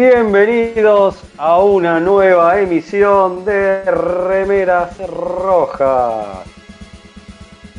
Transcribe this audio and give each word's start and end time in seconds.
Bienvenidos 0.00 1.16
a 1.36 1.58
una 1.58 2.00
nueva 2.00 2.58
emisión 2.58 3.44
de 3.44 3.82
Remeras 3.84 4.96
Rojas. 5.06 6.38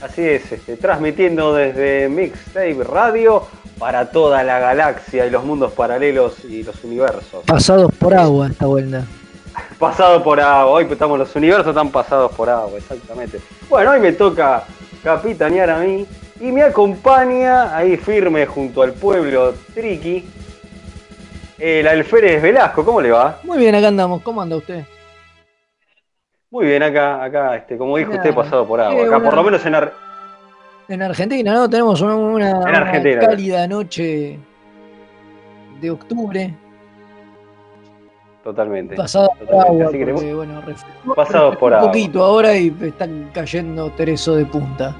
Así 0.04 0.22
es, 0.22 0.52
este, 0.52 0.78
transmitiendo 0.78 1.52
desde 1.56 2.08
Mixtape 2.10 2.84
Radio 2.84 3.48
para 3.80 4.12
toda 4.12 4.44
la 4.44 4.60
galaxia 4.60 5.26
y 5.26 5.32
los 5.32 5.44
mundos 5.44 5.72
paralelos 5.72 6.46
y 6.46 6.62
los 6.62 6.84
universos. 6.84 7.44
Pasados 7.48 7.92
por 7.96 8.14
agua 8.14 8.50
esta 8.50 8.68
vuelta. 8.68 9.04
Pasado 9.80 10.24
por 10.24 10.40
agua, 10.40 10.68
hoy 10.74 10.88
estamos, 10.92 11.18
los 11.18 11.36
universos 11.36 11.70
están 11.70 11.90
pasados 11.90 12.32
por 12.34 12.52
agua, 12.52 12.78
exactamente. 12.78 13.42
Bueno, 13.68 13.90
hoy 13.90 14.00
me 14.00 14.12
toca 14.12 14.66
capitanear 15.04 15.72
a 15.72 15.80
mí 15.80 16.06
y 16.40 16.52
me 16.52 16.62
acompaña 16.62 17.76
ahí 17.76 17.98
firme 17.98 18.46
junto 18.46 18.84
al 18.84 18.94
pueblo 18.94 19.56
Triqui, 19.74 20.30
el 21.62 21.88
alférez 21.88 22.42
Velasco, 22.42 22.84
¿cómo 22.84 23.00
le 23.02 23.12
va? 23.12 23.40
Muy 23.44 23.58
bien, 23.60 23.76
acá 23.76 23.88
andamos. 23.90 24.22
¿Cómo 24.24 24.42
anda 24.42 24.56
usted? 24.58 24.84
Muy 26.50 26.66
bien, 26.66 26.84
acá, 26.84 27.24
acá, 27.24 27.56
este, 27.56 27.78
como 27.78 27.96
dijo 27.98 28.12
usted, 28.14 28.34
pasado 28.34 28.68
por 28.68 28.82
agua. 28.82 29.00
eh, 29.02 29.06
Acá, 29.06 29.18
una- 29.18 29.26
por 29.26 29.36
lo 29.36 29.44
menos 29.44 29.66
en 29.66 29.76
Ar- 29.76 29.94
En 30.90 31.02
Argentina, 31.02 31.54
¿no? 31.54 31.70
Tenemos 31.70 32.02
una, 32.02 32.16
una- 32.16 32.60
una 32.60 32.78
Argentina. 32.80 33.20
cálida 33.22 33.68
noche 33.68 34.38
de 35.80 35.90
octubre, 35.92 36.54
Totalmente. 38.44 38.96
pasada 38.96 39.30
por 39.48 39.56
agua, 39.66 39.86
así 39.88 39.98
que 40.00 40.08
porque, 40.08 40.34
bueno, 40.34 40.62
refrescó- 40.62 41.16
Pasados 41.16 41.56
por 41.58 41.72
refrescó 41.72 41.76
agua. 41.76 41.86
un 41.86 41.92
poquito 41.92 42.24
ahora 42.24 42.58
y 42.58 42.76
están 42.82 43.30
cayendo 43.34 43.90
tereso 43.92 44.36
de 44.36 44.46
punta. 44.46 44.96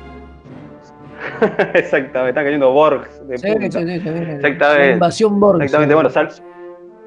Exactamente, 1.74 2.30
están 2.30 2.46
cayendo 2.46 2.72
Borgs 2.72 3.28
de 3.28 3.38
Sí, 3.38 3.48
punta. 3.52 3.80
sí, 3.80 3.86
sí, 3.88 4.00
sí, 4.00 4.10
Exactamente. 4.10 4.88
La 4.88 4.92
invasión 4.94 5.40
Borg. 5.40 5.62
Exactamente, 5.62 5.96
bueno, 5.96 6.10
sal- 6.10 6.30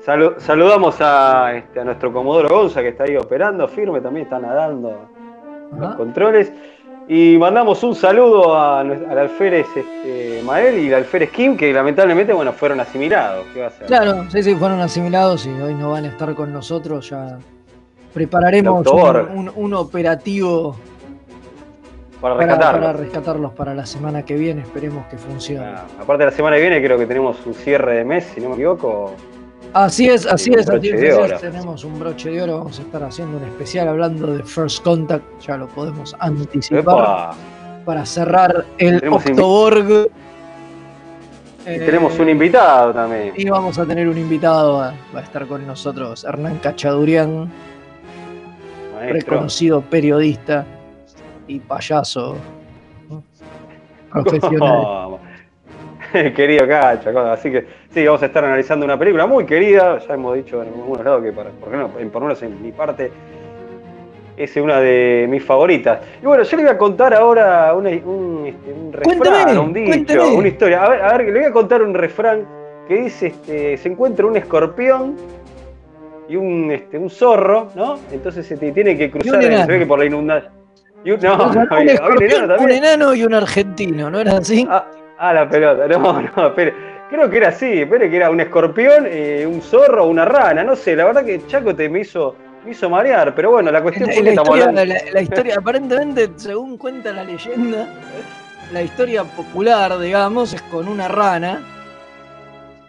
salu- 0.07 0.35
saludamos 0.39 0.97
a, 1.01 1.55
este, 1.57 1.81
a 1.81 1.85
nuestro 1.85 2.13
Comodoro 2.13 2.49
Gonza 2.49 2.83
que 2.83 2.89
está 2.89 3.05
ahí 3.05 3.17
operando, 3.17 3.67
firme 3.69 4.01
también, 4.01 4.25
está 4.25 4.39
nadando 4.39 5.09
los 5.79 5.95
controles. 5.97 6.53
Y 7.07 7.37
mandamos 7.37 7.83
un 7.83 7.95
saludo 7.95 8.55
a, 8.57 8.81
al 8.81 9.19
alférez 9.19 9.67
este, 9.77 10.41
Mael 10.43 10.79
y 10.79 10.89
al 10.89 11.01
alférez 11.01 11.31
Kim, 11.33 11.55
que 11.57 11.71
lamentablemente 11.71 12.33
bueno, 12.33 12.53
fueron 12.55 12.81
asimilados. 12.81 13.45
¿Qué 13.53 13.61
va 13.61 13.67
a 13.67 13.69
hacer? 13.69 13.87
Claro, 13.87 14.25
sí, 14.31 14.43
sí, 14.43 14.55
fueron 14.55 14.81
asimilados 14.81 15.45
y 15.47 15.51
hoy 15.51 15.75
no 15.75 15.91
van 15.91 16.05
a 16.05 16.09
estar 16.09 16.35
con 16.35 16.51
nosotros. 16.51 17.11
Ya 17.11 17.37
prepararemos 18.15 18.87
un 19.55 19.75
operativo 19.75 20.77
Para 22.23 22.37
para, 22.37 22.47
rescatarlos. 22.47 22.81
para 22.87 22.99
rescatarlos 22.99 23.53
para 23.53 23.75
la 23.75 23.85
semana 23.85 24.25
que 24.25 24.37
viene. 24.37 24.63
Esperemos 24.63 25.05
que 25.09 25.19
funcione. 25.19 25.67
Ah, 25.67 25.85
aparte, 26.01 26.25
la 26.25 26.31
semana 26.31 26.57
que 26.57 26.63
viene 26.63 26.83
creo 26.83 26.97
que 26.97 27.05
tenemos 27.07 27.37
un 27.45 27.53
cierre 27.53 27.97
de 27.97 28.05
mes, 28.05 28.25
si 28.35 28.41
no 28.41 28.49
me 28.49 28.55
equivoco. 28.55 29.13
Así 29.75 30.09
es, 30.09 30.25
así 30.25 30.53
es, 30.55 30.71
así 30.71 30.89
es. 30.89 31.41
Tenemos 31.41 31.83
un 31.83 31.99
broche 31.99 32.31
de 32.31 32.43
oro. 32.43 32.59
Vamos 32.59 32.79
a 32.79 32.83
estar 32.83 33.03
haciendo 33.03 33.39
un 33.39 33.43
especial 33.45 33.89
hablando 33.89 34.29
de 34.29 34.45
First 34.45 34.85
Contact. 34.85 35.25
Ya 35.41 35.57
lo 35.57 35.67
podemos 35.67 36.15
anticipar 36.21 36.81
Epa, 36.81 37.35
para 37.85 38.07
cerrar 38.07 38.65
el 38.79 39.01
Tenemos 39.01 39.27
Octoborg. 39.27 39.91
y 39.91 41.71
Eh, 41.71 41.79
tenemos 41.81 42.17
un 42.21 42.29
invitado 42.29 42.93
también. 42.95 43.33
Y 43.37 43.49
vamos 43.49 43.77
a 43.77 43.85
tener 43.85 44.09
un 44.09 44.17
invitado. 44.17 44.75
Va 44.75 44.95
va 45.13 45.21
a 45.21 45.23
estar 45.25 45.45
con 45.49 45.67
nosotros 45.67 46.23
Hernán 46.23 46.59
Cachadurian, 46.59 47.51
Maestro. 48.95 49.13
reconocido 49.13 49.81
periodista 49.83 50.65
y 51.49 51.59
payaso 51.59 52.37
¿no? 53.11 53.25
profesional. 54.23 55.19
Querido 56.37 56.69
Cacho, 56.69 57.19
así 57.33 57.51
que 57.51 57.67
sí, 57.95 58.05
vamos 58.05 58.23
a 58.23 58.27
estar 58.27 58.45
analizando 58.45 58.85
una 58.85 58.99
película 58.99 59.27
muy 59.27 59.47
querida, 59.47 59.99
ya 59.99 60.15
hemos 60.15 60.35
dicho 60.37 60.63
en 60.63 60.69
algunos 60.69 61.05
lados 61.05 61.23
que 61.23 61.33
para, 61.33 61.51
por, 61.51 61.73
en- 62.01 62.11
por 62.11 62.23
lo 62.23 62.29
menos 62.29 62.43
en 62.43 62.61
mi 62.63 62.73
parte 62.73 63.11
es 64.37 64.57
una 64.57 64.81
de 64.81 65.27
mis 65.31 65.45
favoritas. 65.45 66.01
Y 66.21 66.27
bueno, 66.27 66.43
yo 66.43 66.57
le 66.57 66.65
voy 66.65 66.73
a 66.73 66.79
contar 66.79 67.15
ahora 67.15 67.73
una- 67.75 67.91
un, 67.91 68.45
este, 68.47 68.73
un 68.73 68.93
refrán, 68.93 69.59
un 69.63 69.73
dicho, 69.73 69.91
una 70.39 70.49
historia. 70.49 70.85
A 70.85 70.89
ver, 70.91 71.03
a 71.03 71.17
ver, 71.17 71.27
le 71.27 71.39
voy 71.39 71.45
a 71.49 71.53
contar 71.53 71.83
un 71.83 71.95
refrán 71.95 72.45
que 72.89 72.95
dice, 73.03 73.29
este, 73.29 73.77
se 73.77 73.89
encuentra 73.89 74.27
un 74.27 74.37
escorpión 74.37 75.15
y 76.29 76.37
un, 76.37 76.71
este, 76.73 76.99
un 76.99 77.11
zorro, 77.11 77.69
¿no? 77.77 77.99
Entonces 78.11 78.47
se 78.47 78.57
te 78.57 78.73
tiene 78.73 78.97
que 78.99 79.11
cruzar, 79.11 79.41
se 79.67 79.73
ve 79.73 79.79
que 79.79 79.87
por 79.87 79.99
la 80.01 80.05
inundación. 80.07 80.53
No, 81.23 81.37
no, 81.55 81.77
un, 82.01 82.19
un 82.65 82.71
enano 82.71 83.15
y 83.15 83.25
un 83.25 83.35
argentino, 83.35 84.11
¿no 84.11 84.19
era 84.19 84.39
así? 84.39 84.67
Ah, 84.69 84.87
ah, 85.19 85.33
la 85.35 85.49
pelota. 85.49 85.87
No, 85.87 86.23
no, 86.37 86.47
espere. 86.49 86.94
Creo 87.15 87.31
que 87.31 87.37
era 87.37 87.49
así, 87.51 87.67
espere 87.83 88.11
que 88.11 88.17
era 88.17 88.29
un 88.29 88.41
escorpión, 88.41 89.05
eh, 89.07 89.47
un 89.47 89.63
zorro, 89.63 90.07
una 90.07 90.25
rana, 90.25 90.65
no 90.65 90.75
sé, 90.75 90.97
la 90.97 91.05
verdad 91.05 91.25
que 91.25 91.47
Chaco 91.47 91.73
te 91.73 91.89
me 91.89 92.01
hizo, 92.01 92.35
me 92.65 92.73
hizo 92.73 92.91
marear, 92.91 93.33
pero 93.37 93.53
bueno, 93.53 93.71
la 93.71 93.81
cuestión 93.83 94.11
fue 94.11 94.17
la, 94.17 94.19
que 94.19 94.25
la 94.25 94.31
estamos 94.31 94.57
historia, 94.57 94.69
hablando. 94.81 94.95
la- 94.95 95.13
la 95.13 95.23
historia, 95.23 95.55
aparentemente, 95.59 96.31
según 96.35 96.77
cuenta 96.77 97.13
la 97.13 97.23
leyenda, 97.23 97.87
la 98.73 98.83
historia 98.83 99.23
popular, 99.23 99.97
digamos, 100.01 100.55
es 100.55 100.63
con 100.63 100.89
una 100.89 101.07
rana, 101.07 101.63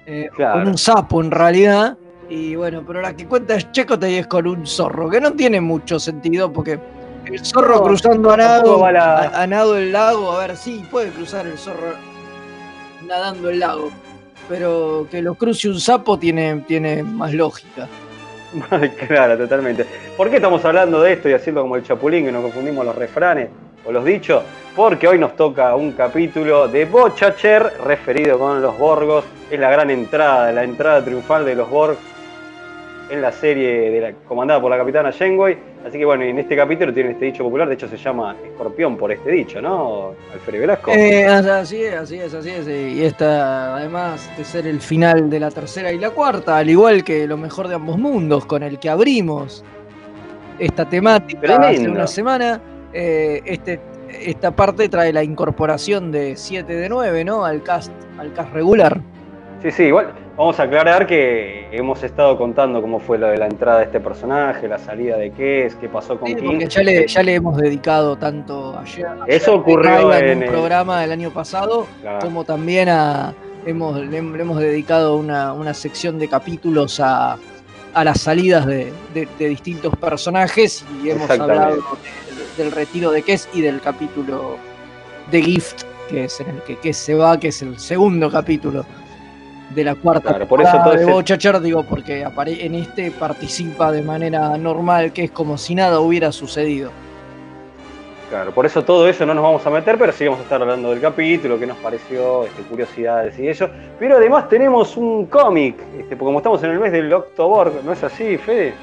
eh, 0.07 0.27
Claro. 0.35 0.53
con 0.59 0.69
un 0.69 0.77
sapo 0.79 1.21
en 1.21 1.29
realidad, 1.29 1.95
y 2.27 2.55
bueno, 2.55 2.83
pero 2.85 3.01
la 3.01 3.15
que 3.15 3.27
cuenta 3.27 3.53
es 3.53 3.71
Checote 3.71 4.09
y 4.09 4.15
es 4.15 4.25
con 4.25 4.47
un 4.47 4.65
zorro, 4.65 5.07
que 5.07 5.21
no 5.21 5.33
tiene 5.33 5.61
mucho 5.61 5.99
sentido 5.99 6.51
porque 6.51 6.79
el 7.27 7.45
zorro 7.45 7.75
No, 7.75 7.83
cruzando 7.83 8.31
a 8.31 8.37
nado, 8.37 8.79
va 8.79 8.91
la- 8.91 9.17
a, 9.19 9.43
a 9.43 9.45
nado 9.45 9.77
el 9.77 9.91
lago, 9.91 10.31
a 10.31 10.39
ver, 10.47 10.57
sí, 10.57 10.83
puede 10.89 11.11
cruzar 11.11 11.45
el 11.45 11.59
zorro 11.59 11.93
nadando 13.05 13.51
el 13.51 13.59
lago, 13.59 13.91
pero 14.47 15.07
que 15.09 15.21
lo 15.21 15.35
cruce 15.35 15.69
un 15.69 15.79
sapo 15.79 16.17
tiene, 16.17 16.63
tiene 16.67 17.03
más 17.03 17.33
lógica. 17.33 17.87
claro, 19.07 19.37
totalmente. 19.37 19.85
¿Por 20.15 20.29
qué 20.29 20.37
estamos 20.37 20.63
hablando 20.65 21.01
de 21.01 21.13
esto 21.13 21.29
y 21.29 21.33
haciendo 21.33 21.61
como 21.61 21.75
el 21.75 21.83
chapulín, 21.83 22.25
que 22.25 22.31
nos 22.31 22.43
confundimos 22.43 22.85
los 22.85 22.95
refranes 22.95 23.49
o 23.85 23.91
los 23.91 24.05
dichos? 24.05 24.43
Porque 24.75 25.07
hoy 25.07 25.17
nos 25.17 25.35
toca 25.35 25.75
un 25.75 25.93
capítulo 25.93 26.67
de 26.67 26.85
Bochacher 26.85 27.73
referido 27.83 28.37
con 28.37 28.61
los 28.61 28.77
Borgos. 28.77 29.25
Es 29.49 29.59
la 29.59 29.69
gran 29.69 29.89
entrada, 29.89 30.51
la 30.51 30.63
entrada 30.63 31.03
triunfal 31.03 31.45
de 31.45 31.55
los 31.55 31.69
Borg 31.69 31.97
en 33.09 33.21
la 33.21 33.31
serie 33.31 34.15
comandada 34.27 34.61
por 34.61 34.71
la 34.71 34.77
capitana 34.77 35.11
Janeway. 35.11 35.74
Así 35.85 35.99
que 35.99 36.05
bueno, 36.05 36.23
en 36.23 36.39
este 36.39 36.55
capítulo 36.55 36.91
tiene 36.91 37.11
este 37.11 37.25
dicho 37.25 37.43
popular, 37.43 37.67
de 37.67 37.75
hecho 37.75 37.87
se 37.87 37.97
llama 37.97 38.35
escorpión 38.43 38.97
por 38.97 39.11
este 39.11 39.29
dicho, 39.29 39.61
¿no? 39.61 40.15
Alfredo 40.33 40.61
Velasco. 40.61 40.91
Eh, 40.91 41.27
así 41.27 41.83
es, 41.83 41.93
así 41.93 42.15
es, 42.15 42.33
así 42.33 42.49
es. 42.49 42.67
Y 42.67 43.03
esta, 43.03 43.75
además 43.75 44.27
de 44.35 44.43
ser 44.43 44.65
el 44.65 44.81
final 44.81 45.29
de 45.29 45.39
la 45.39 45.51
tercera 45.51 45.91
y 45.91 45.99
la 45.99 46.09
cuarta, 46.09 46.57
al 46.57 46.71
igual 46.71 47.03
que 47.03 47.27
lo 47.27 47.37
mejor 47.37 47.67
de 47.67 47.75
ambos 47.75 47.99
mundos, 47.99 48.47
con 48.47 48.63
el 48.63 48.79
que 48.79 48.89
abrimos 48.89 49.63
esta 50.57 50.89
temática 50.89 51.39
hace 51.39 51.55
Tremendo. 51.55 51.91
una 51.91 52.07
semana, 52.07 52.61
eh, 52.91 53.41
este, 53.45 53.79
esta 54.09 54.55
parte 54.55 54.89
trae 54.89 55.13
la 55.13 55.23
incorporación 55.23 56.11
de 56.11 56.35
7 56.35 56.73
de 56.73 56.89
9, 56.89 57.23
¿no? 57.25 57.45
Al 57.45 57.61
cast, 57.61 57.91
al 58.17 58.33
cast 58.33 58.51
regular. 58.53 58.99
Sí, 59.61 59.69
sí, 59.69 59.83
igual 59.83 60.24
vamos 60.37 60.59
a 60.59 60.63
aclarar 60.63 61.07
que 61.07 61.67
hemos 61.71 62.03
estado 62.03 62.37
contando 62.37 62.81
cómo 62.81 62.99
fue 62.99 63.17
lo 63.17 63.27
de 63.27 63.37
la 63.37 63.45
entrada 63.47 63.79
de 63.79 63.85
este 63.85 63.99
personaje, 63.99 64.67
la 64.67 64.77
salida 64.79 65.17
de 65.17 65.31
Kes, 65.31 65.75
qué 65.75 65.87
pasó 65.87 66.19
con 66.19 66.27
Sí, 66.29 66.35
King. 66.35 66.45
porque 66.45 66.67
ya 66.67 66.83
le, 66.83 67.07
ya 67.07 67.23
le 67.23 67.35
hemos 67.35 67.57
dedicado 67.57 68.15
tanto 68.17 68.77
ayer, 68.77 69.05
Eso 69.27 69.51
ayer 69.51 69.59
ocurrió 69.61 70.13
en, 70.13 70.25
en 70.27 70.37
un 70.37 70.43
el- 70.43 70.49
programa 70.49 71.01
del 71.01 71.11
año 71.11 71.31
pasado, 71.31 71.87
Claro. 72.01 72.19
como 72.19 72.43
también 72.43 72.89
a, 72.89 73.33
hemos, 73.65 73.97
le, 73.97 74.21
le 74.21 74.41
hemos 74.41 74.59
dedicado 74.59 75.15
una, 75.17 75.53
una 75.53 75.73
sección 75.73 76.19
de 76.19 76.27
capítulos 76.27 76.99
a, 76.99 77.37
a 77.93 78.03
las 78.03 78.19
salidas 78.21 78.65
de, 78.65 78.91
de- 79.13 79.27
de 79.39 79.47
distintos 79.49 79.95
personajes 79.95 80.85
y 81.03 81.09
hemos 81.11 81.29
hablado 81.29 81.75
de- 81.77 82.61
del 82.63 82.71
retiro 82.71 83.11
de 83.11 83.21
Kes 83.21 83.47
y 83.53 83.61
del 83.61 83.79
capítulo 83.81 84.57
de 85.31 85.41
Gift, 85.41 85.83
que 86.09 86.25
es 86.25 86.39
en 86.41 86.49
el 86.49 86.61
que 86.63 86.75
Kes 86.77 86.97
se 86.97 87.15
va, 87.15 87.39
que 87.39 87.47
es 87.47 87.61
el 87.61 87.79
segundo 87.79 88.29
capítulo 88.29 88.85
de 89.75 89.83
la 89.83 89.95
cuarta 89.95 90.29
Claro, 90.29 90.47
por 90.47 90.61
eso 90.61 90.77
todo 90.83 90.93
de 90.95 91.03
ese- 91.03 91.11
Bochacher, 91.11 91.59
digo, 91.61 91.83
porque 91.83 92.25
apare- 92.25 92.63
en 92.65 92.75
este 92.75 93.11
participa 93.11 93.91
de 93.91 94.01
manera 94.01 94.57
normal, 94.57 95.11
que 95.11 95.25
es 95.25 95.31
como 95.31 95.57
si 95.57 95.75
nada 95.75 95.99
hubiera 95.99 96.31
sucedido. 96.31 96.91
Claro, 98.29 98.51
por 98.51 98.65
eso 98.65 98.83
todo 98.83 99.07
eso 99.07 99.25
no 99.25 99.33
nos 99.35 99.43
vamos 99.43 99.65
a 99.67 99.69
meter, 99.69 99.97
pero 99.99 100.11
sí 100.11 100.25
vamos 100.25 100.39
a 100.39 100.43
estar 100.43 100.59
hablando 100.61 100.89
del 100.89 100.99
capítulo, 100.99 101.59
qué 101.59 101.67
nos 101.67 101.77
pareció, 101.77 102.45
este, 102.45 102.63
curiosidades 102.63 103.37
y 103.37 103.47
eso. 103.47 103.69
Pero 103.99 104.17
además 104.17 104.49
tenemos 104.49 104.97
un 104.97 105.27
cómic, 105.27 105.75
este, 105.97 106.15
porque 106.15 106.25
como 106.25 106.39
estamos 106.39 106.63
en 106.63 106.71
el 106.71 106.79
mes 106.79 106.91
del 106.91 107.13
Octoborg, 107.13 107.83
¿no 107.85 107.91
es 107.93 108.03
así, 108.03 108.37
Fede? 108.37 108.73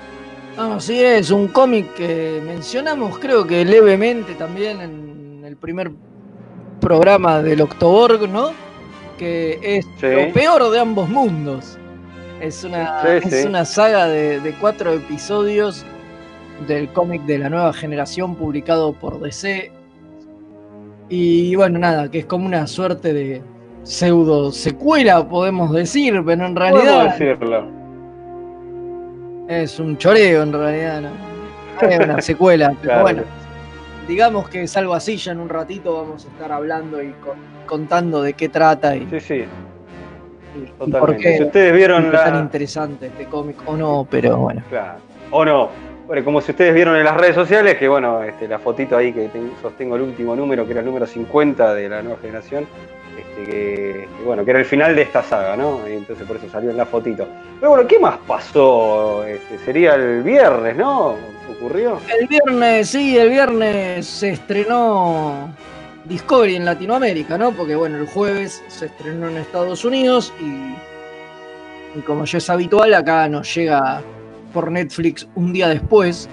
Ah, 0.56 0.76
sí, 0.78 1.02
es 1.02 1.30
un 1.30 1.48
cómic 1.48 1.92
que 1.94 2.40
mencionamos, 2.46 3.18
creo 3.18 3.44
que 3.46 3.64
levemente 3.64 4.34
también 4.34 4.80
en 4.80 5.42
el 5.44 5.56
primer 5.56 5.90
programa 6.80 7.42
del 7.42 7.62
Octoborg, 7.62 8.28
¿no? 8.28 8.50
Que 9.22 9.58
es 9.62 9.84
Sí. 10.00 10.06
lo 10.26 10.32
peor 10.32 10.68
de 10.70 10.80
ambos 10.80 11.08
mundos. 11.08 11.78
Es 12.40 12.64
una, 12.64 13.02
Sí, 13.02 13.28
es 13.28 13.42
sí. 13.42 13.46
una 13.46 13.64
saga 13.64 14.08
de, 14.08 14.40
de 14.40 14.52
cuatro 14.54 14.92
episodios 14.94 15.84
del 16.66 16.88
cómic 16.88 17.22
de 17.22 17.38
la 17.38 17.48
nueva 17.48 17.72
generación 17.72 18.34
publicado 18.34 18.92
por 18.94 19.20
DC. 19.20 19.70
Y 21.08 21.54
bueno, 21.54 21.78
nada, 21.78 22.10
que 22.10 22.18
es 22.20 22.24
como 22.24 22.46
una 22.46 22.66
suerte 22.66 23.12
de 23.12 23.42
pseudo 23.84 24.50
secuela, 24.50 25.28
podemos 25.28 25.72
decir, 25.72 26.20
pero 26.26 26.44
en 26.46 26.56
realidad 26.56 27.16
decirlo. 27.16 27.64
es 29.48 29.78
un 29.78 29.96
choreo 29.98 30.42
en 30.42 30.52
realidad, 30.52 31.00
¿no? 31.02 31.10
No 31.80 31.88
es 31.88 32.00
una 32.00 32.20
secuela, 32.22 32.70
pero 32.70 32.82
Claro. 32.82 33.02
bueno, 33.02 33.22
digamos 34.08 34.48
que 34.48 34.62
es 34.64 34.76
algo 34.76 34.94
así, 34.94 35.16
ya 35.16 35.32
en 35.32 35.40
un 35.40 35.48
ratito 35.48 35.94
vamos 35.94 36.24
a 36.24 36.28
estar 36.28 36.52
hablando 36.52 37.02
y 37.02 37.12
con- 37.12 37.38
contando 37.66 38.22
de 38.22 38.32
qué 38.34 38.48
trata 38.48 38.94
y, 38.96 39.06
Sí, 39.10 39.20
sí, 39.20 39.34
y- 39.34 40.58
y 40.58 40.66
por 40.78 40.86
totalmente. 40.90 41.22
qué 41.22 41.36
Si 41.38 41.44
ustedes 41.44 41.72
vieron 41.74 42.06
es 42.06 42.12
tan 42.12 42.36
interesante 42.40 43.06
este 43.06 43.24
cómic 43.26 43.56
o 43.66 43.76
no, 43.76 44.06
pero 44.10 44.36
bueno. 44.36 44.62
Claro. 44.68 44.98
O 45.30 45.44
no. 45.44 45.68
Bueno, 46.06 46.24
como 46.24 46.40
si 46.40 46.50
ustedes 46.50 46.74
vieron 46.74 46.96
en 46.96 47.04
las 47.04 47.16
redes 47.16 47.34
sociales, 47.34 47.76
que 47.78 47.88
bueno, 47.88 48.22
este, 48.22 48.46
la 48.48 48.58
fotito 48.58 48.96
ahí 48.96 49.12
que 49.12 49.28
ten- 49.28 49.52
sostengo 49.62 49.96
el 49.96 50.02
último 50.02 50.34
número, 50.36 50.64
que 50.66 50.72
era 50.72 50.80
el 50.80 50.86
número 50.86 51.06
50 51.06 51.72
de 51.74 51.88
la 51.88 52.02
nueva 52.02 52.18
generación, 52.20 52.66
este, 53.16 53.44
que, 53.50 54.08
que, 54.18 54.24
bueno, 54.24 54.44
que 54.44 54.50
era 54.50 54.60
el 54.60 54.66
final 54.66 54.94
de 54.96 55.02
esta 55.02 55.22
saga, 55.22 55.56
¿no? 55.56 55.80
Y 55.88 55.92
entonces 55.92 56.26
por 56.26 56.36
eso 56.36 56.48
salió 56.50 56.70
en 56.70 56.76
la 56.76 56.84
fotito. 56.86 57.26
Pero 57.60 57.70
bueno, 57.70 57.86
¿qué 57.88 57.98
más 57.98 58.18
pasó? 58.26 59.24
Este, 59.24 59.58
sería 59.64 59.94
el 59.94 60.22
viernes, 60.22 60.76
¿no? 60.76 61.14
¿Ocurrió? 61.50 62.00
El 62.18 62.26
viernes, 62.26 62.90
sí, 62.90 63.16
el 63.16 63.30
viernes 63.30 64.06
se 64.06 64.30
estrenó 64.30 65.54
Discovery 66.04 66.56
en 66.56 66.64
Latinoamérica, 66.64 67.38
¿no? 67.38 67.52
Porque 67.52 67.76
bueno, 67.76 67.98
el 67.98 68.06
jueves 68.06 68.62
se 68.68 68.86
estrenó 68.86 69.28
en 69.28 69.36
Estados 69.36 69.84
Unidos 69.84 70.32
y, 70.40 72.00
como 72.02 72.24
ya 72.24 72.38
es 72.38 72.50
habitual, 72.50 72.94
acá 72.94 73.28
nos 73.28 73.54
llega 73.54 74.02
por 74.52 74.70
Netflix 74.70 75.28
un 75.34 75.52
día 75.52 75.68
después. 75.68 76.28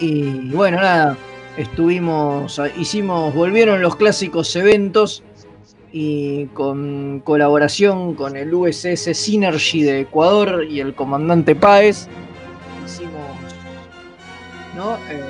Y 0.00 0.50
bueno, 0.50 0.78
nada, 0.78 1.16
estuvimos, 1.56 2.60
hicimos, 2.76 3.34
volvieron 3.34 3.82
los 3.82 3.96
clásicos 3.96 4.54
eventos 4.56 5.22
y 5.92 6.46
con 6.46 7.20
colaboración 7.20 8.14
con 8.14 8.36
el 8.36 8.52
USS 8.52 9.16
Synergy 9.16 9.82
de 9.82 10.00
Ecuador 10.00 10.64
y 10.68 10.80
el 10.80 10.94
comandante 10.94 11.54
Páez, 11.56 12.08
¿no? 14.78 14.94
Eh, 15.10 15.20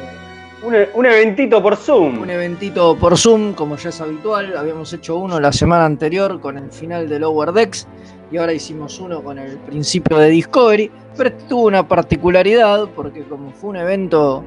Un, 0.63 0.75
un 0.95 1.07
eventito 1.07 1.63
por 1.63 1.77
Zoom. 1.77 2.21
un 2.23 2.31
eventito 2.31 2.97
por 2.97 3.17
Zoom, 3.17 3.55
como 3.55 3.77
ya 3.77 3.89
es 3.89 4.01
habitual. 4.01 4.57
Habíamos 4.57 4.93
hecho 4.93 5.17
uno 5.17 5.41
la 5.41 5.53
semana 5.53 5.85
anterior 5.87 6.41
con 6.41 6.59
el 6.59 6.71
final 6.71 7.09
de 7.09 7.19
Lower 7.21 7.53
Decks 7.53 7.87
y 8.31 8.37
ahora 8.37 8.53
hicimos 8.53 8.99
uno 9.01 9.23
con 9.23 9.39
el 9.39 9.57
principio 9.59 10.19
de 10.19 10.29
Discovery. 10.31 10.91
Pero 11.17 11.31
este 11.31 11.45
tuvo 11.49 11.67
una 11.67 11.87
particularidad 11.87 12.89
porque 12.95 13.23
como 13.23 13.53
fue 13.53 13.71
un 13.71 13.77
evento 13.77 14.43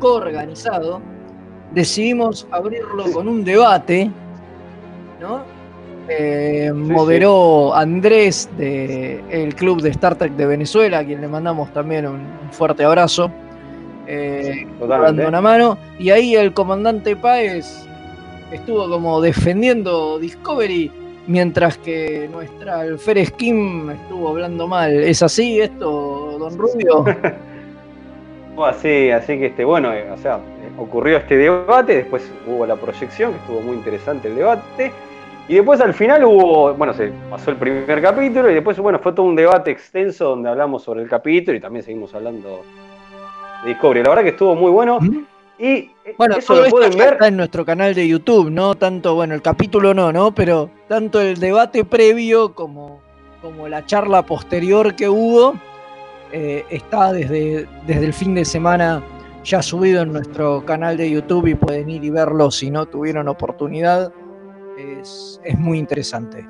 coorganizado, 0.00 1.00
decidimos 1.72 2.46
abrirlo 2.50 3.04
con 3.12 3.28
un 3.28 3.44
debate, 3.44 4.10
¿no? 5.20 5.40
Eh, 6.08 6.72
moderó 6.74 7.74
Andrés 7.74 8.48
del 8.58 9.54
Club 9.56 9.80
de 9.80 9.90
Star 9.90 10.14
Trek 10.16 10.32
de 10.34 10.46
Venezuela, 10.46 10.98
a 10.98 11.04
quien 11.04 11.20
le 11.20 11.28
mandamos 11.28 11.72
también 11.72 12.06
un 12.06 12.20
fuerte 12.52 12.84
abrazo. 12.84 13.30
Eh, 14.06 14.66
dando 14.80 15.28
una 15.28 15.40
mano. 15.40 15.78
Y 15.98 16.10
ahí 16.10 16.34
el 16.34 16.52
comandante 16.52 17.16
Páez 17.16 17.86
estuvo 18.50 18.88
como 18.88 19.20
defendiendo 19.20 20.18
Discovery, 20.18 20.90
mientras 21.26 21.78
que 21.78 22.28
nuestra 22.30 22.80
Alférez 22.80 23.32
Kim 23.32 23.90
estuvo 23.90 24.28
hablando 24.28 24.66
mal. 24.66 24.92
¿Es 24.92 25.22
así 25.22 25.60
esto, 25.60 26.36
don 26.38 26.56
Rubio? 26.56 27.04
Fue 28.54 28.68
así, 28.68 29.10
así 29.10 29.38
que 29.38 29.46
este, 29.46 29.64
bueno, 29.64 29.92
eh, 29.92 30.10
o 30.10 30.16
sea, 30.16 30.38
ocurrió 30.78 31.18
este 31.18 31.36
debate, 31.36 31.96
después 31.96 32.30
hubo 32.46 32.66
la 32.66 32.76
proyección, 32.76 33.32
que 33.32 33.38
estuvo 33.38 33.60
muy 33.60 33.76
interesante 33.76 34.28
el 34.28 34.36
debate, 34.36 34.92
y 35.48 35.54
después 35.54 35.80
al 35.80 35.94
final 35.94 36.24
hubo, 36.24 36.74
bueno, 36.74 36.92
se 36.92 37.12
pasó 37.30 37.50
el 37.50 37.56
primer 37.56 38.02
capítulo, 38.02 38.50
y 38.50 38.54
después, 38.54 38.78
bueno, 38.78 38.98
fue 38.98 39.12
todo 39.12 39.26
un 39.26 39.36
debate 39.36 39.70
extenso 39.70 40.30
donde 40.30 40.48
hablamos 40.48 40.82
sobre 40.82 41.02
el 41.02 41.08
capítulo 41.08 41.56
y 41.56 41.60
también 41.60 41.84
seguimos 41.84 42.14
hablando 42.14 42.62
de 43.62 43.68
Discovery. 43.70 44.02
La 44.02 44.10
verdad 44.10 44.22
que 44.22 44.30
estuvo 44.30 44.54
muy 44.54 44.70
bueno, 44.70 44.98
y 45.58 45.66
eh, 45.66 46.14
Bueno, 46.18 46.36
eso 46.36 46.48
todo 46.48 46.58
lo 46.58 46.64
esto 46.66 46.76
pueden 46.76 46.98
ver. 46.98 47.12
está 47.14 47.28
en 47.28 47.36
nuestro 47.36 47.64
canal 47.64 47.94
de 47.94 48.06
YouTube, 48.06 48.50
¿no? 48.50 48.74
Tanto, 48.74 49.14
bueno, 49.14 49.34
el 49.34 49.42
capítulo 49.42 49.94
no, 49.94 50.12
¿no? 50.12 50.32
Pero 50.34 50.70
tanto 50.88 51.20
el 51.20 51.38
debate 51.38 51.84
previo 51.84 52.54
como, 52.54 53.00
como 53.40 53.66
la 53.68 53.84
charla 53.86 54.22
posterior 54.22 54.94
que 54.94 55.08
hubo 55.08 55.54
eh, 56.32 56.64
está 56.70 57.12
desde, 57.12 57.66
desde 57.86 58.04
el 58.04 58.12
fin 58.12 58.34
de 58.34 58.44
semana 58.44 59.02
ya 59.44 59.62
subido 59.62 60.02
en 60.02 60.12
nuestro 60.12 60.64
canal 60.66 60.96
de 60.96 61.10
YouTube 61.10 61.46
y 61.46 61.54
pueden 61.54 61.88
ir 61.88 62.04
y 62.04 62.10
verlo 62.10 62.50
si 62.50 62.70
no 62.70 62.86
tuvieron 62.86 63.28
oportunidad. 63.28 64.12
Es, 64.76 65.40
es 65.42 65.58
muy 65.58 65.78
interesante. 65.78 66.46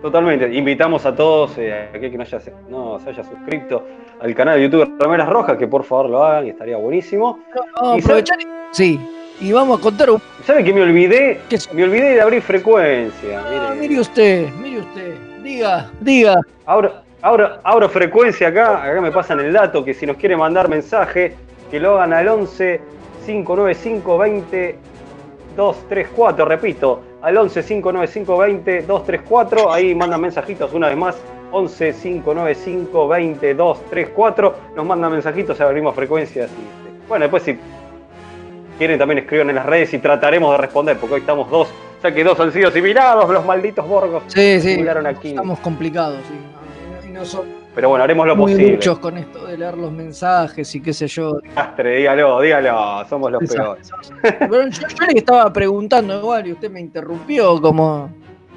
Totalmente. 0.00 0.54
Invitamos 0.54 1.06
a 1.06 1.16
todos, 1.16 1.56
eh, 1.56 1.88
aquel 1.88 2.10
que 2.10 2.18
no, 2.18 2.22
haya, 2.22 2.38
no 2.68 3.00
se 3.00 3.08
haya 3.08 3.24
suscrito 3.24 3.84
al 4.24 4.34
canal 4.34 4.56
de 4.56 4.62
YouTube 4.62 4.88
de 4.88 5.04
Rameras 5.04 5.28
Rojas, 5.28 5.58
que 5.58 5.66
por 5.66 5.84
favor 5.84 6.08
lo 6.08 6.24
hagan 6.24 6.46
y 6.46 6.50
estaría 6.50 6.78
buenísimo. 6.78 7.40
A 7.76 7.96
Y 7.98 8.00
aprovechar 8.00 8.38
Sí, 8.70 8.98
y 9.38 9.52
vamos 9.52 9.78
a 9.78 9.82
contar 9.82 10.10
un... 10.10 10.22
¿Sabe 10.46 10.64
que 10.64 10.72
me 10.72 10.80
olvidé? 10.80 11.42
¿Qué 11.50 11.56
es? 11.56 11.72
Me 11.74 11.84
olvidé 11.84 12.14
de 12.14 12.22
abrir 12.22 12.40
frecuencia. 12.40 13.42
Ah, 13.44 13.74
mire. 13.74 13.88
mire 13.88 14.00
usted, 14.00 14.48
mire 14.62 14.80
usted, 14.80 15.14
diga, 15.42 15.90
diga. 16.00 16.40
Abro, 16.64 16.92
abro, 17.20 17.58
abro 17.62 17.88
frecuencia 17.90 18.48
acá, 18.48 18.82
acá 18.82 18.98
me 19.02 19.12
pasan 19.12 19.40
el 19.40 19.52
dato 19.52 19.84
que 19.84 19.92
si 19.92 20.06
nos 20.06 20.16
quiere 20.16 20.38
mandar 20.38 20.70
mensaje, 20.70 21.36
que 21.70 21.78
lo 21.78 21.96
hagan 21.96 22.14
al 22.14 22.26
11 22.26 22.80
595 23.26 24.18
20 24.18 24.78
234, 25.54 26.44
repito, 26.46 27.02
al 27.20 27.36
11 27.36 27.62
595 27.62 28.38
20 28.38 28.82
234, 28.86 29.70
ahí 29.70 29.94
mandan 29.94 30.22
mensajitos 30.22 30.72
una 30.72 30.88
vez 30.88 30.96
más, 30.96 31.16
11 31.50 31.92
595 31.94 33.08
20 33.08 33.54
234, 33.54 34.54
nos 34.76 34.86
mandan 34.86 35.12
mensajitos, 35.12 35.60
abrimos 35.60 35.94
frecuencias 35.94 36.50
y 36.50 36.62
este, 36.62 37.08
bueno, 37.08 37.24
después 37.24 37.42
si 37.44 37.58
quieren 38.78 38.98
también 38.98 39.18
escriban 39.18 39.48
en 39.50 39.56
las 39.56 39.66
redes 39.66 39.92
y 39.94 39.98
trataremos 39.98 40.50
de 40.52 40.58
responder, 40.58 40.96
porque 40.98 41.14
hoy 41.14 41.20
estamos 41.20 41.48
dos, 41.50 41.68
ya 42.02 42.12
que 42.12 42.24
dos 42.24 42.38
han 42.40 42.52
sido 42.52 42.68
asimilados, 42.68 43.30
los 43.30 43.44
malditos 43.44 43.86
borgos. 43.86 44.22
Sí, 44.28 44.60
sí, 44.60 44.76
Llegaron 44.76 45.06
aquí. 45.06 45.28
estamos 45.28 45.58
complicados. 45.60 46.18
sí. 46.28 47.08
Y 47.08 47.12
no, 47.12 47.20
Pero 47.74 47.88
bueno, 47.90 48.02
haremos 48.04 48.26
lo 48.26 48.34
muy 48.34 48.52
posible. 48.52 48.72
muchos 48.72 48.98
con 48.98 49.16
esto 49.18 49.46
de 49.46 49.58
leer 49.58 49.76
los 49.76 49.92
mensajes 49.92 50.74
y 50.74 50.80
qué 50.80 50.92
sé 50.92 51.06
yo. 51.06 51.34
Desastre, 51.40 51.98
dígalo, 51.98 52.40
dígalo, 52.40 53.04
somos 53.08 53.30
los 53.30 53.44
peores. 53.48 53.90
Pero 54.22 54.68
yo, 54.68 54.88
yo 54.88 55.06
le 55.06 55.18
estaba 55.18 55.52
preguntando 55.52 56.18
igual 56.18 56.46
y 56.48 56.52
usted 56.52 56.70
me 56.70 56.80
interrumpió 56.80 57.60
como... 57.60 58.10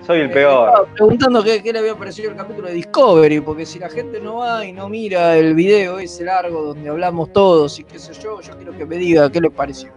Soy 0.07 0.21
el 0.21 0.31
peor. 0.31 0.69
estaba 0.69 0.87
preguntando 0.93 1.43
qué, 1.43 1.61
qué 1.61 1.73
le 1.73 1.79
había 1.79 1.93
parecido 1.95 2.31
el 2.31 2.37
capítulo 2.37 2.69
de 2.69 2.75
Discovery, 2.75 3.41
porque 3.41 3.65
si 3.65 3.77
la 3.77 3.89
gente 3.89 4.21
no 4.21 4.37
va 4.37 4.65
y 4.65 4.71
no 4.71 4.87
mira 4.87 5.35
el 5.37 5.53
video 5.53 5.99
ese 5.99 6.23
largo 6.23 6.61
donde 6.61 6.89
hablamos 6.89 7.33
todos 7.33 7.77
y 7.77 7.83
qué 7.83 7.99
sé 7.99 8.13
yo, 8.13 8.39
yo 8.39 8.55
quiero 8.55 8.71
que 8.71 8.85
me 8.85 8.95
diga 8.95 9.29
qué 9.29 9.41
le 9.41 9.49
pareció. 9.49 9.89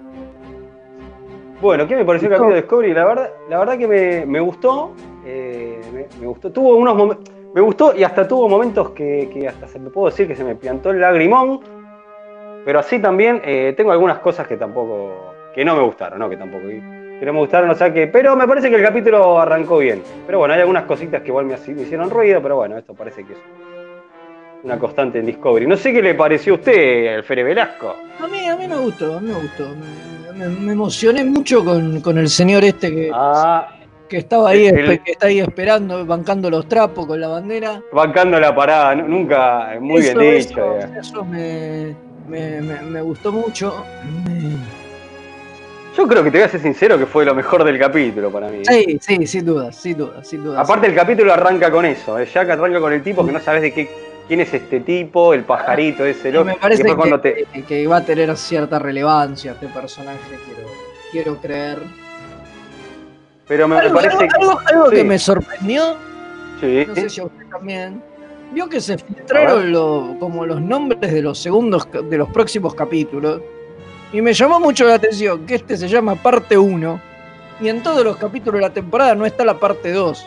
Bueno, 1.61 1.87
¿qué 1.87 1.95
me 1.95 2.05
pareció 2.05 2.27
el 2.27 2.33
capítulo 2.33 2.55
de 2.57 2.63
Discovery? 2.63 2.93
La 2.93 3.05
verdad, 3.05 3.31
la 3.49 3.59
verdad 3.61 3.79
que 3.79 3.87
me, 3.87 4.27
me 4.27 4.41
gustó. 4.41 4.93
eh, 5.25 5.81
me, 5.93 6.07
me 6.21 6.27
gustó. 6.27 6.51
Tuvo 6.51 6.75
unos 6.75 6.97
momentos. 6.97 7.33
Me 7.55 7.61
gustó 7.61 7.95
y 7.95 8.03
hasta 8.03 8.27
tuvo 8.27 8.49
momentos 8.49 8.91
que, 8.91 9.31
que 9.33 9.47
hasta 9.47 9.69
se 9.69 9.79
me 9.79 9.91
puedo 9.91 10.07
decir 10.07 10.27
que 10.27 10.35
se 10.35 10.43
me 10.43 10.57
piantó 10.57 10.91
el 10.91 11.01
lagrimón. 11.01 11.61
Pero 12.65 12.81
así 12.81 12.99
también 12.99 13.41
eh, 13.45 13.75
tengo 13.77 13.93
algunas 13.93 14.19
cosas 14.19 14.49
que 14.49 14.57
tampoco. 14.57 15.35
que 15.55 15.65
no 15.65 15.77
me 15.77 15.83
gustaron, 15.83 16.19
¿no? 16.19 16.29
Que 16.29 16.37
tampoco. 16.37 16.65
Que 17.21 17.27
no 17.27 17.35
me 17.35 17.39
gustaron, 17.41 17.69
o 17.71 17.75
sea 17.75 17.93
que. 17.93 18.07
Pero 18.07 18.35
me 18.35 18.49
parece 18.49 18.71
que 18.71 18.77
el 18.77 18.83
capítulo 18.83 19.39
arrancó 19.39 19.77
bien. 19.79 20.03
Pero 20.27 20.39
bueno, 20.39 20.55
hay 20.55 20.61
algunas 20.61 20.85
cositas 20.85 21.21
que 21.21 21.29
igual 21.29 21.45
me, 21.45 21.55
me 21.57 21.83
hicieron 21.83 22.09
ruido, 22.11 22.41
pero 22.43 22.57
bueno, 22.57 22.79
esto 22.79 22.95
parece 22.95 23.25
que 23.25 23.35
es 23.35 23.39
una 24.65 24.79
constante 24.79 25.19
en 25.19 25.27
Discovery. 25.27 25.67
No 25.67 25.77
sé 25.77 25.93
qué 25.93 26.01
le 26.03 26.15
pareció 26.15 26.55
a 26.55 26.57
usted, 26.57 27.17
Alfred 27.17 27.45
Velasco. 27.45 27.95
A 28.19 28.27
mí, 28.27 28.49
a 28.49 28.57
mí 28.57 28.67
me 28.67 28.77
gustó, 28.79 29.19
a 29.19 29.21
mí 29.21 29.29
me 29.29 29.35
gustó. 29.39 29.69
Me, 30.33 30.49
me- 30.49 30.49
me 30.61 30.73
emocioné 30.73 31.23
mucho 31.25 31.63
con, 31.65 32.01
con 32.01 32.17
el 32.17 32.29
señor 32.31 32.65
este 32.65 32.91
que, 32.91 33.11
Ah, 33.13 33.69
que 34.09 34.17
estaba 34.19 34.51
ahí, 34.51 34.67
el- 34.67 35.03
que 35.03 35.13
está 35.13 35.27
ahí 35.27 35.41
esperando, 35.41 36.05
bancando 36.07 36.49
los 36.49 36.67
trapos 36.69 37.07
con 37.07 37.21
la 37.21 37.29
bandera. 37.29 37.83
bancando 37.93 38.41
la 38.41 38.55
parada, 38.55 38.95
nu- 38.95 39.09
nunca. 39.09 39.77
Muy 39.79 40.01
Eso- 40.01 40.19
bien 40.19 40.35
eso- 40.37 40.79
eh. 40.79 40.89
Eso 41.01 41.25
me 41.25 43.03
gustó 43.03 43.31
mucho. 43.33 43.85
Yo 46.01 46.09
creo 46.09 46.25
que 46.25 46.31
te 46.31 46.39
voy 46.39 46.47
a 46.47 46.49
ser 46.49 46.63
sincero 46.63 46.97
que 46.99 47.05
fue 47.05 47.27
lo 47.27 47.35
mejor 47.35 47.63
del 47.63 47.79
capítulo 47.79 48.31
para 48.31 48.49
mí. 48.49 48.63
Sí, 48.65 48.99
sí, 49.03 49.27
sin 49.27 49.45
duda, 49.45 49.71
sin 49.71 49.99
duda, 49.99 50.25
sin 50.25 50.43
duda. 50.43 50.59
Aparte 50.63 50.87
el 50.87 50.95
capítulo 50.95 51.31
arranca 51.31 51.71
con 51.71 51.85
eso, 51.85 52.19
eh, 52.19 52.27
que 52.27 52.39
arranca 52.39 52.81
con 52.81 52.91
el 52.95 53.03
tipo 53.03 53.25
que 53.27 53.33
no 53.33 53.39
sabes 53.39 53.61
de 53.61 53.71
qué, 53.75 53.91
quién 54.27 54.41
es 54.41 54.55
este 54.55 54.81
tipo, 54.81 55.35
el 55.35 55.45
pajarito 55.45 56.07
ese, 56.07 56.33
lo- 56.33 56.43
me 56.43 56.55
parece 56.55 56.85
que, 56.85 56.95
cuando 56.97 57.21
te- 57.21 57.47
que- 57.53 57.63
que 57.65 57.87
va 57.87 57.99
a 57.99 58.01
tener 58.05 58.35
cierta 58.39 58.79
relevancia 58.79 59.53
este 59.53 59.67
personaje, 59.67 60.19
quiero, 60.47 60.71
quiero 61.13 61.37
creer. 61.37 61.79
Pero 63.47 63.69
me, 63.69 63.77
parece 63.91 64.17
algo- 64.17 64.29
algo- 64.53 64.61
algo 64.73 64.91
sí. 64.91 64.97
que 64.97 65.05
me 65.05 65.19
sorprendió, 65.19 65.97
que 66.63 66.87
no 66.89 66.95
sí, 66.95 67.01
sé 67.03 67.11
si 67.11 67.21
a 67.21 67.25
usted 67.25 67.45
también, 67.51 68.03
vio 68.55 68.71
que 68.71 68.81
se 68.81 68.97
filtraron 68.97 69.71
lo- 69.71 70.17
como 70.19 70.47
los 70.47 70.63
nombres 70.63 71.13
de 71.13 71.21
los 71.21 71.39
segundos, 71.39 71.87
de 71.93 72.17
los 72.17 72.31
próximos 72.31 72.75
capítulos, 72.75 73.43
y 74.13 74.21
me 74.21 74.33
llamó 74.33 74.59
mucho 74.61 74.85
la 74.87 74.95
atención 74.95 75.47
que 75.47 75.55
este 75.57 75.77
se 75.77 75.89
llama 75.89 76.15
parte 76.17 76.57
1, 76.59 77.01
y 77.61 77.69
en 77.69 77.83
todos 77.83 78.05
los 78.05 78.17
capítulos 78.17 78.61
de 78.61 78.69
la 78.69 78.73
temporada 78.73 79.15
no 79.15 79.27
está 79.27 79.45
la 79.45 79.55
parte 79.59 79.93
2. 79.93 80.27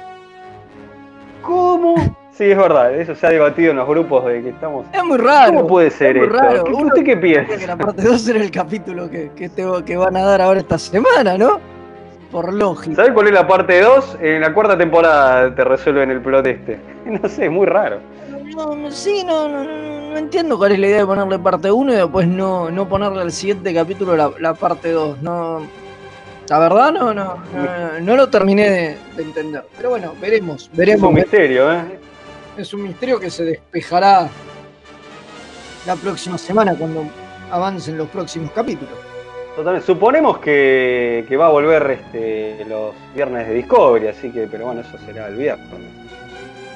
¿Cómo? 1.41 1.95
Sí, 2.31 2.45
es 2.45 2.57
verdad, 2.57 2.95
eso 2.99 3.13
se 3.13 3.27
ha 3.27 3.29
debatido 3.29 3.71
en 3.71 3.77
los 3.77 3.87
grupos 3.87 4.25
de 4.25 4.41
que 4.41 4.49
estamos. 4.49 4.85
Es 4.91 5.03
muy 5.03 5.17
raro. 5.17 5.53
¿Cómo 5.53 5.67
puede 5.67 5.91
ser 5.91 6.17
es 6.17 6.23
muy 6.23 6.35
esto? 6.35 6.39
raro. 6.49 6.63
¿Qué- 6.63 6.73
¿Usted 6.73 7.03
qué 7.03 7.17
piensa? 7.17 7.57
que 7.57 7.67
la 7.67 7.77
parte 7.77 8.01
2 8.01 8.27
era 8.29 8.39
el 8.39 8.49
capítulo 8.51 9.09
que, 9.09 9.31
que, 9.35 9.49
te- 9.49 9.83
que 9.85 9.97
van 9.97 10.15
a 10.17 10.21
dar 10.23 10.41
ahora 10.41 10.59
esta 10.61 10.77
semana, 10.79 11.37
¿no? 11.37 11.59
Por 12.33 12.53
lógica. 12.53 12.95
¿Sabes 12.97 13.11
cuál 13.13 13.27
es 13.27 13.33
la 13.33 13.47
parte 13.47 13.79
2? 13.79 14.17
En 14.19 14.41
la 14.41 14.53
cuarta 14.53 14.77
temporada 14.77 15.53
te 15.55 15.63
resuelven 15.63 16.09
el 16.11 16.19
plot 16.21 16.45
este. 16.47 16.79
No 17.05 17.29
sé, 17.29 17.45
es 17.45 17.51
muy 17.51 17.65
raro. 17.67 17.99
No, 18.55 18.75
no, 18.75 18.91
sí, 18.91 19.23
no, 19.23 19.47
no, 19.47 19.63
no, 19.63 20.09
no 20.11 20.17
entiendo 20.17 20.57
cuál 20.57 20.71
es 20.73 20.79
la 20.79 20.87
idea 20.87 20.97
de 20.99 21.05
ponerle 21.05 21.39
parte 21.39 21.71
1 21.71 21.93
y 21.93 21.95
después 21.95 22.27
no, 22.27 22.69
no 22.71 22.89
ponerle 22.89 23.21
al 23.21 23.31
siguiente 23.31 23.73
capítulo 23.73 24.15
la, 24.17 24.31
la 24.39 24.53
parte 24.55 24.91
2. 24.91 25.21
No, 25.21 25.61
la 26.49 26.59
verdad 26.59 26.91
no, 26.91 27.13
no, 27.13 27.35
no, 27.53 27.99
no 28.01 28.15
lo 28.17 28.29
terminé 28.29 28.69
de, 28.69 28.97
de 29.15 29.23
entender. 29.23 29.63
Pero 29.77 29.91
bueno, 29.91 30.13
veremos, 30.19 30.63
Es 30.71 30.77
veremos. 30.77 31.07
un 31.09 31.13
misterio, 31.15 31.71
¿eh? 31.71 31.99
Es 32.57 32.73
un 32.73 32.83
misterio 32.83 33.19
que 33.19 33.29
se 33.29 33.43
despejará 33.45 34.27
la 35.85 35.95
próxima 35.95 36.37
semana 36.37 36.75
cuando 36.75 37.05
avancen 37.51 37.97
los 37.97 38.07
próximos 38.09 38.51
capítulos. 38.51 38.93
Totalmente. 39.55 39.85
Suponemos 39.85 40.39
que, 40.39 41.25
que 41.27 41.37
va 41.37 41.47
a 41.47 41.49
volver 41.49 41.91
este, 41.91 42.65
los 42.67 42.93
viernes 43.13 43.47
de 43.47 43.53
Discovery, 43.53 44.07
así 44.07 44.31
que, 44.31 44.47
pero 44.47 44.65
bueno, 44.65 44.81
eso 44.81 44.97
será 45.05 45.27
el 45.27 45.35
viernes. 45.35 45.67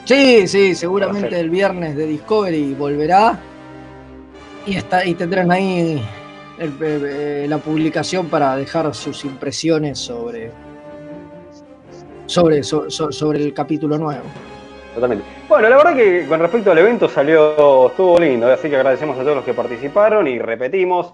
Sí, 0.05 0.47
sí, 0.47 0.75
seguramente 0.75 1.39
el 1.39 1.49
viernes 1.49 1.95
de 1.95 2.05
Discovery 2.05 2.73
volverá. 2.75 3.39
Y, 4.65 4.75
está, 4.77 5.03
y 5.05 5.15
tendrán 5.15 5.51
ahí 5.51 6.01
el- 6.59 6.73
eh, 6.81 7.45
la 7.49 7.57
publicación 7.57 8.27
para 8.27 8.55
dejar 8.55 8.93
sus 8.93 9.25
impresiones 9.25 9.97
sobre, 9.97 10.51
sobre, 12.25 12.63
so- 12.63 12.89
so- 12.89 13.11
sobre 13.11 13.39
el 13.43 13.53
capítulo 13.53 13.97
nuevo. 13.97 14.23
Totalmente. 14.93 15.23
Bueno, 15.47 15.69
la 15.69 15.77
verdad 15.77 15.95
que 15.95 16.25
con 16.27 16.39
respecto 16.39 16.71
al 16.71 16.77
evento 16.77 17.07
salió, 17.09 17.87
estuvo 17.87 18.19
lindo, 18.19 18.51
así 18.51 18.69
que 18.69 18.75
agradecemos 18.75 19.17
a 19.17 19.21
todos 19.23 19.37
los 19.37 19.45
que 19.45 19.53
participaron 19.53 20.27
y 20.27 20.37
repetimos. 20.39 21.13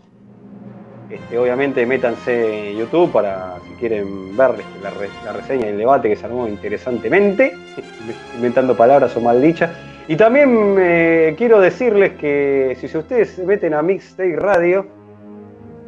Este, 1.13 1.37
obviamente 1.37 1.85
métanse 1.85 2.71
en 2.71 2.77
YouTube 2.77 3.11
para 3.11 3.59
si 3.67 3.73
quieren 3.75 4.35
ver 4.35 4.51
este, 4.51 4.79
la, 4.81 4.91
la 5.25 5.33
reseña 5.33 5.67
y 5.67 5.69
el 5.69 5.77
debate 5.77 6.09
que 6.09 6.15
se 6.15 6.25
armó 6.25 6.47
interesantemente, 6.47 7.53
inventando 8.35 8.75
palabras 8.75 9.15
o 9.15 9.21
maldichas. 9.21 9.69
Y 10.07 10.15
también 10.15 10.75
eh, 10.79 11.35
quiero 11.37 11.59
decirles 11.61 12.13
que 12.13 12.75
si 12.79 12.97
ustedes 12.97 13.37
meten 13.39 13.73
a 13.73 13.81
Mixtape 13.83 14.35
Radio, 14.35 14.87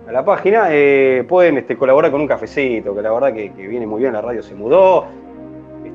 a 0.07 0.11
la 0.11 0.23
página, 0.23 0.67
eh, 0.69 1.25
pueden 1.27 1.57
este, 1.57 1.75
colaborar 1.75 2.11
con 2.11 2.21
un 2.21 2.27
cafecito, 2.27 2.95
que 2.95 3.01
la 3.01 3.11
verdad 3.11 3.33
que, 3.33 3.49
viene 3.49 3.87
muy 3.87 4.01
bien, 4.01 4.13
la 4.13 4.21
radio 4.21 4.43
se 4.43 4.53
mudó, 4.53 5.07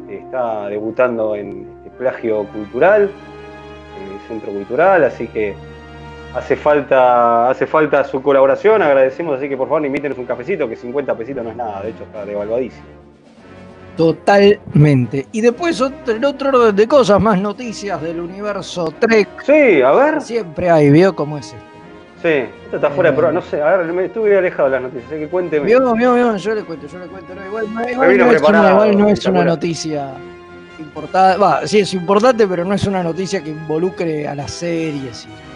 está 0.08 0.68
debutando 0.68 1.36
en 1.36 1.68
plagio 1.96 2.44
cultural, 2.46 3.02
el 3.02 4.28
centro 4.28 4.52
cultural, 4.52 5.04
así 5.04 5.28
que 5.28 5.54
hace 6.34 6.56
falta, 6.56 7.50
hace 7.50 7.66
falta 7.66 8.04
su 8.04 8.22
colaboración, 8.22 8.82
agradecemos, 8.82 9.38
así 9.38 9.48
que 9.48 9.56
por 9.56 9.68
favor 9.68 9.84
invítenos 9.84 10.18
un 10.18 10.26
cafecito, 10.26 10.68
que 10.68 10.76
50 10.76 11.14
pesitos 11.16 11.44
no 11.44 11.50
es 11.50 11.56
nada, 11.56 11.82
de 11.82 11.90
hecho 11.90 12.04
está 12.04 12.24
devaluadísimo. 12.24 12.84
Totalmente. 13.96 15.26
Y 15.32 15.40
después 15.40 15.80
otro, 15.80 16.14
en 16.14 16.24
otro 16.24 16.48
orden 16.48 16.74
de 16.74 16.88
cosas, 16.88 17.20
más 17.20 17.38
noticias 17.38 18.00
del 18.00 18.20
universo 18.20 18.94
Trek. 18.98 19.28
Sí, 19.44 19.82
a 19.82 19.90
ver, 19.92 20.20
Siempre 20.22 20.70
hay, 20.70 20.90
¿vio 20.90 21.14
cómo 21.14 21.38
es 21.38 21.46
esto? 21.46 21.70
sí, 22.22 22.28
esto 22.64 22.76
está 22.76 22.90
fuera 22.90 23.10
de 23.10 23.16
prueba, 23.16 23.32
no 23.32 23.40
sé, 23.40 23.62
a 23.62 23.78
ver, 23.78 23.92
me 23.92 24.04
estuve 24.04 24.36
alejado 24.36 24.68
de 24.68 24.72
las 24.72 24.82
noticias, 24.82 25.10
así 25.10 25.20
que 25.20 25.28
cuénteme. 25.28 25.66
Vio, 25.66 25.94
vio, 25.94 26.14
vio, 26.14 26.36
yo 26.36 26.54
le 26.54 26.64
cuento, 26.64 26.86
yo 26.86 26.98
le 26.98 27.06
cuento. 27.06 27.34
No, 27.34 27.46
igual, 27.46 27.74
no, 27.74 27.88
igual 27.88 28.08
vino 28.10 28.26
no 28.26 28.32
es 28.32 28.42
una, 28.42 28.70
igual 28.70 28.98
no 28.98 29.08
es 29.08 29.26
una 29.26 29.44
noticia 29.44 30.14
importante. 30.78 31.38
Va, 31.38 31.66
sí 31.66 31.80
es 31.80 31.94
importante, 31.94 32.46
pero 32.46 32.64
no 32.64 32.74
es 32.74 32.86
una 32.86 33.02
noticia 33.02 33.42
que 33.42 33.50
involucre 33.50 34.28
a 34.28 34.34
las 34.34 34.50
series 34.50 35.26
y, 35.26 35.49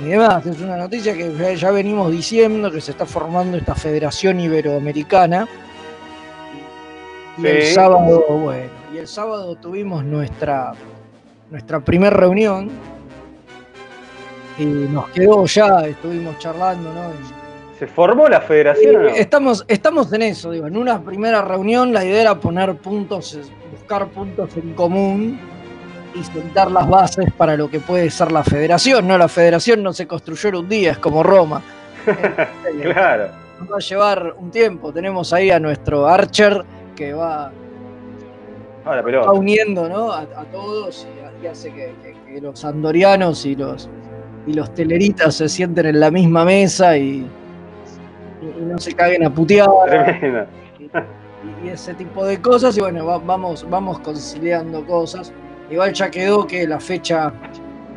y 0.00 0.08
demás. 0.08 0.44
Es 0.46 0.60
una 0.60 0.76
noticia 0.76 1.14
que 1.14 1.32
ya, 1.34 1.52
ya 1.52 1.70
venimos 1.70 2.10
diciendo 2.12 2.70
que 2.70 2.80
se 2.80 2.90
está 2.92 3.06
formando 3.06 3.56
esta 3.56 3.74
Federación 3.74 4.40
Iberoamericana. 4.40 5.48
Y 7.38 7.46
el 7.46 7.66
sábado, 7.66 8.24
bueno, 8.28 8.70
y 8.94 8.98
el 8.98 9.06
sábado 9.06 9.56
tuvimos 9.56 10.04
nuestra 10.04 10.72
nuestra 11.50 11.78
primera 11.80 12.16
reunión 12.16 12.70
y 14.58 14.64
nos 14.64 15.08
quedó 15.10 15.44
ya, 15.46 15.86
estuvimos 15.86 16.38
charlando, 16.38 16.92
¿no? 16.92 17.10
Y- 17.10 17.78
¿Se 17.78 17.86
formó 17.86 18.26
la 18.26 18.40
federación 18.40 18.96
o 18.96 19.02
no? 19.02 19.08
estamos, 19.10 19.64
estamos 19.68 20.10
en 20.14 20.22
eso, 20.22 20.50
digo, 20.50 20.66
en 20.66 20.78
una 20.78 20.98
primera 21.02 21.42
reunión 21.42 21.92
la 21.92 22.04
idea 22.06 22.22
era 22.22 22.34
poner 22.40 22.74
puntos, 22.76 23.38
buscar 23.70 24.06
puntos 24.08 24.56
en 24.56 24.72
común 24.72 25.38
y 26.18 26.24
sentar 26.24 26.70
las 26.70 26.88
bases 26.88 27.32
para 27.36 27.56
lo 27.56 27.68
que 27.70 27.80
puede 27.80 28.10
ser 28.10 28.32
la 28.32 28.42
federación. 28.42 29.06
No, 29.06 29.18
la 29.18 29.28
federación 29.28 29.82
no 29.82 29.92
se 29.92 30.06
construyó 30.06 30.48
en 30.50 30.54
un 30.56 30.68
día, 30.68 30.92
es 30.92 30.98
como 30.98 31.22
Roma. 31.22 31.62
Claro, 32.82 33.28
Nos 33.60 33.70
va 33.72 33.76
a 33.76 33.80
llevar 33.80 34.34
un 34.38 34.50
tiempo. 34.50 34.92
Tenemos 34.92 35.32
ahí 35.32 35.50
a 35.50 35.58
nuestro 35.58 36.06
Archer 36.06 36.64
que 36.94 37.12
va, 37.12 37.50
ahora 38.84 39.02
va 39.02 39.32
uniendo 39.32 39.88
¿no? 39.88 40.12
a, 40.12 40.20
a 40.20 40.44
todos 40.52 41.06
y, 41.42 41.44
y 41.44 41.48
hace 41.48 41.70
que, 41.72 41.94
que- 42.02 42.16
que 42.34 42.40
los 42.40 42.64
andorianos 42.64 43.44
y 43.46 43.54
los, 43.56 43.88
y 44.46 44.52
los 44.52 44.72
teleritas 44.74 45.34
se 45.36 45.48
sienten 45.48 45.86
en 45.86 46.00
la 46.00 46.10
misma 46.10 46.44
mesa 46.44 46.96
y, 46.96 47.26
no 48.60 48.78
se 48.78 48.92
caguen 48.92 49.24
a 49.24 49.30
putear. 49.30 49.68
y 51.64 51.68
ese 51.68 51.94
tipo 51.94 52.24
de 52.24 52.40
cosas 52.40 52.76
y 52.76 52.80
bueno, 52.80 53.04
va- 53.06 53.18
vamos, 53.18 53.66
vamos 53.68 53.98
conciliando 54.00 54.84
cosas. 54.86 55.32
Igual 55.70 55.92
ya 55.92 56.10
quedó 56.10 56.46
que 56.46 56.66
la 56.66 56.78
fecha 56.78 57.32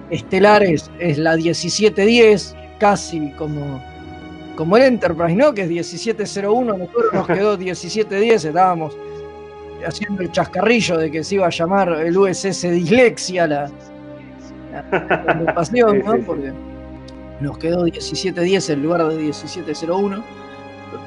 estelar 0.10 0.64
es, 0.64 0.90
es 1.00 1.18
la 1.18 1.36
1710, 1.36 2.56
casi 2.80 3.32
como, 3.32 3.84
como 4.56 4.78
el 4.78 4.84
Enterprise, 4.84 5.36
¿no? 5.36 5.54
Que 5.54 5.64
es 5.64 5.70
1701, 5.70 6.78
nosotros 6.78 7.14
nos 7.14 7.28
quedó 7.28 7.58
1710, 7.60 8.46
estábamos 8.46 8.98
haciendo 9.86 10.24
el 10.24 10.32
chascarrillo 10.32 10.98
de 10.98 11.12
que 11.12 11.24
se 11.24 11.36
iba 11.36 11.48
a 11.48 11.50
llamar 11.50 11.90
el 11.90 12.18
USS 12.18 12.64
Dislexia 12.64 13.48
la, 13.48 13.72
agrupación, 15.28 15.92
Sí, 16.02 16.04
¿no? 16.06 16.18
Porque 16.26 16.54
nos 17.40 17.58
quedó 17.58 17.88
17-10 17.88 18.74
en 18.74 18.84
lugar 18.84 19.08
de 19.08 19.30
17-01, 19.30 20.24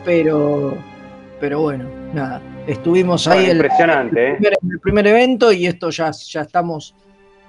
pero, 0.05 0.77
pero 1.43 1.61
bueno, 1.61 1.87
nada, 2.15 2.41
estuvimos 2.69 3.27
ahí 3.27 3.47
el, 3.47 3.57
impresionante, 3.57 4.29
¿eh? 4.29 4.35
primer, 4.35 4.53
el 4.71 4.79
primer 4.81 5.07
evento 5.09 5.51
y 5.51 5.67
esto 5.67 5.91
ya, 5.91 6.13
ya 6.13 6.43
estamos 6.43 6.95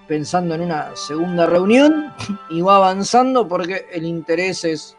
pensando 0.07 0.55
en 0.55 0.61
una 0.61 0.95
segunda 0.95 1.45
reunión 1.45 2.11
y 2.49 2.61
va 2.61 2.77
avanzando 2.77 3.47
porque 3.47 3.85
el 3.93 4.05
interés 4.05 4.63
es, 4.63 4.97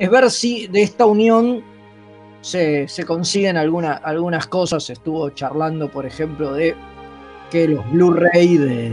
es 0.00 0.10
ver 0.10 0.28
si 0.32 0.66
de 0.66 0.82
esta 0.82 1.06
unión 1.06 1.62
se, 2.40 2.88
se 2.88 3.04
consiguen 3.06 3.56
alguna- 3.56 4.00
algunas 4.02 4.48
cosas. 4.48 4.90
Estuvo 4.90 5.30
charlando, 5.30 5.88
por 5.88 6.04
ejemplo, 6.04 6.52
de 6.54 6.74
que 7.52 7.68
los 7.68 7.88
Blu-ray 7.92 8.56
de, 8.58 8.92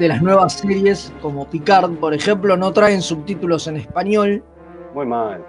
de 0.00 0.08
las 0.08 0.20
nuevas 0.20 0.54
series, 0.54 1.12
como 1.22 1.48
Picard, 1.48 1.92
por 1.92 2.12
ejemplo, 2.12 2.56
no 2.56 2.72
traen 2.72 3.02
subtítulos 3.02 3.68
en 3.68 3.76
español 3.76 4.42
Muy 4.94 5.06
mal. 5.06 5.44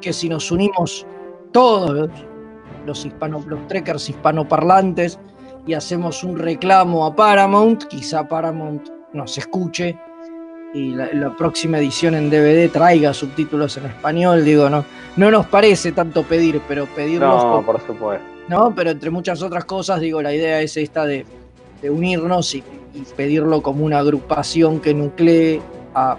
que 0.00 0.14
si 0.14 0.30
nos 0.30 0.50
unimos 0.50 1.06
todos 1.54 2.10
los, 2.84 3.06
hispano, 3.06 3.40
los 3.46 3.66
trekkers 3.68 4.10
hispanoparlantes 4.10 5.20
y 5.66 5.74
hacemos 5.74 6.24
un 6.24 6.36
reclamo 6.36 7.06
a 7.06 7.14
Paramount, 7.14 7.84
quizá 7.84 8.26
Paramount 8.28 8.88
nos 9.12 9.38
escuche 9.38 9.96
y 10.74 10.90
la, 10.90 11.08
la 11.12 11.36
próxima 11.36 11.78
edición 11.78 12.16
en 12.16 12.28
DVD 12.28 12.68
traiga 12.72 13.14
subtítulos 13.14 13.76
en 13.76 13.86
español, 13.86 14.44
digo, 14.44 14.68
no, 14.68 14.84
no 15.16 15.30
nos 15.30 15.46
parece 15.46 15.92
tanto 15.92 16.24
pedir, 16.24 16.60
pero 16.66 16.86
pedirlos 16.86 17.44
No, 17.44 17.62
por- 17.62 17.76
por 17.78 17.86
supuesto. 17.86 18.26
¿no? 18.48 18.74
Pero 18.74 18.90
entre 18.90 19.10
muchas 19.10 19.40
otras 19.40 19.64
cosas, 19.64 20.00
digo, 20.00 20.20
la 20.20 20.34
idea 20.34 20.60
es 20.60 20.76
esta 20.76 21.06
de, 21.06 21.24
de 21.80 21.88
unirnos 21.90 22.52
y, 22.56 22.64
y 22.92 23.02
pedirlo 23.16 23.62
como 23.62 23.84
una 23.84 24.00
agrupación 24.00 24.80
que 24.80 24.92
nuclee 24.92 25.62
a, 25.94 26.16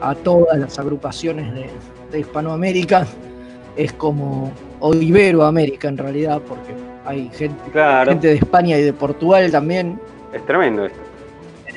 a 0.00 0.14
todas 0.14 0.56
las 0.56 0.78
agrupaciones 0.78 1.52
de, 1.52 1.68
de 2.12 2.20
Hispanoamérica. 2.20 3.04
Es 3.76 3.92
como, 3.92 4.52
o 4.80 4.94
Iberoamérica 4.94 5.88
en 5.88 5.98
realidad, 5.98 6.40
porque 6.46 6.74
hay 7.04 7.30
gente, 7.32 7.70
Claro, 7.72 8.10
gente 8.10 8.28
de 8.28 8.34
España 8.34 8.78
y 8.78 8.82
de 8.82 8.92
Portugal 8.92 9.50
también. 9.50 9.98
es 10.32 10.44
tremendo 10.46 10.86
esto. 10.86 10.98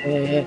Eh, 0.04 0.44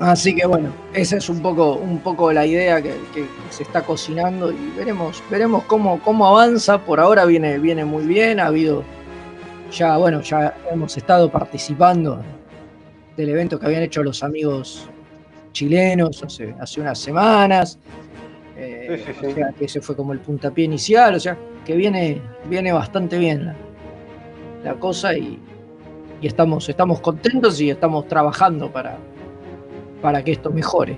así 0.00 0.34
que 0.34 0.46
bueno, 0.46 0.70
esa 0.92 1.16
es 1.16 1.28
un 1.28 1.40
poco, 1.40 1.74
un 1.74 1.98
poco 2.00 2.32
la 2.32 2.44
idea 2.44 2.82
que, 2.82 2.90
que 3.14 3.26
se 3.50 3.62
está 3.62 3.82
cocinando 3.82 4.50
y 4.52 4.72
veremos, 4.76 5.22
veremos 5.30 5.64
cómo, 5.64 6.00
cómo 6.00 6.26
avanza. 6.26 6.78
Por 6.78 7.00
ahora 7.00 7.24
viene, 7.24 7.58
viene 7.58 7.84
muy 7.84 8.04
bien, 8.04 8.40
ha 8.40 8.46
habido 8.46 8.82
ya, 9.70 9.96
bueno, 9.96 10.20
ya 10.20 10.54
hemos 10.70 10.96
estado 10.96 11.30
participando 11.30 12.22
del 13.16 13.28
evento 13.30 13.58
que 13.58 13.66
habían 13.66 13.82
hecho 13.82 14.02
los 14.02 14.22
amigos 14.22 14.88
chilenos 15.52 16.22
hace, 16.22 16.54
hace 16.60 16.80
unas 16.80 16.98
semanas. 16.98 17.78
Eh, 18.56 19.02
Sí, 19.04 19.12
sí, 19.12 19.18
sí. 19.20 19.26
O 19.26 19.34
sea, 19.34 19.52
que 19.58 19.64
ese 19.64 19.80
fue 19.80 19.96
como 19.96 20.12
el 20.12 20.20
puntapié 20.20 20.64
inicial, 20.64 21.14
o 21.14 21.20
sea, 21.20 21.36
que 21.64 21.74
viene, 21.74 22.20
viene 22.48 22.72
bastante 22.72 23.18
bien 23.18 23.46
la, 23.46 23.54
la 24.64 24.74
cosa 24.74 25.16
y, 25.16 25.38
y 26.20 26.26
estamos, 26.26 26.68
estamos 26.68 27.00
contentos 27.00 27.60
y 27.60 27.70
estamos 27.70 28.06
trabajando 28.06 28.70
para, 28.70 28.96
para 30.00 30.22
que 30.22 30.32
esto 30.32 30.50
mejore. 30.50 30.96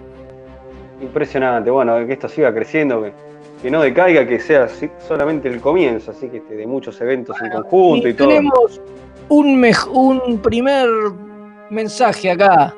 Impresionante. 1.00 1.70
Bueno, 1.70 2.06
que 2.06 2.12
esto 2.14 2.28
siga 2.28 2.52
creciendo, 2.52 3.02
que, 3.02 3.12
que 3.62 3.70
no 3.70 3.80
decaiga, 3.82 4.26
que 4.26 4.38
sea 4.38 4.68
solamente 5.06 5.48
el 5.48 5.60
comienzo, 5.60 6.10
así 6.10 6.28
que 6.28 6.38
este, 6.38 6.56
de 6.56 6.66
muchos 6.66 7.00
eventos 7.00 7.36
en 7.42 7.50
conjunto 7.50 8.06
y, 8.08 8.10
Y 8.10 8.14
todo. 8.14 8.28
tenemos 8.28 8.80
un, 9.28 9.62
un 10.26 10.38
primer 10.38 10.88
mensaje 11.70 12.30
acá 12.30 12.74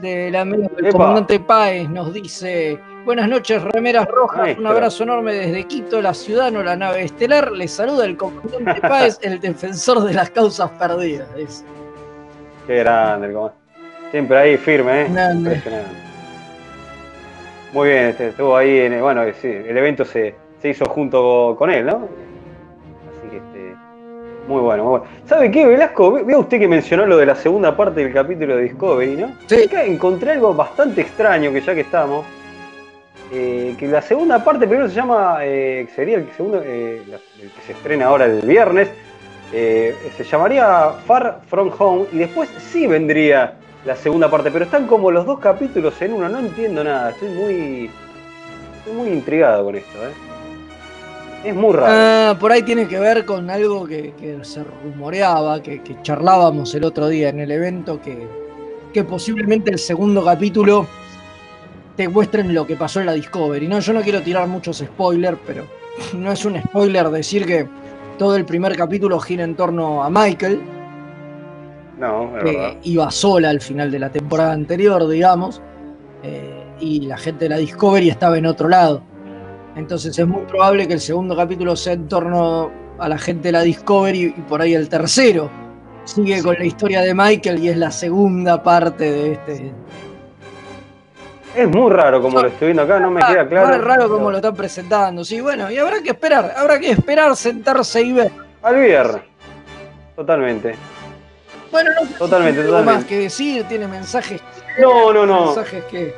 del 0.00 0.34
amigo 0.36 0.68
del 0.76 0.92
comandante 0.92 1.38
Páez. 1.40 1.88
Nos 1.90 2.12
dice: 2.14 2.78
Buenas 3.04 3.28
noches, 3.28 3.62
remeras 3.62 4.06
rojas. 4.06 4.38
Maestro. 4.40 4.62
Un 4.64 4.70
abrazo 4.70 5.02
enorme 5.04 5.32
desde 5.32 5.64
Quito, 5.64 6.00
la 6.02 6.12
ciudad, 6.14 6.52
no 6.52 6.62
la 6.62 6.76
nave 6.76 7.02
estelar. 7.02 7.50
Les 7.50 7.70
saluda 7.72 8.04
el 8.04 8.16
comandante 8.16 8.80
Páez, 8.80 9.18
el 9.22 9.40
defensor 9.40 10.04
de 10.04 10.12
las 10.14 10.30
causas 10.30 10.70
perdidas. 10.72 11.26
Qué 12.66 12.76
grande, 12.76 13.28
el 13.28 13.32
comandante. 13.32 13.60
Siempre 14.10 14.38
ahí 14.38 14.56
firme, 14.58 15.02
¿eh? 15.02 15.06
Grande. 15.10 15.50
Impresionante. 15.50 15.90
Muy 17.72 17.88
bien, 17.88 18.04
este, 18.06 18.28
estuvo 18.28 18.56
ahí, 18.56 18.78
en, 18.80 19.00
bueno, 19.00 19.22
sí, 19.40 19.48
el 19.48 19.76
evento 19.78 20.04
se, 20.04 20.34
se 20.60 20.68
hizo 20.68 20.84
junto 20.86 21.54
con 21.56 21.70
él, 21.70 21.86
¿no? 21.86 22.08
Así 23.08 23.28
que, 23.30 23.36
este, 23.36 23.76
muy 24.48 24.60
bueno, 24.60 24.82
muy 24.82 24.90
bueno. 24.98 25.04
¿Sabe 25.26 25.50
qué, 25.52 25.64
Velasco? 25.66 26.12
Ve- 26.12 26.24
Vea 26.24 26.38
usted 26.38 26.58
que 26.58 26.66
mencionó 26.68 27.06
lo 27.06 27.16
de 27.16 27.26
la 27.26 27.36
segunda 27.36 27.76
parte 27.76 28.02
del 28.04 28.12
capítulo 28.12 28.56
de 28.56 28.64
Discovery, 28.64 29.16
¿no? 29.16 29.32
Sí. 29.46 29.62
Acá 29.64 29.84
encontré 29.84 30.32
algo 30.32 30.52
bastante 30.52 31.00
extraño, 31.00 31.52
que 31.52 31.60
ya 31.60 31.74
que 31.74 31.82
estamos, 31.82 32.26
eh, 33.32 33.76
que 33.78 33.86
la 33.86 34.02
segunda 34.02 34.42
parte 34.42 34.66
primero 34.66 34.88
se 34.88 34.94
llama, 34.96 35.38
eh, 35.42 35.86
sería 35.94 36.16
el 36.16 36.28
segundo, 36.36 36.60
eh, 36.64 37.02
el 37.40 37.50
que 37.50 37.60
se 37.64 37.72
estrena 37.72 38.06
ahora 38.06 38.26
el 38.26 38.40
viernes, 38.40 38.88
se 39.52 40.24
llamaría 40.24 40.90
Far 41.06 41.40
From 41.48 41.70
Home 41.78 42.06
y 42.12 42.18
después 42.18 42.48
sí 42.70 42.86
vendría 42.86 43.54
la 43.84 43.96
segunda 43.96 44.30
parte, 44.30 44.50
pero 44.50 44.64
están 44.64 44.86
como 44.86 45.10
los 45.10 45.26
dos 45.26 45.38
capítulos 45.38 46.00
en 46.02 46.12
uno, 46.12 46.28
no 46.28 46.38
entiendo 46.38 46.84
nada, 46.84 47.10
estoy 47.10 47.28
muy, 47.30 47.90
muy 48.94 49.08
intrigado 49.08 49.64
con 49.64 49.76
esto. 49.76 49.98
Es 51.44 51.54
muy 51.54 51.72
raro. 51.72 51.86
Ah, 51.88 52.36
por 52.38 52.52
ahí 52.52 52.62
tiene 52.62 52.86
que 52.86 52.98
ver 52.98 53.24
con 53.24 53.48
algo 53.48 53.86
que, 53.86 54.12
que 54.12 54.44
se 54.44 54.62
rumoreaba, 54.62 55.62
que, 55.62 55.82
que 55.82 56.02
charlábamos 56.02 56.74
el 56.74 56.84
otro 56.84 57.08
día 57.08 57.30
en 57.30 57.40
el 57.40 57.50
evento, 57.50 58.00
que, 58.00 58.26
que 58.92 59.04
posiblemente 59.04 59.70
el 59.70 59.78
segundo 59.78 60.24
capítulo 60.24 60.86
te 62.00 62.08
muestren 62.08 62.54
lo 62.54 62.66
que 62.66 62.76
pasó 62.76 63.00
en 63.00 63.06
la 63.06 63.12
Discovery. 63.12 63.68
No, 63.68 63.78
yo 63.78 63.92
no 63.92 64.00
quiero 64.00 64.22
tirar 64.22 64.48
muchos 64.48 64.78
spoilers, 64.78 65.36
pero 65.46 65.66
no 66.16 66.32
es 66.32 66.42
un 66.46 66.58
spoiler 66.58 67.10
decir 67.10 67.44
que 67.44 67.68
todo 68.16 68.36
el 68.36 68.46
primer 68.46 68.74
capítulo 68.74 69.20
gira 69.20 69.44
en 69.44 69.54
torno 69.54 70.02
a 70.02 70.08
Michael, 70.08 70.62
no, 71.98 72.38
es 72.38 72.42
que 72.42 72.56
verdad. 72.56 72.76
iba 72.84 73.10
sola 73.10 73.50
al 73.50 73.60
final 73.60 73.90
de 73.90 73.98
la 73.98 74.08
temporada 74.08 74.52
anterior, 74.52 75.06
digamos, 75.08 75.60
eh, 76.22 76.64
y 76.80 77.00
la 77.00 77.18
gente 77.18 77.44
de 77.44 77.48
la 77.50 77.56
Discovery 77.58 78.08
estaba 78.08 78.38
en 78.38 78.46
otro 78.46 78.70
lado. 78.70 79.02
Entonces 79.76 80.18
es 80.18 80.26
muy 80.26 80.46
probable 80.46 80.88
que 80.88 80.94
el 80.94 81.00
segundo 81.00 81.36
capítulo 81.36 81.76
sea 81.76 81.92
en 81.92 82.08
torno 82.08 82.70
a 82.98 83.10
la 83.10 83.18
gente 83.18 83.48
de 83.48 83.52
la 83.52 83.60
Discovery 83.60 84.34
y 84.38 84.40
por 84.48 84.62
ahí 84.62 84.72
el 84.72 84.88
tercero 84.88 85.50
sigue 86.04 86.42
con 86.42 86.54
la 86.54 86.64
historia 86.64 87.02
de 87.02 87.14
Michael 87.14 87.62
y 87.62 87.68
es 87.68 87.76
la 87.76 87.90
segunda 87.90 88.62
parte 88.62 89.12
de 89.12 89.32
este. 89.32 89.72
Es 91.54 91.68
muy 91.68 91.90
raro 91.90 92.22
como 92.22 92.40
lo 92.40 92.48
estoy 92.48 92.66
viendo 92.68 92.82
acá, 92.82 93.00
no 93.00 93.10
me 93.10 93.20
queda 93.20 93.48
claro. 93.48 93.68
Ah, 93.68 93.76
Es 93.76 93.82
raro 93.84 94.08
como 94.08 94.30
lo 94.30 94.36
están 94.36 94.54
presentando. 94.54 95.24
Sí, 95.24 95.40
bueno, 95.40 95.70
y 95.70 95.78
habrá 95.78 96.00
que 96.02 96.10
esperar, 96.10 96.54
habrá 96.56 96.78
que 96.78 96.90
esperar, 96.92 97.34
sentarse 97.36 98.02
y 98.02 98.12
ver. 98.12 98.30
Al 98.62 98.76
viernes. 98.76 99.22
Totalmente. 100.14 100.74
Bueno, 101.72 101.90
no 102.00 102.06
si 102.06 102.14
Totalmente, 102.14 102.52
tiene 102.60 102.66
algo 102.68 102.78
totalmente. 102.78 103.00
más 103.00 103.04
que 103.04 103.18
decir, 103.18 103.64
tiene 103.64 103.86
mensajes, 103.88 104.40
No, 104.78 105.12
no, 105.12 105.24
no. 105.26 105.46
mensajes 105.46 105.84
que. 105.84 106.14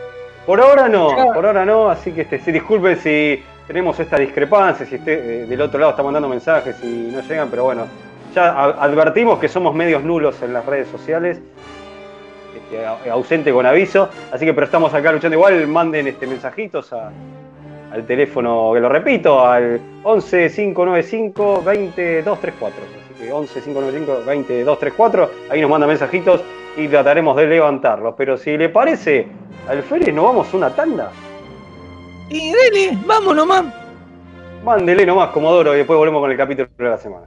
Por 0.46 0.60
ahora 0.60 0.88
no, 0.88 1.14
Claro. 1.14 1.32
por 1.34 1.46
ahora 1.46 1.64
no, 1.64 1.88
así 1.88 2.10
que 2.12 2.22
este, 2.22 2.40
sí, 2.40 2.50
disculpen 2.52 2.98
si 2.98 3.42
tenemos 3.66 3.98
esta 4.00 4.16
discrepancia, 4.18 4.84
si 4.86 4.96
usted 4.96 5.12
eh, 5.12 5.46
del 5.46 5.60
otro 5.60 5.78
lado 5.78 5.92
está 5.92 6.02
mandando 6.02 6.28
mensajes 6.28 6.76
y 6.82 7.10
no 7.14 7.20
llegan, 7.20 7.48
pero 7.48 7.64
bueno, 7.64 7.86
ya 8.34 8.50
advertimos 8.64 9.38
que 9.38 9.48
somos 9.48 9.74
medios 9.74 10.02
nulos 10.02 10.42
en 10.42 10.52
las 10.52 10.66
redes 10.66 10.88
sociales, 10.88 11.38
este, 11.38 11.81
ausente 13.10 13.52
con 13.52 13.66
aviso, 13.66 14.08
así 14.32 14.44
que 14.44 14.54
pero 14.54 14.64
estamos 14.66 14.92
acá 14.94 15.12
luchando 15.12 15.36
igual, 15.36 15.66
manden 15.66 16.06
este 16.08 16.26
mensajitos 16.26 16.92
a- 16.92 17.10
al 17.92 18.06
teléfono, 18.06 18.70
que 18.72 18.80
lo 18.80 18.88
repito, 18.88 19.44
al 19.46 19.78
11 20.02 20.48
595 20.50 21.62
20 21.64 22.22
234. 22.22 22.80
Así 23.04 23.22
que 23.24 23.32
11 23.32 23.60
595 23.60 24.24
20 24.26 24.64
234, 24.64 25.30
ahí 25.50 25.60
nos 25.60 25.70
manda 25.70 25.86
mensajitos 25.86 26.40
y 26.76 26.88
trataremos 26.88 27.36
de 27.36 27.46
levantarlos. 27.46 28.14
Pero 28.16 28.36
si 28.38 28.56
le 28.56 28.70
parece, 28.70 29.26
Alférez, 29.68 30.14
¿nos 30.14 30.24
vamos 30.24 30.52
a 30.52 30.56
una 30.56 30.70
tanda? 30.74 31.10
Y 32.30 32.50
dele, 32.50 32.98
vamos 33.06 33.36
nomás. 33.36 33.64
Mándele 34.64 35.04
nomás, 35.04 35.28
Comodoro, 35.30 35.74
y 35.74 35.78
después 35.78 35.98
volvemos 35.98 36.20
con 36.22 36.30
el 36.30 36.36
capítulo 36.36 36.68
de 36.78 36.84
la 36.88 36.96
semana. 36.96 37.26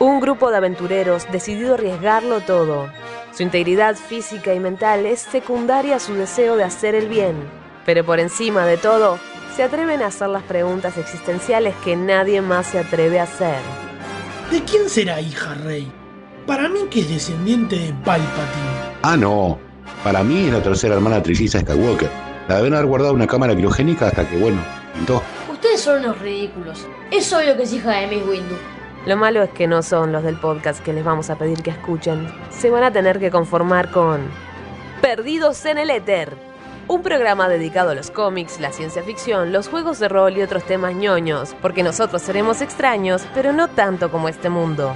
Un 0.00 0.20
grupo 0.20 0.50
de 0.50 0.56
aventureros 0.56 1.26
decidido 1.30 1.72
a 1.72 1.74
arriesgarlo 1.74 2.40
todo. 2.40 2.88
Su 3.32 3.42
integridad 3.44 3.94
física 3.94 4.52
y 4.52 4.58
mental 4.58 5.06
es 5.06 5.20
secundaria 5.20 5.96
a 5.96 6.00
su 6.00 6.14
deseo 6.14 6.56
de 6.56 6.64
hacer 6.64 6.94
el 6.94 7.08
bien. 7.08 7.36
Pero 7.86 8.04
por 8.04 8.18
encima 8.18 8.66
de 8.66 8.76
todo, 8.76 9.18
se 9.54 9.62
atreven 9.62 10.02
a 10.02 10.06
hacer 10.06 10.28
las 10.28 10.42
preguntas 10.42 10.98
existenciales 10.98 11.74
que 11.84 11.94
nadie 11.94 12.40
más 12.40 12.66
se 12.66 12.80
atreve 12.80 13.20
a 13.20 13.24
hacer. 13.24 13.58
¿De 14.50 14.62
quién 14.62 14.88
será 14.88 15.20
hija 15.20 15.54
Rey? 15.54 15.90
Para 16.46 16.68
mí 16.68 16.80
que 16.90 17.00
es 17.00 17.08
descendiente 17.08 17.76
de 17.76 17.92
Palpatine. 18.04 18.94
Ah, 19.02 19.16
no. 19.16 19.58
Para 20.02 20.22
mí 20.24 20.46
es 20.46 20.52
la 20.52 20.62
tercera 20.62 20.96
hermana 20.96 21.22
trilliza 21.22 21.60
Skywalker. 21.60 22.10
La 22.48 22.56
deben 22.56 22.74
haber 22.74 22.86
guardado 22.86 23.14
una 23.14 23.26
cámara 23.26 23.54
criogénica 23.54 24.08
hasta 24.08 24.28
que, 24.28 24.36
bueno, 24.38 24.60
pintó. 24.92 25.22
Ustedes 25.50 25.80
son 25.80 26.00
unos 26.00 26.18
ridículos. 26.20 26.86
Es 27.10 27.32
obvio 27.32 27.56
que 27.56 27.62
es 27.62 27.72
hija 27.72 27.92
de 27.92 28.08
Miss 28.08 28.26
Windu. 28.26 28.56
Lo 29.06 29.18
malo 29.18 29.42
es 29.42 29.50
que 29.50 29.66
no 29.66 29.82
son 29.82 30.12
los 30.12 30.22
del 30.22 30.36
podcast 30.36 30.82
que 30.82 30.94
les 30.94 31.04
vamos 31.04 31.28
a 31.28 31.36
pedir 31.36 31.62
que 31.62 31.70
escuchen. 31.70 32.26
Se 32.48 32.70
van 32.70 32.84
a 32.84 32.90
tener 32.90 33.18
que 33.18 33.30
conformar 33.30 33.90
con 33.90 34.30
Perdidos 35.02 35.66
en 35.66 35.76
el 35.76 35.90
Éter. 35.90 36.34
Un 36.88 37.02
programa 37.02 37.48
dedicado 37.48 37.90
a 37.90 37.94
los 37.94 38.10
cómics, 38.10 38.60
la 38.60 38.72
ciencia 38.72 39.02
ficción, 39.02 39.52
los 39.52 39.68
juegos 39.68 39.98
de 39.98 40.08
rol 40.08 40.38
y 40.38 40.42
otros 40.42 40.64
temas 40.64 40.94
ñoños, 40.94 41.54
porque 41.60 41.82
nosotros 41.82 42.22
seremos 42.22 42.62
extraños, 42.62 43.26
pero 43.34 43.52
no 43.52 43.68
tanto 43.68 44.10
como 44.10 44.30
este 44.30 44.48
mundo. 44.48 44.94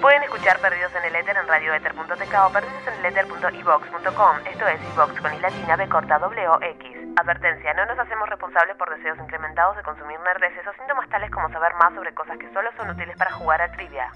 Pueden 0.00 0.22
escuchar 0.22 0.58
Perdidos 0.60 0.92
en 0.94 1.04
el 1.04 1.16
Éter 1.16 1.36
en 1.36 1.46
radioether.tk 1.46 2.34
o 2.46 2.52
perdidoseneleter.evox.com. 2.52 4.36
Esto 4.50 4.66
es 4.66 4.80
iVox 4.94 5.20
con 5.20 5.34
i 5.34 5.38
latina 5.40 5.76
b 5.76 5.88
corta 5.88 6.18
w 6.18 6.58
x. 6.62 6.95
Advertencia, 7.18 7.72
no 7.72 7.86
nos 7.86 7.98
hacemos 7.98 8.28
responsables 8.28 8.76
por 8.76 8.94
deseos 8.94 9.18
incrementados 9.18 9.74
de 9.76 9.82
consumir 9.82 10.20
nerdeces 10.20 10.66
o 10.66 10.72
síntomas 10.74 11.08
tales 11.08 11.30
como 11.30 11.48
saber 11.48 11.72
más 11.80 11.94
sobre 11.94 12.12
cosas 12.12 12.36
que 12.36 12.52
solo 12.52 12.70
son 12.76 12.90
útiles 12.90 13.16
para 13.16 13.32
jugar 13.32 13.62
a 13.62 13.72
trivia. 13.72 14.12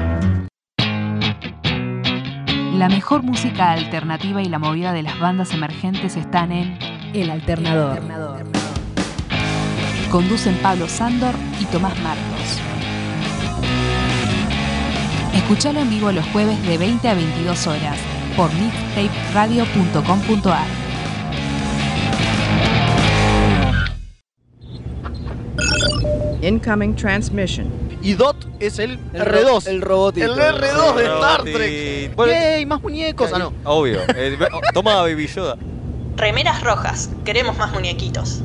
La 2.74 2.88
mejor 2.88 3.22
música 3.22 3.70
alternativa 3.72 4.42
y 4.42 4.48
la 4.48 4.58
movida 4.58 4.92
de 4.92 5.02
las 5.02 5.18
bandas 5.18 5.52
emergentes 5.52 6.16
están 6.16 6.52
en 6.52 6.78
El 7.14 7.30
Alternador. 7.30 8.02
Conducen 10.10 10.56
Pablo 10.62 10.88
Sándor 10.88 11.34
y 11.60 11.64
Tomás 11.66 11.98
Marcos. 12.00 12.60
Escuchalo 15.34 15.80
en 15.80 15.90
vivo 15.90 16.10
los 16.12 16.24
jueves 16.26 16.64
de 16.66 16.78
20 16.78 17.08
a 17.08 17.14
22 17.14 17.66
horas 17.66 17.98
por 18.36 18.50
mixtaperadio.com.ar. 18.54 20.85
Incoming 26.46 26.94
transmission. 26.94 27.66
Y 28.02 28.12
Dot 28.14 28.36
es 28.60 28.78
el, 28.78 28.98
El 29.12 29.22
R2. 29.22 29.42
ro- 29.42 29.58
el 29.70 29.80
robotito. 29.82 30.26
El 30.32 30.38
R2 30.38 30.94
de 30.96 31.04
Star. 31.04 31.42
Trek. 31.42 32.14
Bueno, 32.14 32.32
¡Yay! 32.32 32.66
Más 32.66 32.80
muñecos. 32.82 33.30
Ah, 33.34 33.38
no. 33.38 33.52
Obvio. 33.64 34.00
Eh, 34.14 34.38
toma 34.72 34.96
Baby 35.02 35.26
Yoda. 35.26 35.56
Remeras 36.16 36.62
rojas, 36.62 37.10
queremos 37.24 37.56
más 37.58 37.72
muñequitos. 37.72 38.42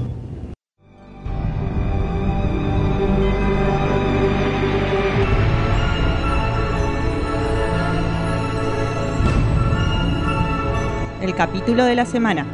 El 11.22 11.36
capítulo 11.36 11.86
de 11.86 11.96
la 11.96 12.06
semana. 12.06 12.46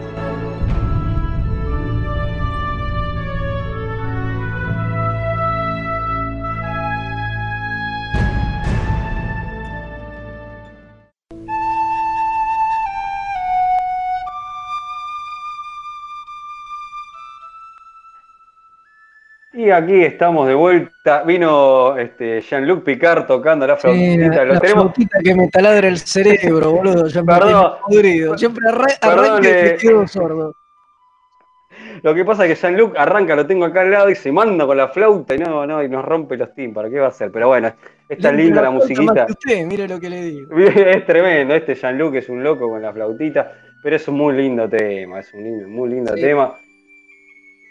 Y 19.67 19.71
aquí 19.71 20.01
estamos 20.01 20.47
de 20.47 20.53
vuelta. 20.53 21.23
Vino 21.23 21.97
este, 21.97 22.39
Jean-Luc 22.39 22.86
Picard 22.86 23.25
tocando 23.27 23.67
la 23.67 23.75
flautita. 23.75 24.30
la, 24.30 24.45
Lo 24.45 24.53
la 24.53 24.60
tenemos. 24.62 24.84
flautita 24.84 25.19
que 25.21 25.36
me 25.36 25.49
taladra 25.49 25.88
el 25.89 25.97
cerebro, 25.97 26.71
boludo. 26.71 27.08
Ya 27.08 27.21
me 27.21 27.34
Perdón. 27.34 27.71
podrido. 27.86 28.38
Siempre 28.38 28.63
arra- 28.69 28.97
arranca 29.01 29.49
y 29.49 29.51
eh. 29.51 29.77
quedo 29.77 30.08
sordo. 30.08 30.56
Lo 32.03 32.15
que 32.15 32.23
pasa 32.23 32.45
es 32.45 32.53
que 32.58 32.62
Jean-Luc 32.67 32.95
arranca, 32.97 33.36
lo 33.36 33.45
tengo 33.45 33.65
acá 33.65 33.82
al 33.82 33.91
lado 33.91 34.10
y 34.10 34.15
se 34.15 34.32
manda 34.32 34.65
con 34.65 34.77
la 34.77 34.88
flauta 34.88 35.36
y 35.36 35.39
no, 35.39 35.65
no, 35.67 35.84
y 35.84 35.89
nos 35.89 36.06
rompe 36.06 36.38
los 36.38 36.53
tímpanos. 36.53 36.89
¿Qué 36.91 36.99
va 36.99 37.08
a 37.08 37.10
hacer? 37.10 37.30
Pero 37.32 37.47
bueno, 37.49 37.73
es 38.08 38.17
tan 38.19 38.38
linda 38.38 38.62
la 38.62 38.69
musiquita. 38.69 39.25
Usted, 39.27 39.65
mire 39.65 39.88
lo 39.88 39.99
que 39.99 40.10
le 40.10 40.21
digo. 40.21 40.56
Es 40.58 41.06
tremendo, 41.06 41.56
este 41.56 41.75
Jean-Luc 41.75 42.15
es 42.15 42.30
un 42.30 42.41
loco 42.43 42.69
con 42.69 42.82
la 42.82 42.93
flautita, 42.93 43.51
pero 43.84 43.95
es 43.97 44.08
un 44.08 44.15
muy 44.15 44.36
lindo 44.36 44.69
tema, 44.69 45.19
es 45.19 45.34
un 45.34 45.43
lindo, 45.43 45.67
muy 45.67 45.89
lindo 45.89 46.13
Sí. 46.15 46.21
tema. 46.21 46.56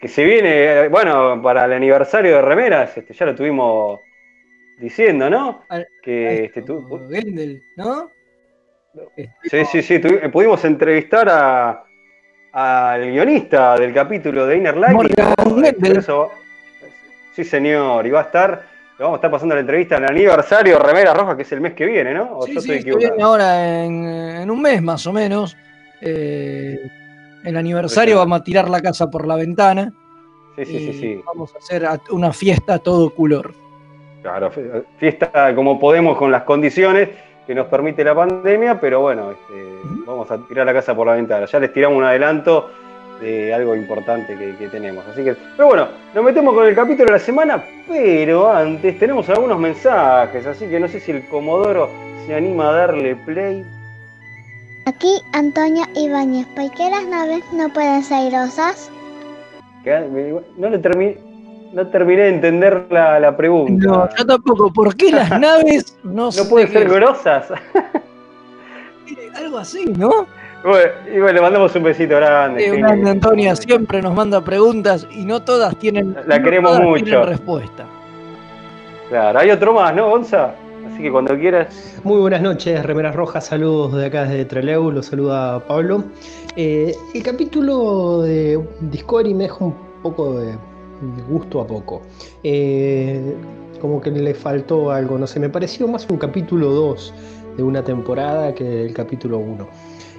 Que 0.00 0.08
se 0.08 0.24
viene, 0.24 0.48
eh, 0.84 0.88
bueno, 0.88 1.40
para 1.42 1.64
el 1.64 1.72
aniversario 1.72 2.36
de 2.36 2.42
Remeras, 2.42 2.96
este, 2.96 3.14
ya 3.14 3.24
lo 3.24 3.30
estuvimos 3.32 4.00
diciendo, 4.78 5.30
¿no? 5.30 5.64
Al- 5.68 5.88
Que 6.02 6.44
este, 6.44 6.62
tu- 6.62 7.08
Gendel, 7.10 7.62
¿no? 7.76 8.10
sí, 9.44 9.64
sí, 9.66 9.82
sí, 9.82 9.94
eh, 10.02 10.28
pudimos 10.30 10.64
entrevistar 10.64 11.28
a 11.30 11.82
al 12.52 13.10
guionista 13.10 13.76
del 13.76 13.92
capítulo 13.92 14.46
de 14.46 14.56
Inner 14.56 14.76
Light. 14.78 14.98
Sí, 17.34 17.44
señor, 17.44 18.06
y 18.06 18.10
va 18.10 18.20
a 18.20 18.22
estar, 18.24 18.62
vamos 18.98 19.14
a 19.14 19.16
estar 19.16 19.30
pasando 19.30 19.54
la 19.54 19.60
entrevista 19.60 19.96
al 19.98 20.04
aniversario 20.04 20.78
de 20.78 20.82
Remeras 20.82 21.14
Rojas, 21.16 21.36
que 21.36 21.42
es 21.42 21.52
el 21.52 21.60
mes 21.60 21.74
que 21.74 21.84
viene, 21.84 22.14
¿no? 22.14 22.38
¿O 22.38 22.46
Sí, 22.46 22.54
yo 22.54 22.60
sí, 22.62 22.72
estoy 22.72 22.92
que 22.92 22.96
viene 22.98 23.22
ahora 23.22 23.84
en, 23.84 24.04
en 24.06 24.50
un 24.50 24.62
mes 24.62 24.80
más 24.82 25.06
o 25.06 25.12
menos. 25.12 25.54
Eh, 26.00 26.78
el 27.46 27.56
aniversario 27.56 28.18
vamos 28.18 28.40
a 28.40 28.44
tirar 28.44 28.68
la 28.68 28.82
casa 28.82 29.08
por 29.08 29.26
la 29.26 29.36
ventana. 29.36 29.92
Sí, 30.56 30.64
sí, 30.64 30.78
sí, 30.78 30.92
sí. 30.94 31.22
Vamos 31.24 31.54
a 31.54 31.58
hacer 31.58 31.86
una 32.10 32.32
fiesta 32.32 32.74
a 32.74 32.78
todo 32.80 33.10
color. 33.10 33.54
Claro, 34.22 34.50
fiesta 34.98 35.54
como 35.54 35.78
podemos 35.78 36.16
con 36.16 36.32
las 36.32 36.42
condiciones 36.42 37.08
que 37.46 37.54
nos 37.54 37.68
permite 37.68 38.02
la 38.02 38.16
pandemia, 38.16 38.80
pero 38.80 39.00
bueno, 39.00 39.30
este, 39.30 39.78
vamos 40.04 40.28
a 40.28 40.38
tirar 40.38 40.66
la 40.66 40.72
casa 40.72 40.96
por 40.96 41.06
la 41.06 41.14
ventana. 41.14 41.46
Ya 41.46 41.60
les 41.60 41.72
tiramos 41.72 41.96
un 41.96 42.04
adelanto 42.04 42.68
de 43.20 43.54
algo 43.54 43.76
importante 43.76 44.36
que, 44.36 44.56
que 44.56 44.68
tenemos. 44.68 45.06
Así 45.06 45.22
que, 45.22 45.36
pero 45.56 45.68
bueno, 45.68 45.88
nos 46.14 46.24
metemos 46.24 46.52
con 46.52 46.66
el 46.66 46.74
capítulo 46.74 47.06
de 47.06 47.12
la 47.12 47.18
semana, 47.20 47.64
pero 47.86 48.52
antes 48.52 48.98
tenemos 48.98 49.28
algunos 49.28 49.58
mensajes, 49.60 50.44
así 50.46 50.66
que 50.66 50.80
no 50.80 50.88
sé 50.88 50.98
si 50.98 51.12
el 51.12 51.28
Comodoro 51.28 51.88
se 52.26 52.34
anima 52.34 52.70
a 52.70 52.72
darle 52.72 53.14
play. 53.14 53.64
Aquí 54.86 55.20
Antonio 55.32 55.84
Ibáñez, 55.96 56.46
¿por 56.54 56.70
qué 56.72 56.88
las 56.90 57.04
naves 57.06 57.42
no 57.52 57.68
pueden 57.70 58.02
ser 58.04 58.32
rosas? 58.32 58.90
No, 59.84 60.68
le 60.68 60.80
termi- 60.80 61.16
no 61.72 61.86
terminé 61.88 62.22
de 62.22 62.28
entender 62.28 62.86
la, 62.90 63.18
la 63.20 63.36
pregunta. 63.36 63.84
No, 63.86 64.08
yo 64.16 64.26
tampoco. 64.26 64.72
¿Por 64.72 64.96
qué 64.96 65.10
las 65.12 65.28
naves 65.40 65.96
no, 66.04 66.30
¿No 66.30 66.48
pueden 66.48 66.68
ser 66.72 66.88
grosas? 66.88 67.46
Algo 69.36 69.58
así, 69.58 69.84
¿no? 69.86 70.26
Bueno, 70.64 70.92
y 71.12 71.18
bueno, 71.18 71.32
le 71.34 71.40
mandamos 71.40 71.74
un 71.76 71.82
besito 71.82 72.16
grande. 72.16 72.62
Genio. 72.64 72.80
grande 72.86 73.10
Antonia 73.10 73.54
siempre 73.56 74.00
nos 74.02 74.14
manda 74.14 74.40
preguntas 74.42 75.06
y 75.12 75.24
no 75.24 75.42
todas 75.42 75.76
tienen, 75.78 76.16
La 76.26 76.38
no 76.38 76.44
queremos 76.44 76.70
todas 76.72 76.84
mucho. 76.84 77.04
tienen 77.04 77.26
respuesta. 77.26 77.84
Claro, 79.08 79.38
hay 79.38 79.50
otro 79.50 79.72
más, 79.74 79.94
¿no, 79.94 80.10
Gonza? 80.10 80.54
Así 80.96 81.02
que 81.02 81.12
cuando 81.12 81.36
quieras. 81.36 82.00
Muy 82.04 82.18
buenas 82.20 82.40
noches, 82.40 82.82
Remeras 82.82 83.14
Rojas, 83.14 83.44
saludos 83.44 83.92
de 83.92 84.06
acá 84.06 84.24
desde 84.24 84.46
Treleu, 84.46 84.90
los 84.90 85.04
saluda 85.04 85.60
Pablo. 85.66 86.04
Eh, 86.56 86.96
el 87.12 87.22
capítulo 87.22 88.22
de 88.22 88.58
Discovery 88.80 89.34
me 89.34 89.44
deja 89.44 89.62
un 89.62 89.74
poco 90.02 90.40
de 90.40 90.56
gusto 91.28 91.60
a 91.60 91.66
poco. 91.66 92.00
Eh, 92.42 93.36
como 93.78 94.00
que 94.00 94.10
le 94.10 94.32
faltó 94.32 94.90
algo, 94.90 95.18
no 95.18 95.26
sé, 95.26 95.38
me 95.38 95.50
pareció 95.50 95.86
más 95.86 96.08
un 96.08 96.16
capítulo 96.16 96.70
2 96.70 97.12
de 97.58 97.62
una 97.62 97.84
temporada 97.84 98.54
que 98.54 98.86
el 98.86 98.94
capítulo 98.94 99.36
1. 99.36 99.68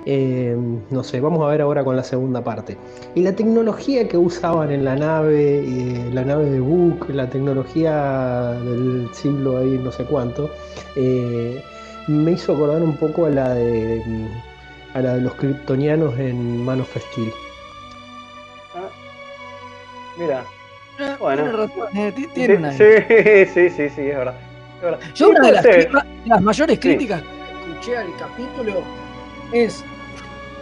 Eh, 0.09 0.55
no 0.89 1.03
sé, 1.03 1.19
vamos 1.19 1.45
a 1.45 1.49
ver 1.51 1.59
ahora 1.61 1.83
con 1.83 1.97
la 1.97 2.03
segunda 2.03 2.41
parte. 2.41 2.77
Y 3.13 3.23
la 3.23 3.33
tecnología 3.35 4.07
que 4.07 4.15
usaban 4.17 4.71
en 4.71 4.85
la 4.85 4.95
nave, 4.95 5.59
eh, 5.67 6.09
la 6.13 6.23
nave 6.23 6.45
de 6.49 6.61
Book, 6.61 7.07
la 7.09 7.29
tecnología 7.29 8.53
del 8.63 9.09
siglo 9.11 9.57
ahí 9.57 9.77
no 9.83 9.91
sé 9.91 10.05
cuánto, 10.05 10.49
eh, 10.95 11.61
me 12.07 12.31
hizo 12.31 12.53
acordar 12.53 12.81
un 12.83 12.95
poco 12.95 13.25
a 13.25 13.29
la 13.31 13.53
de, 13.53 14.01
a 14.93 15.01
la 15.01 15.15
de 15.15 15.21
los 15.23 15.33
kryptonianos 15.33 16.17
en 16.17 16.63
Man 16.63 16.79
of 16.79 16.95
Steel. 17.11 17.33
Mira. 20.17 20.45
Tiene 20.95 21.15
Bueno. 21.17 21.51
razón, 21.51 21.97
eh, 21.97 22.11
ti- 22.15 22.27
tiene 22.33 22.55
una- 22.55 22.71
Sí, 22.71 22.83
sí, 23.53 23.69
sí, 23.69 23.89
sí, 23.89 24.01
es 24.01 24.17
verdad. 24.17 24.35
es 24.77 24.81
verdad. 24.83 24.99
Yo 25.13 25.29
una 25.29 25.51
de 25.51 25.89
las 26.25 26.41
mayores 26.41 26.79
críticas 26.79 27.21
que 27.21 27.71
escuché 27.71 27.97
al 27.97 28.07
capítulo 28.17 28.81
es 29.51 29.83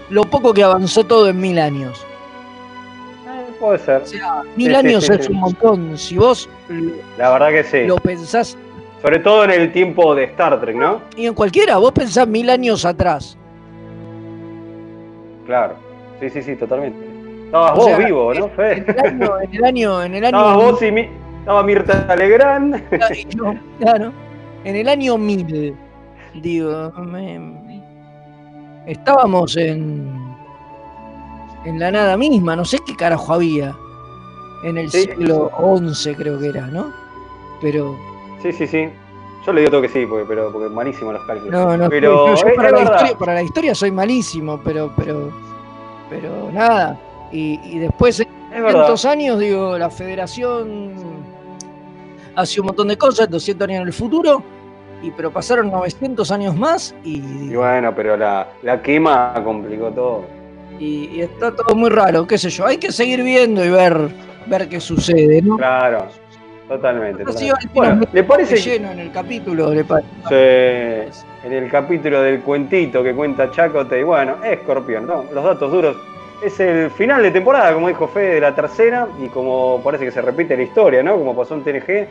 lo 0.10 0.24
poco 0.24 0.54
que 0.54 0.64
avanzó 0.64 1.04
todo 1.04 1.30
en 1.30 1.40
mil 1.40 1.60
Puede 3.60 3.80
ser. 3.80 4.04
Mil 4.56 4.70
Sí, 4.72 4.76
años 4.76 5.06
sí, 5.06 5.14
es 5.14 5.30
un 5.30 5.38
montón. 5.38 5.98
Si 5.98 6.18
vos 6.18 6.50
La 7.18 7.32
verdad 7.32 7.50
que 7.50 7.64
sí. 7.64 7.84
lo 7.88 7.96
pensás, 7.98 8.58
Sobre 9.02 9.20
todo 9.20 9.44
en 9.46 9.52
el 9.52 9.72
tiempo 9.72 10.14
de 10.14 10.26
Star 10.26 10.60
Trek, 10.60 10.76
¿no? 10.76 11.02
y 11.16 11.26
en 11.26 11.34
cualquiera, 11.34 11.78
vos 11.78 11.92
pensás 11.94 12.28
mil 12.28 12.50
años 12.50 12.86
atrás. 12.86 13.38
Claro. 15.46 15.76
Sí, 16.20 16.30
sí, 16.30 16.42
sí, 16.42 16.56
totalmente. 16.56 16.98
Estabas 17.46 17.72
O 17.74 17.76
vos 17.76 17.86
sea, 17.86 17.98
vivo, 17.98 18.34
¿no, 18.34 18.50
Fede? 18.50 18.86
En 18.88 18.90
el 18.90 19.06
año, 19.06 19.40
en 19.42 19.54
el 19.56 19.64
año, 19.66 20.04
en 20.04 20.16
el 20.16 20.26
año. 20.26 20.38
Estabas 20.38 20.58
vos 20.58 20.82
y 20.82 20.92
mi... 20.92 21.10
Estaba 21.40 21.62
Mirta 21.64 22.16
Legrand. 22.16 22.82
No, 23.38 23.60
claro. 23.80 24.12
En 24.64 24.76
el 24.76 24.90
año 24.90 25.16
1000, 25.18 25.76
digo, 26.42 26.92
me- 26.98 27.40
estábamos 28.86 29.56
en, 29.58 30.36
en 31.66 31.80
la 31.80 31.92
nada 31.92 32.18
misma, 32.18 32.56
no 32.56 32.66
sé 32.66 32.80
qué 32.86 32.96
carajo 32.96 33.34
había. 33.34 33.76
En 34.64 34.78
el 34.78 34.90
Sí. 34.92 35.02
siglo 35.04 35.52
XI 35.94 36.16
creo 36.16 36.40
que 36.40 36.48
era, 36.48 36.68
¿no? 36.68 36.92
Pero 37.62 37.96
Sí, 38.42 38.52
sí, 38.52 38.68
sí. 38.68 38.90
Yo 39.46 39.54
le 39.54 39.62
digo 39.62 39.72
todo 39.72 39.82
que 39.84 39.90
sí, 39.90 40.06
porque, 40.08 40.26
pero, 40.28 40.52
porque 40.52 40.70
malísimo 40.70 41.12
los 41.12 41.22
cálculos. 41.26 41.52
no, 41.52 41.78
no, 41.78 41.88
pero 41.90 42.28
yo- 42.28 42.42
yo 42.42 42.48
es- 42.48 42.56
para, 42.56 42.70
es 42.70 42.74
la 42.74 42.84
historia, 42.84 43.18
para 43.18 43.34
la 43.36 43.42
historia 43.44 43.76
soy 43.76 43.92
malísimo, 43.92 44.60
pero, 44.64 44.92
pero, 44.96 45.30
pero 46.10 46.50
nada. 46.52 47.00
Y, 47.32 47.60
y 47.64 47.78
después 47.80 48.20
en 48.22 48.28
tantos 48.66 49.06
años, 49.06 49.38
digo, 49.40 49.78
la 49.78 49.90
federación 49.92 50.94
hace 52.36 52.60
un 52.60 52.68
montón 52.68 52.88
de 52.88 52.98
cosas, 52.98 53.30
200 53.30 53.68
años 53.68 53.82
en 53.82 53.88
el 53.88 53.94
futuro, 53.94 54.42
y 55.02 55.12
pero 55.12 55.32
pasaron 55.32 55.70
900 55.72 56.32
años 56.32 56.56
más 56.56 56.96
y, 57.04 57.18
Y 57.52 57.56
bueno, 57.56 57.94
pero 57.96 58.18
la, 58.18 58.48
la 58.64 58.82
quema 58.82 59.34
complicó 59.44 59.90
todo. 59.92 60.26
y- 60.80 61.10
y 61.14 61.22
está 61.22 61.52
todo 61.56 61.76
muy 61.76 61.90
raro, 61.90 62.26
qué 62.28 62.38
sé 62.38 62.50
yo. 62.50 62.66
Hay 62.66 62.78
que 62.78 62.92
seguir 62.92 63.22
viendo 63.24 63.64
y 63.64 63.70
ver, 63.70 64.10
ver 64.48 64.68
qué 64.70 64.80
sucede, 64.80 65.42
¿no? 65.42 65.58
Claro, 65.58 66.06
totalmente. 66.68 67.24
Totalmente. 67.24 67.68
Bueno, 67.74 68.02
¿le 68.12 68.24
parece 68.24 68.58
lleno 68.58 68.92
en 68.92 69.00
el 69.00 69.12
capítulo, 69.12 69.74
le 69.74 69.84
parece. 69.84 70.10
Sí, 70.28 71.22
en 71.48 71.54
el 71.54 71.70
capítulo 71.70 72.22
del 72.22 72.42
cuentito 72.42 73.04
que 73.04 73.14
cuenta 73.14 73.52
Chacote, 73.52 74.00
y 74.00 74.04
bueno, 74.04 74.36
Escorpión, 74.44 75.06
no, 75.06 75.26
los 75.34 75.44
datos 75.44 75.72
duros. 75.72 75.96
Es 76.44 76.60
el 76.60 76.90
final 76.92 77.24
de 77.24 77.32
temporada, 77.32 77.74
como 77.74 77.88
dijo 77.88 78.08
Fede, 78.08 78.36
de 78.36 78.42
la 78.42 78.54
tercera, 78.54 79.08
y 79.24 79.28
como 79.30 79.80
parece 79.84 80.06
que 80.06 80.12
se 80.12 80.22
repite 80.22 80.58
la 80.58 80.64
historia, 80.64 81.02
¿no? 81.02 81.16
Como 81.18 81.36
pasó 81.36 81.54
en 81.56 81.64
TNG. 81.64 82.08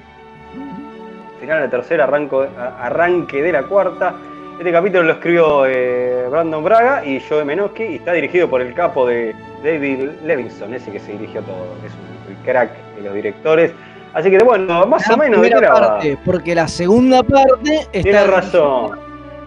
Final 1.40 1.58
de 1.58 1.64
la 1.66 1.70
tercera, 1.70 2.04
arranco, 2.04 2.46
arranque 2.80 3.42
de 3.42 3.52
la 3.52 3.62
cuarta. 3.64 4.14
Este 4.58 4.70
capítulo 4.70 5.02
lo 5.02 5.12
escribió 5.14 5.66
eh, 5.66 6.26
Brandon 6.30 6.62
Braga 6.62 7.04
y 7.04 7.20
Joe 7.20 7.44
Menoski, 7.44 7.82
y 7.84 7.94
está 7.96 8.12
dirigido 8.12 8.48
por 8.48 8.60
el 8.60 8.72
capo 8.72 9.06
de 9.06 9.34
David 9.64 10.10
Levinson, 10.24 10.72
ese 10.74 10.92
que 10.92 11.00
se 11.00 11.12
dirigió 11.12 11.40
todo, 11.42 11.66
es 11.84 11.92
un, 11.92 12.32
el 12.32 12.36
crack 12.44 12.70
de 12.96 13.02
los 13.02 13.14
directores. 13.14 13.72
Así 14.12 14.30
que 14.30 14.38
bueno, 14.44 14.86
más 14.86 15.08
La 15.08 15.14
o 15.14 15.18
menos 15.18 15.40
de 15.42 15.50
qué 15.50 15.60
parte, 15.60 16.18
porque 16.24 16.54
la 16.54 16.68
segunda 16.68 17.24
parte 17.24 17.80
está 17.92 18.00
Tienes 18.02 18.26
razón. 18.28 18.92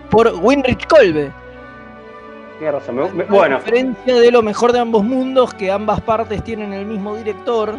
por 0.09 0.27
Winrich 0.41 0.85
Kolbe. 0.87 1.31
Tienes 2.59 2.73
razón. 2.73 2.95
Me- 2.97 3.03
me- 3.13 3.23
A 3.23 3.27
bueno, 3.27 3.57
diferencia 3.59 4.15
de 4.15 4.29
lo 4.31 4.41
mejor 4.41 4.73
de 4.73 4.79
ambos 4.79 5.05
mundos, 5.05 5.53
que 5.53 5.71
ambas 5.71 6.01
partes 6.01 6.43
tienen 6.43 6.73
el 6.73 6.85
mismo 6.85 7.15
director, 7.15 7.75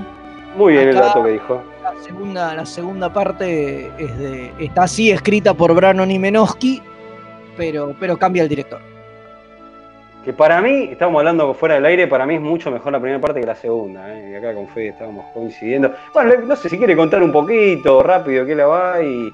muy 0.56 0.72
bien 0.72 0.88
el 0.88 0.94
dato 0.94 1.22
que 1.24 1.32
dijo. 1.32 1.62
La 1.94 2.02
segunda, 2.02 2.54
la 2.54 2.66
segunda 2.66 3.12
parte 3.12 3.90
es 3.98 4.18
de, 4.18 4.52
está 4.58 4.84
así 4.84 5.10
escrita 5.10 5.54
por 5.54 5.74
Brannon 5.74 6.10
y 6.10 6.18
Menoski, 6.18 6.82
pero, 7.56 7.94
pero 7.98 8.16
cambia 8.16 8.42
el 8.42 8.48
director. 8.48 8.80
Que 10.24 10.32
para 10.32 10.60
mí, 10.60 10.88
estábamos 10.90 11.20
hablando 11.20 11.54
fuera 11.54 11.76
del 11.76 11.86
aire, 11.86 12.06
para 12.06 12.26
mí 12.26 12.34
es 12.34 12.40
mucho 12.40 12.70
mejor 12.70 12.92
la 12.92 13.00
primera 13.00 13.20
parte 13.20 13.40
que 13.40 13.46
la 13.46 13.54
segunda. 13.54 14.12
¿eh? 14.14 14.30
Y 14.32 14.34
acá 14.34 14.52
con 14.54 14.68
Fede 14.68 14.88
estábamos 14.88 15.24
coincidiendo. 15.32 15.94
Bueno, 16.12 16.34
no 16.46 16.56
sé 16.56 16.68
si 16.68 16.76
quiere 16.76 16.94
contar 16.96 17.22
un 17.22 17.32
poquito 17.32 18.02
rápido 18.02 18.44
qué 18.44 18.54
la 18.54 18.66
va 18.66 19.02
y, 19.02 19.32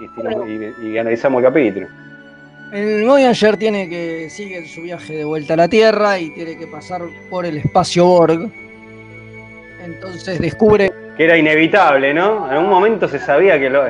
y, 0.00 0.08
tiramos- 0.16 0.48
y- 0.82 0.86
y 0.88 0.98
analizamos 0.98 1.40
el 1.42 1.44
capítulo. 1.48 1.86
El 2.72 3.04
Voyager 3.04 3.56
tiene 3.56 3.88
que 3.88 4.28
sigue 4.30 4.66
su 4.66 4.82
viaje 4.82 5.14
de 5.16 5.24
vuelta 5.24 5.54
a 5.54 5.56
la 5.58 5.68
Tierra 5.68 6.18
y 6.18 6.30
tiene 6.34 6.56
que 6.56 6.66
pasar 6.66 7.02
por 7.28 7.44
el 7.44 7.58
espacio 7.58 8.06
Borg. 8.06 8.50
Entonces 9.84 10.40
descubre 10.40 10.90
Que 11.16 11.24
era 11.24 11.36
inevitable, 11.36 12.12
¿no? 12.12 12.46
En 12.46 12.52
algún 12.54 12.70
momento 12.70 13.06
se 13.08 13.18
sabía 13.18 13.58
que, 13.58 13.70
lo- 13.70 13.84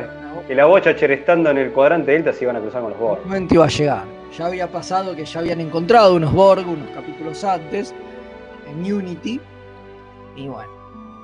que 0.46 0.54
la 0.54 0.66
Voyager 0.66 1.10
estando 1.12 1.50
en 1.50 1.58
el 1.58 1.72
cuadrante 1.72 2.12
delta 2.12 2.32
se 2.32 2.44
iban 2.44 2.56
a 2.56 2.60
cruzar 2.60 2.82
con 2.82 2.90
los 2.90 3.00
Borg. 3.00 3.20
un 3.22 3.28
momento 3.28 3.54
iba 3.54 3.64
a 3.64 3.68
llegar. 3.68 4.04
Ya 4.36 4.46
había 4.46 4.70
pasado 4.70 5.14
que 5.16 5.24
ya 5.24 5.40
habían 5.40 5.60
encontrado 5.60 6.16
unos 6.16 6.32
Borg 6.32 6.66
unos 6.68 6.88
capítulos 6.90 7.42
antes 7.44 7.94
en 8.68 8.92
Unity. 8.92 9.40
Y 10.36 10.48
bueno, 10.48 10.70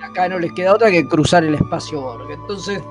acá 0.03 0.27
no 0.29 0.39
les 0.39 0.51
queda 0.53 0.73
otra 0.73 0.89
que 0.89 1.05
cruzar 1.05 1.43
el 1.43 1.53
espacio 1.55 2.01
Borg. 2.01 2.31
Entonces 2.31 2.81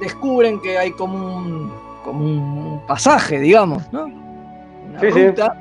descubren 0.00 0.60
que 0.60 0.76
hay 0.76 0.90
como 0.92 1.36
un, 1.38 1.72
como 2.04 2.24
un 2.24 2.86
pasaje, 2.86 3.38
digamos, 3.40 3.90
¿no? 3.92 4.04
Una 4.04 5.00
Sí, 5.00 5.06
sí. 5.12 5.26
ruta 5.26 5.56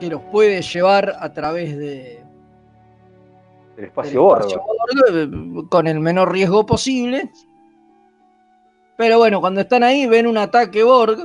que 0.00 0.08
los 0.08 0.20
puede 0.32 0.62
llevar 0.62 1.14
a 1.20 1.32
través 1.32 1.76
de, 1.78 2.22
El 3.76 3.84
espacio 3.84 4.22
Borg, 4.22 4.46
eh, 5.12 5.28
con 5.68 5.86
el 5.86 6.00
menor 6.00 6.32
riesgo 6.32 6.64
posible. 6.64 7.30
Pero 8.96 9.18
bueno, 9.18 9.40
cuando 9.40 9.60
están 9.60 9.82
ahí 9.82 10.06
ven 10.06 10.26
un 10.26 10.38
ataque 10.38 10.82
Borg, 10.82 11.18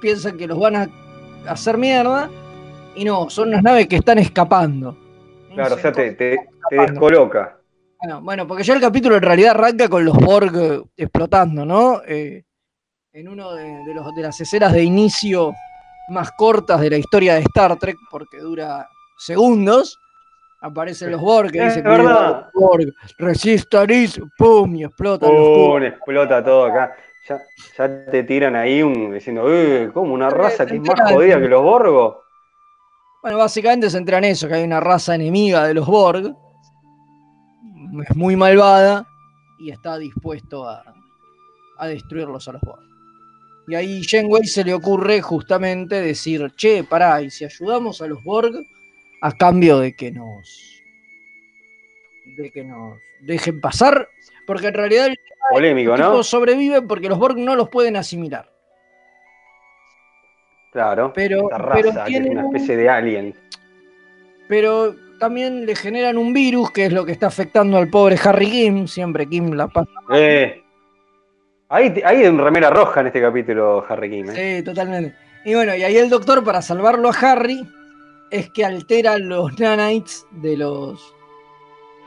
piensan 0.00 0.38
que 0.38 0.46
los 0.46 0.58
van 0.58 0.76
a 0.76 0.88
hacer 1.46 1.76
mierda, 1.76 2.30
y 2.94 3.04
no, 3.04 3.28
son 3.30 3.48
unas 3.48 3.62
naves 3.62 3.86
que 3.86 3.96
están 3.96 4.18
escapando. 4.18 4.96
Claro, 5.54 5.74
o 5.74 5.78
sea, 5.78 5.92
te, 5.92 6.12
te- 6.12 6.38
te 6.70 6.76
descoloca. 6.76 7.56
Bueno, 8.02 8.20
bueno, 8.22 8.46
porque 8.46 8.62
ya 8.62 8.72
el 8.74 8.80
capítulo 8.80 9.16
en 9.16 9.22
realidad 9.22 9.50
arranca 9.50 9.88
con 9.88 10.04
los 10.04 10.16
Borg 10.16 10.56
eh, 10.56 10.82
explotando, 10.96 11.66
¿no? 11.66 12.00
Eh, 12.06 12.44
en 13.12 13.28
uno 13.28 13.52
de, 13.52 13.64
de 13.84 13.94
los, 13.94 14.14
de 14.14 14.22
las 14.22 14.40
escenas 14.40 14.72
de 14.72 14.82
inicio 14.82 15.52
más 16.08 16.30
cortas 16.32 16.80
de 16.80 16.90
la 16.90 16.96
historia 16.96 17.34
de 17.34 17.40
Star 17.40 17.76
Trek, 17.78 17.96
porque 18.10 18.38
dura 18.38 18.88
segundos, 19.18 19.98
aparecen 20.60 21.10
los 21.10 21.20
Borg 21.20 21.50
que 21.50 21.58
Es 21.58 21.74
dicen 21.74 21.84
verdad. 21.84 22.50
Borg, 22.54 22.92
resistaris, 23.18 24.20
pum, 24.36 24.74
y 24.76 24.84
explotan 24.84 25.28
los 25.32 25.48
¡Pum! 25.48 25.82
explota 25.82 26.44
todo 26.44 26.66
acá. 26.66 26.96
Ya, 27.28 27.40
ya 27.76 28.04
te 28.10 28.22
tiran 28.24 28.56
ahí 28.56 28.82
un 28.82 29.12
diciendo, 29.12 29.44
eh, 29.48 29.90
como 29.92 30.14
una 30.14 30.30
raza 30.30 30.66
que 30.66 30.76
es 30.76 30.80
más 30.80 31.12
jodida 31.12 31.40
que 31.40 31.48
los 31.48 31.62
Borgos. 31.62 32.16
Bueno, 33.22 33.36
básicamente 33.38 33.90
se 33.90 33.98
entra 33.98 34.18
en 34.18 34.24
eso, 34.24 34.48
que 34.48 34.54
hay 34.54 34.64
una 34.64 34.80
raza 34.80 35.14
enemiga 35.14 35.66
de 35.66 35.74
los 35.74 35.86
Borg, 35.86 36.34
es 38.08 38.16
muy 38.16 38.36
malvada 38.36 39.06
y 39.58 39.70
está 39.70 39.98
dispuesto 39.98 40.66
a, 40.66 40.82
a 41.76 41.86
destruirlos 41.86 42.48
a 42.48 42.52
los 42.52 42.62
Borg. 42.62 42.82
Y 43.68 43.74
ahí 43.74 44.02
Janeway 44.02 44.46
se 44.46 44.64
le 44.64 44.72
ocurre 44.72 45.20
justamente 45.20 46.00
decir, 46.00 46.50
che, 46.56 46.82
pará, 46.82 47.20
y 47.20 47.30
si 47.30 47.44
ayudamos 47.44 48.00
a 48.00 48.06
los 48.06 48.24
Borg 48.24 48.52
a 49.20 49.32
cambio 49.32 49.78
de 49.78 49.94
que 49.94 50.10
nos 50.12 50.82
de 52.36 52.50
que 52.50 52.64
nos 52.64 52.98
dejen 53.20 53.60
pasar, 53.60 54.08
porque 54.46 54.68
en 54.68 54.74
realidad 54.74 55.06
el 55.06 55.16
Polémico, 55.50 55.94
tipo 55.96 56.08
¿no? 56.08 56.22
sobrevive 56.22 56.80
porque 56.82 57.08
los 57.08 57.18
Borg 57.18 57.36
no 57.38 57.54
los 57.56 57.68
pueden 57.68 57.96
asimilar. 57.96 58.50
Claro. 60.72 61.12
Pero- 61.14 61.48
pero 61.72 61.90
que 62.06 62.16
es 62.16 62.26
una 62.26 62.44
un- 62.46 62.54
especie 62.56 62.76
de 62.76 62.88
alien. 62.88 63.34
pero 64.48 64.94
también 65.18 65.66
le 65.66 65.74
generan 65.76 66.16
un 66.16 66.32
virus 66.32 66.70
que 66.70 66.86
es 66.86 66.92
lo 66.92 67.04
que 67.04 67.12
está 67.12 67.26
afectando 67.26 67.76
al 67.76 67.88
pobre 67.90 68.16
Harry 68.24 68.50
Kim. 68.50 68.86
Siempre 68.86 69.26
Kim 69.28 69.50
la 69.52 69.68
pasa. 69.68 69.90
Eh, 70.14 70.62
ahí, 71.68 72.00
ahí 72.04 72.24
en 72.24 72.38
remera 72.38 72.70
roja 72.70 73.00
en 73.00 73.08
este 73.08 73.20
capítulo, 73.20 73.84
Harry 73.88 74.10
Kim. 74.10 74.30
¿eh? 74.30 74.58
Sí, 74.58 74.64
totalmente. 74.64 75.14
Y 75.44 75.54
bueno, 75.54 75.74
y 75.74 75.82
ahí 75.82 75.96
el 75.96 76.08
doctor, 76.08 76.42
para 76.44 76.62
salvarlo 76.62 77.10
a 77.10 77.12
Harry, 77.12 77.66
es 78.30 78.50
que 78.50 78.64
altera 78.64 79.18
los 79.18 79.58
nanites 79.58 80.26
de 80.30 80.56
los 80.56 81.14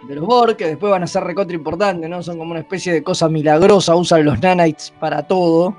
de 0.07 0.15
los 0.15 0.25
Borg, 0.25 0.57
que 0.57 0.67
después 0.67 0.91
van 0.91 1.03
a 1.03 1.07
ser 1.07 1.23
recontra 1.23 1.55
importantes, 1.55 2.09
¿no? 2.09 2.21
Son 2.21 2.37
como 2.37 2.51
una 2.51 2.59
especie 2.59 2.91
de 2.91 3.03
cosa 3.03 3.29
milagrosa, 3.29 3.95
usan 3.95 4.25
los 4.25 4.41
nanites 4.41 4.93
para 4.99 5.25
todo. 5.25 5.73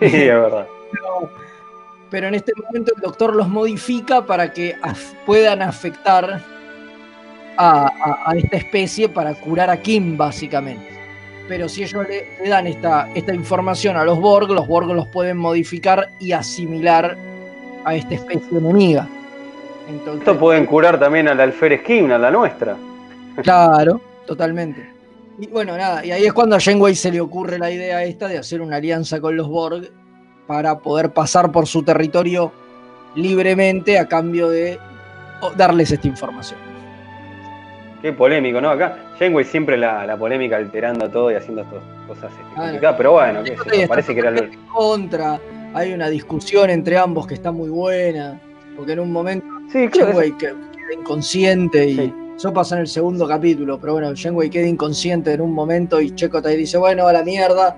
Sí, 0.00 0.06
es 0.06 0.26
verdad. 0.26 0.66
Pero, 0.90 1.30
pero 2.10 2.26
en 2.28 2.34
este 2.34 2.52
momento 2.60 2.92
el 2.96 3.02
doctor 3.02 3.36
los 3.36 3.48
modifica 3.48 4.26
para 4.26 4.52
que 4.52 4.74
af- 4.80 5.14
puedan 5.24 5.62
afectar 5.62 6.42
a, 7.56 7.86
a- 7.86 8.30
a 8.30 8.36
esta 8.36 8.56
especie 8.56 9.08
para 9.08 9.32
curar 9.34 9.70
a 9.70 9.80
Kim, 9.80 10.16
básicamente. 10.16 10.88
Pero 11.48 11.68
si 11.68 11.84
ellos 11.84 12.04
le, 12.08 12.26
le 12.42 12.48
dan 12.48 12.66
esta, 12.66 13.08
esta 13.14 13.32
información 13.32 13.96
a 13.96 14.04
los 14.04 14.18
Borg, 14.18 14.50
los 14.50 14.66
Borg 14.66 14.88
los 14.92 15.06
pueden 15.08 15.36
modificar 15.36 16.08
y 16.18 16.32
asimilar 16.32 17.16
a 17.84 17.94
esta 17.94 18.14
especie 18.16 18.58
enemiga. 18.58 19.08
Entonces, 19.88 20.20
Esto 20.20 20.38
pueden 20.38 20.66
curar 20.66 20.98
también 20.98 21.28
al 21.28 21.40
alférez 21.40 21.82
Kim, 21.82 22.10
a 22.10 22.18
la 22.18 22.30
nuestra. 22.30 22.76
Claro, 23.42 24.00
totalmente. 24.26 24.90
Y 25.38 25.46
bueno, 25.48 25.76
nada, 25.76 26.04
y 26.04 26.10
ahí 26.10 26.24
es 26.24 26.32
cuando 26.32 26.56
a 26.56 26.60
Janeway 26.60 26.94
se 26.94 27.12
le 27.12 27.20
ocurre 27.20 27.58
la 27.58 27.70
idea 27.70 28.02
esta 28.04 28.26
de 28.26 28.38
hacer 28.38 28.62
una 28.62 28.76
alianza 28.76 29.20
con 29.20 29.36
los 29.36 29.48
Borg 29.48 29.90
para 30.46 30.78
poder 30.78 31.10
pasar 31.10 31.52
por 31.52 31.66
su 31.66 31.82
territorio 31.82 32.52
libremente 33.14 33.98
a 33.98 34.06
cambio 34.06 34.48
de 34.48 34.78
darles 35.56 35.90
esta 35.90 36.06
información. 36.06 36.58
Qué 38.00 38.12
polémico, 38.12 38.60
¿no? 38.60 38.70
Acá 38.70 38.96
Janeway 39.18 39.44
siempre 39.44 39.76
la, 39.76 40.06
la 40.06 40.16
polémica 40.16 40.56
alterando 40.56 41.08
todo 41.10 41.30
y 41.30 41.34
haciendo 41.34 41.62
estas 41.62 41.82
cosas 42.06 42.30
este, 42.30 42.54
complicadas, 42.54 42.96
pero 42.96 43.12
bueno, 43.12 43.42
qué 43.42 43.50
sé 43.50 43.56
yo, 43.56 43.72
Está 43.72 43.88
parece 43.88 44.14
que 44.14 44.20
era 44.20 44.30
lo... 44.30 44.42
Contra, 44.72 45.40
hay 45.74 45.92
una 45.92 46.08
discusión 46.08 46.70
entre 46.70 46.96
ambos 46.96 47.26
que 47.26 47.34
está 47.34 47.50
muy 47.52 47.68
buena, 47.68 48.40
porque 48.76 48.92
en 48.92 49.00
un 49.00 49.12
momento 49.12 49.46
Sí, 49.72 49.88
que 49.88 50.00
queda 50.00 50.94
inconsciente 51.00 51.88
y 51.88 52.12
eso 52.36 52.52
pasa 52.52 52.76
en 52.76 52.82
el 52.82 52.86
segundo 52.86 53.26
capítulo, 53.26 53.78
pero 53.78 53.94
bueno, 53.94 54.12
Janeway 54.14 54.50
queda 54.50 54.66
inconsciente 54.66 55.32
en 55.32 55.40
un 55.40 55.52
momento 55.52 56.00
y 56.00 56.14
Chekotay 56.14 56.56
dice, 56.56 56.76
bueno, 56.78 57.06
a 57.08 57.12
la 57.12 57.22
mierda, 57.22 57.76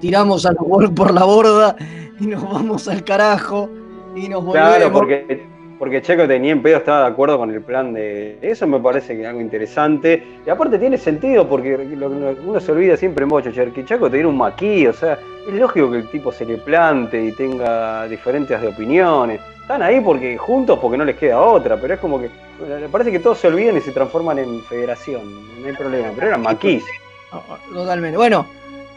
tiramos 0.00 0.46
a 0.46 0.52
los 0.52 0.66
Borg 0.66 0.94
por 0.94 1.12
la 1.12 1.24
borda 1.24 1.76
y 2.20 2.26
nos 2.26 2.42
vamos 2.42 2.88
al 2.88 3.02
carajo 3.04 3.68
y 4.14 4.28
nos 4.28 4.44
volvemos. 4.44 4.76
Claro, 4.76 4.92
porque, 4.92 5.42
porque 5.78 6.00
Checo 6.02 6.26
ni 6.26 6.50
en 6.50 6.62
pedo 6.62 6.78
estaba 6.78 7.00
de 7.02 7.06
acuerdo 7.08 7.38
con 7.38 7.50
el 7.50 7.60
plan 7.60 7.92
de. 7.92 8.38
Eso 8.40 8.66
me 8.66 8.78
parece 8.80 9.14
que 9.14 9.22
es 9.22 9.28
algo 9.28 9.40
interesante. 9.40 10.40
Y 10.46 10.50
aparte 10.50 10.78
tiene 10.78 10.96
sentido, 10.96 11.48
porque 11.48 11.76
lo- 11.96 12.08
lo- 12.08 12.36
uno 12.46 12.60
se 12.60 12.72
olvida 12.72 12.96
siempre 12.96 13.24
en 13.24 13.28
Bocho, 13.28 13.50
que 13.52 13.84
Chaco 13.84 14.06
te 14.06 14.16
tiene 14.16 14.28
un 14.28 14.36
maquí, 14.36 14.86
o 14.86 14.92
sea, 14.92 15.18
es 15.46 15.54
lógico 15.54 15.90
que 15.90 15.98
el 15.98 16.10
tipo 16.10 16.32
se 16.32 16.44
le 16.46 16.56
plante 16.58 17.22
y 17.22 17.32
tenga 17.32 18.06
diferencias 18.08 18.60
de 18.62 18.68
opiniones. 18.68 19.40
Están 19.68 19.82
ahí 19.82 20.00
porque 20.00 20.38
juntos 20.38 20.78
porque 20.80 20.96
no 20.96 21.04
les 21.04 21.18
queda 21.18 21.38
otra, 21.38 21.78
pero 21.78 21.92
es 21.92 22.00
como 22.00 22.18
que. 22.18 22.30
Me 22.58 22.88
parece 22.88 23.12
que 23.12 23.18
todos 23.18 23.36
se 23.36 23.48
olvidan 23.48 23.76
y 23.76 23.82
se 23.82 23.92
transforman 23.92 24.38
en 24.38 24.64
federación. 24.64 25.60
No 25.60 25.66
hay 25.66 25.74
problema, 25.74 26.08
pero 26.14 26.28
eran 26.28 26.40
maquís. 26.40 26.82
Totalmente. 27.70 28.16
Bueno, 28.16 28.46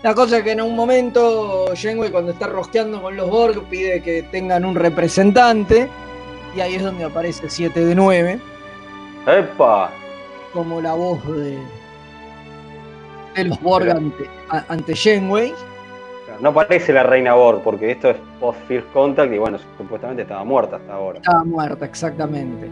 la 0.01 0.15
cosa 0.15 0.37
es 0.37 0.45
que 0.45 0.51
en 0.51 0.61
un 0.61 0.73
momento 0.73 1.65
Janeway 1.75 2.09
cuando 2.09 2.31
está 2.31 2.47
rosqueando 2.47 3.01
con 3.01 3.17
los 3.17 3.29
Borg 3.29 3.61
pide 3.65 4.01
que 4.01 4.23
tengan 4.23 4.63
un 4.63 4.75
representante 4.75 5.89
y 6.55 6.61
ahí 6.61 6.75
es 6.75 6.83
donde 6.83 7.03
aparece 7.03 7.49
7 7.49 7.83
de 7.83 7.93
9 7.93 8.39
¡Epa! 9.27 9.91
como 10.53 10.79
la 10.79 10.93
voz 10.93 11.21
de, 11.35 11.57
de 13.35 13.43
los 13.43 13.59
Borg 13.59 13.89
ante, 13.89 14.29
ante. 14.69 14.95
No 16.41 16.53
parece 16.53 16.91
la 16.91 17.03
reina 17.03 17.33
Borg, 17.35 17.61
porque 17.61 17.91
esto 17.91 18.09
es 18.09 18.17
post-First 18.39 18.91
Contact 18.93 19.31
y 19.33 19.37
bueno, 19.37 19.57
supuestamente 19.77 20.23
estaba 20.23 20.43
muerta 20.43 20.77
hasta 20.77 20.93
ahora. 20.93 21.19
Estaba 21.19 21.43
muerta, 21.43 21.85
exactamente. 21.85 22.67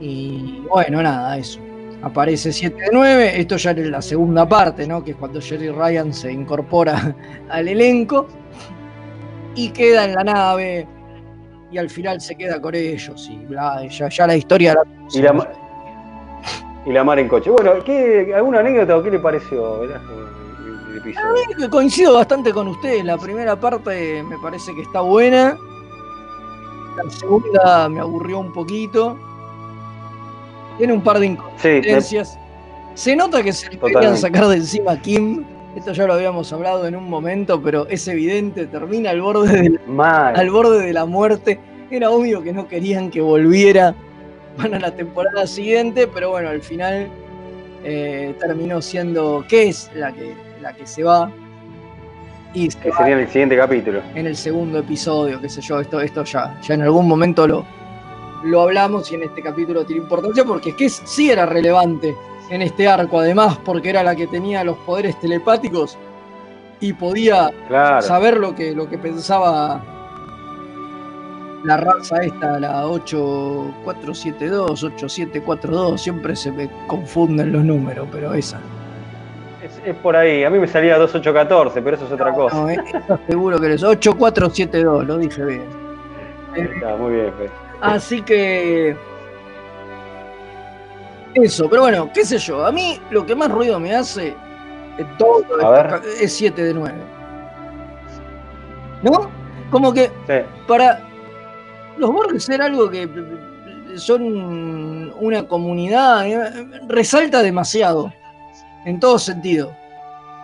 Y 0.00 0.64
bueno, 0.68 1.02
nada, 1.02 1.36
eso. 1.36 1.58
Aparece 2.02 2.52
7 2.52 2.74
de 2.76 2.88
9, 2.92 3.40
esto 3.40 3.56
ya 3.56 3.72
en 3.72 3.90
la 3.90 4.00
segunda 4.00 4.48
parte, 4.48 4.86
¿no? 4.86 5.02
Que 5.04 5.10
es 5.10 5.16
cuando 5.16 5.40
Jerry 5.40 5.70
Ryan 5.70 6.14
se 6.14 6.32
incorpora 6.32 7.14
al 7.50 7.68
elenco 7.68 8.26
y 9.54 9.70
queda 9.70 10.04
en 10.04 10.14
la 10.14 10.24
nave 10.24 10.86
y 11.70 11.78
al 11.78 11.90
final 11.90 12.20
se 12.20 12.36
queda 12.36 12.60
con 12.60 12.74
ellos 12.74 13.28
y 13.30 13.36
bla, 13.46 13.84
ya, 13.86 14.08
ya 14.08 14.26
la 14.26 14.36
historia 14.36 14.74
la... 14.74 14.82
Y 15.12 15.20
la, 15.20 15.32
ma- 15.32 15.48
y 16.86 16.92
la 16.92 17.04
mar 17.04 17.18
en 17.18 17.28
coche. 17.28 17.50
Bueno, 17.50 17.72
¿qué, 17.84 18.32
¿alguna 18.34 18.60
anécdota 18.60 18.96
o 18.96 19.02
qué 19.02 19.10
le 19.10 19.18
pareció 19.18 19.80
Velasco, 19.80 20.12
el, 20.90 20.96
el 20.96 20.98
episodio? 20.98 21.70
coincido 21.70 22.14
bastante 22.14 22.52
con 22.52 22.68
ustedes. 22.68 23.04
La 23.04 23.18
primera 23.18 23.58
parte 23.58 24.22
me 24.22 24.38
parece 24.38 24.74
que 24.74 24.82
está 24.82 25.00
buena. 25.00 25.56
La 26.96 27.10
segunda 27.10 27.88
me 27.88 28.00
aburrió 28.00 28.38
un 28.38 28.52
poquito. 28.52 29.16
Tiene 30.78 30.92
un 30.92 31.02
par 31.02 31.18
de 31.18 31.26
inconsistencias. 31.26 32.38
Se 32.94 33.14
nota 33.14 33.42
que 33.42 33.52
se 33.52 33.66
le 33.66 33.78
querían 33.78 33.92
Totalmente. 33.92 34.20
sacar 34.20 34.48
de 34.48 34.56
encima 34.56 34.92
a 34.92 35.00
Kim. 35.00 35.44
Esto 35.76 35.92
ya 35.92 36.06
lo 36.06 36.14
habíamos 36.14 36.52
hablado 36.52 36.86
en 36.86 36.96
un 36.96 37.08
momento, 37.08 37.62
pero 37.62 37.86
es 37.86 38.08
evidente, 38.08 38.66
termina 38.66 39.10
al 39.10 39.20
borde 39.20 39.62
de 39.62 39.78
la, 39.86 40.28
al 40.30 40.50
borde 40.50 40.84
de 40.84 40.92
la 40.92 41.04
muerte. 41.04 41.60
Era 41.90 42.10
obvio 42.10 42.42
que 42.42 42.52
no 42.52 42.66
querían 42.66 43.10
que 43.10 43.20
volviera 43.20 43.94
para 44.56 44.80
la 44.80 44.90
temporada 44.94 45.46
siguiente, 45.46 46.08
pero 46.08 46.30
bueno, 46.30 46.48
al 46.48 46.60
final 46.60 47.08
eh, 47.84 48.34
terminó 48.40 48.82
siendo 48.82 49.44
que 49.48 49.68
es 49.68 49.90
la 49.94 50.12
que, 50.12 50.34
la 50.60 50.72
que 50.72 50.86
se 50.86 51.02
va. 51.04 51.30
Y 52.52 52.70
se 52.70 52.78
Que 52.80 52.92
sería 52.92 53.14
en 53.14 53.20
el 53.20 53.28
siguiente 53.28 53.56
capítulo. 53.56 54.00
en 54.14 54.26
el 54.26 54.36
segundo 54.36 54.78
episodio, 54.78 55.40
qué 55.40 55.48
sé 55.48 55.60
yo, 55.60 55.78
esto, 55.80 56.00
esto 56.00 56.24
ya, 56.24 56.58
ya 56.62 56.74
en 56.74 56.82
algún 56.82 57.06
momento 57.06 57.46
lo, 57.46 57.64
lo 58.44 58.62
hablamos 58.62 59.10
y 59.12 59.14
en 59.14 59.22
este 59.22 59.40
capítulo 59.42 59.84
tiene 59.84 60.02
importancia 60.02 60.44
porque 60.44 60.70
es 60.70 60.76
que 60.76 60.88
sí 60.88 61.30
era 61.30 61.46
relevante 61.46 62.14
en 62.50 62.62
este 62.62 62.88
arco, 62.88 63.20
además, 63.20 63.56
porque 63.64 63.90
era 63.90 64.02
la 64.02 64.16
que 64.16 64.26
tenía 64.26 64.64
los 64.64 64.76
poderes 64.78 65.18
telepáticos 65.20 65.96
y 66.80 66.92
podía 66.92 67.50
Claro. 67.68 68.02
saber 68.02 68.38
lo 68.38 68.52
que, 68.56 68.74
lo 68.74 68.88
que 68.88 68.98
pensaba 68.98 69.80
la 71.62 71.76
raza 71.76 72.16
esta, 72.22 72.58
la 72.58 72.86
8472, 72.88 74.82
8742, 74.82 76.00
siempre 76.00 76.34
se 76.34 76.50
me 76.50 76.68
confunden 76.88 77.52
los 77.52 77.62
números, 77.64 78.08
pero 78.10 78.34
esa. 78.34 78.58
Es, 79.70 79.88
es 79.88 79.96
por 79.96 80.16
ahí. 80.16 80.44
A 80.44 80.50
mí 80.50 80.58
me 80.58 80.66
salía 80.66 80.98
2814, 80.98 81.82
pero 81.82 81.96
eso 81.96 82.06
es 82.06 82.12
otra 82.12 82.32
cosa. 82.32 82.56
No, 82.56 82.68
eh, 82.70 82.76
eso 82.94 83.18
seguro 83.28 83.58
que 83.60 83.66
eres 83.66 83.82
8472, 83.82 85.06
lo 85.06 85.18
dije 85.18 85.44
bien. 85.44 85.64
Está 86.56 86.96
muy 86.96 87.12
bien, 87.14 87.32
Fe. 87.34 87.50
Así 87.80 88.22
que. 88.22 88.96
Eso, 91.34 91.68
pero 91.70 91.82
bueno, 91.82 92.10
qué 92.12 92.24
sé 92.24 92.38
yo. 92.38 92.64
A 92.66 92.72
mí 92.72 92.98
lo 93.10 93.24
que 93.24 93.36
más 93.36 93.50
ruido 93.50 93.78
me 93.78 93.94
hace 93.94 94.34
de 94.96 95.04
todo 95.16 95.40
esto 95.42 96.00
es 96.20 96.32
7 96.36 96.62
de 96.64 96.74
9. 96.74 96.94
¿No? 99.02 99.30
Como 99.70 99.92
que 99.92 100.10
Sí. 100.26 100.44
para 100.66 101.00
los 101.96 102.10
Borg 102.10 102.40
ser 102.40 102.60
algo 102.60 102.90
que 102.90 103.08
son 103.96 105.12
una 105.20 105.46
comunidad, 105.46 106.26
eh, 106.26 106.68
resalta 106.88 107.42
demasiado. 107.42 108.12
En 108.84 109.00
todo 109.00 109.18
sentido. 109.18 109.74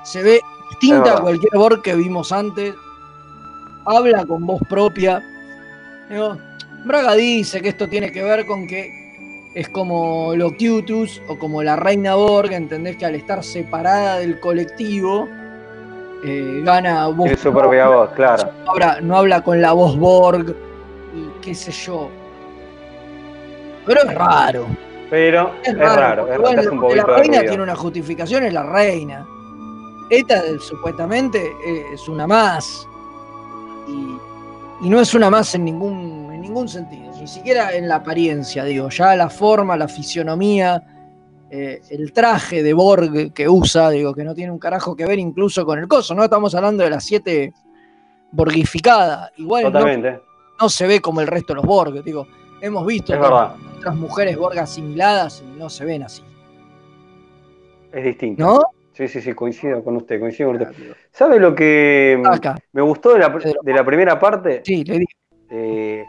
Se 0.05 0.23
ve 0.23 0.41
distinta 0.71 1.17
a 1.17 1.21
cualquier 1.21 1.53
Borg 1.55 1.83
que 1.83 1.95
vimos 1.95 2.33
antes. 2.33 2.75
Habla 3.85 4.25
con 4.25 4.47
voz 4.47 4.61
propia. 4.69 5.23
Digo, 6.09 6.37
Braga 6.85 7.15
dice 7.15 7.61
que 7.61 7.71
esto 7.71 7.89
tiene 7.89 8.13
que 8.13 8.23
ver 8.23 8.47
con 8.47 8.67
que 8.67 9.07
es 9.55 9.69
como 9.71 10.35
Locutus 10.37 11.23
o 11.29 11.39
como 11.39 11.63
la 11.63 11.77
Reina 11.77 12.15
Borg, 12.15 12.53
¿entendés? 12.53 12.97
Que 12.97 13.07
al 13.07 13.15
estar 13.15 13.43
separada 13.43 14.19
del 14.19 14.39
colectivo, 14.39 15.29
eh, 16.25 16.61
gana 16.63 17.07
voz 17.09 17.25
Tiene 17.25 17.37
su 17.37 17.53
propia 17.53 17.89
voz, 17.89 18.11
claro. 18.11 18.53
no 18.65 18.71
habla, 18.73 19.01
no 19.01 19.17
habla 19.17 19.41
con 19.43 19.63
la 19.63 19.73
voz 19.73 19.97
Borg 19.97 20.55
y 21.15 21.41
qué 21.41 21.55
sé 21.55 21.73
yo. 21.73 22.11
Pero 23.87 24.03
es 24.03 24.15
raro. 24.15 24.67
Pero 25.11 25.53
es 25.63 25.77
raro, 25.79 26.23
es 26.25 26.29
raro. 26.31 26.43
bueno, 26.43 26.63
un 26.73 26.81
poquito 26.81 27.07
la 27.07 27.17
reina 27.17 27.41
tiene 27.49 27.63
una 27.63 27.77
justificación, 27.77 28.45
es 28.45 28.53
la 28.53 28.63
reina. 28.65 29.27
Esta 30.11 30.43
supuestamente 30.61 31.53
es 31.93 32.09
una 32.09 32.27
más. 32.27 32.89
Y, 33.89 34.17
y 34.87 34.89
no 34.91 35.01
es 35.01 35.15
una 35.15 35.31
más 35.31 35.55
en 35.55 35.65
ningún, 35.65 36.31
en 36.33 36.41
ningún 36.41 36.69
sentido. 36.69 37.13
Ni 37.21 37.27
siquiera 37.27 37.75
en 37.75 37.89
la 37.89 37.97
apariencia, 37.97 38.65
digo. 38.65 38.89
Ya 38.89 39.15
la 39.17 39.29
forma, 39.31 39.77
la 39.77 39.89
fisionomía, 39.89 40.83
eh, 41.51 41.81
el 41.91 42.13
traje 42.13 42.63
de 42.63 42.73
Borg 42.73 43.33
que 43.33 43.49
usa, 43.49 43.91
digo, 43.91 44.13
que 44.15 44.25
no 44.25 44.35
tiene 44.35 44.51
un 44.53 44.59
carajo 44.59 44.95
que 44.97 45.07
ver 45.07 45.19
incluso 45.19 45.65
con 45.65 45.79
el 45.79 45.87
coso. 45.89 46.15
No 46.15 46.25
estamos 46.25 46.55
hablando 46.55 46.83
de 46.85 46.91
las 46.91 47.05
siete 47.05 47.53
borgificada. 48.33 49.31
Igual 49.37 49.65
no- 49.73 49.79
no 50.61 50.69
se 50.69 50.87
ve 50.87 51.01
como 51.01 51.21
el 51.21 51.27
resto 51.27 51.53
de 51.53 51.57
los 51.57 51.65
Borg. 51.67 52.03
Digo, 52.05 52.27
hemos 52.61 52.87
visto 52.87 53.13
otras 53.19 53.95
mujeres 53.97 54.37
Borg 54.37 54.59
asimiladas 54.59 55.43
y 55.47 55.59
no 55.59 55.69
se 55.69 55.85
ven 55.85 56.03
así. 56.03 56.23
Es 57.93 58.05
distinto. 58.05 58.45
¿No? 58.45 58.61
Sí, 58.93 59.09
sí, 59.09 59.21
sí, 59.21 59.35
coincido 59.35 59.85
con 59.85 59.97
usted, 59.97 60.19
coincido 60.19 60.53
con 60.53 60.63
usted. 60.63 60.97
¿Sabe 61.13 61.39
lo 61.39 61.55
que 61.55 62.21
Acá. 62.25 62.57
me 62.73 62.83
gustó 62.83 63.13
de 63.13 63.19
la, 63.21 63.29
de 63.63 63.73
la 63.75 63.85
primera 63.85 64.19
parte? 64.19 64.63
Sí, 64.65 64.85
le 64.85 64.99
digo. 65.01 65.11
Eh, 65.51 66.05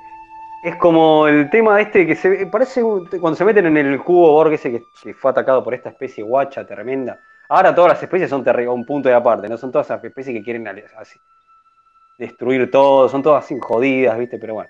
Es 0.64 0.76
como 0.78 1.28
el 1.28 1.50
tema 1.50 1.80
este 1.80 2.08
que 2.08 2.16
se 2.16 2.48
parece 2.48 2.82
cuando 2.82 3.36
se 3.36 3.45
meten 3.45 3.66
en 3.68 3.78
el 3.78 4.02
cubo 4.04 4.32
Borg 4.32 4.54
ese 4.54 4.72
que, 4.72 4.82
que 5.04 5.14
fue 5.14 5.32
atacado 5.32 5.64
por 5.64 5.74
esta 5.74 5.89
especie 5.89 6.24
guacha 6.24 6.66
tremenda. 6.66 7.20
Ahora 7.50 7.74
todas 7.74 7.93
las 7.93 8.04
especies 8.04 8.30
son 8.30 8.43
a 8.48 8.72
un 8.72 8.86
punto 8.86 9.08
de 9.08 9.16
aparte, 9.16 9.48
¿no? 9.48 9.58
Son 9.58 9.72
todas 9.72 9.88
esas 9.88 10.04
especies 10.04 10.36
que 10.38 10.43
quieren 10.43 10.68
así, 10.68 11.18
destruir 12.18 12.70
todo, 12.72 13.08
son 13.08 13.22
todas 13.22 13.45
así 13.45 13.58
jodidas, 13.60 14.18
¿viste? 14.18 14.38
Pero 14.38 14.56
bueno, 14.56 14.70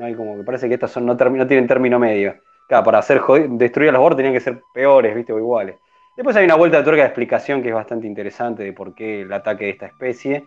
no 0.00 0.06
hay 0.06 0.14
como 0.14 0.36
que 0.36 0.42
parece 0.44 0.66
que 0.66 0.74
estas 0.74 0.90
son, 0.90 1.04
no, 1.04 1.16
tienen 1.16 1.66
término 1.66 1.98
medio. 1.98 2.34
Claro, 2.66 2.84
para 2.84 2.98
hacer 2.98 3.20
destruir 3.50 3.90
a 3.90 3.92
los 3.92 4.00
Borg 4.00 4.16
tenían 4.16 4.32
que 4.32 4.40
ser 4.40 4.62
peores, 4.72 5.14
¿viste? 5.14 5.32
O 5.32 5.38
iguales. 5.38 5.76
Después 6.16 6.34
hay 6.36 6.46
una 6.46 6.54
vuelta 6.54 6.78
de 6.78 6.84
tuerca 6.84 7.02
de 7.02 7.08
explicación 7.08 7.62
que 7.62 7.68
es 7.68 7.74
bastante 7.74 8.06
interesante 8.06 8.62
de 8.62 8.72
por 8.72 8.94
qué 8.94 9.22
el 9.22 9.32
ataque 9.32 9.66
de 9.66 9.70
esta 9.72 9.86
especie. 9.86 10.46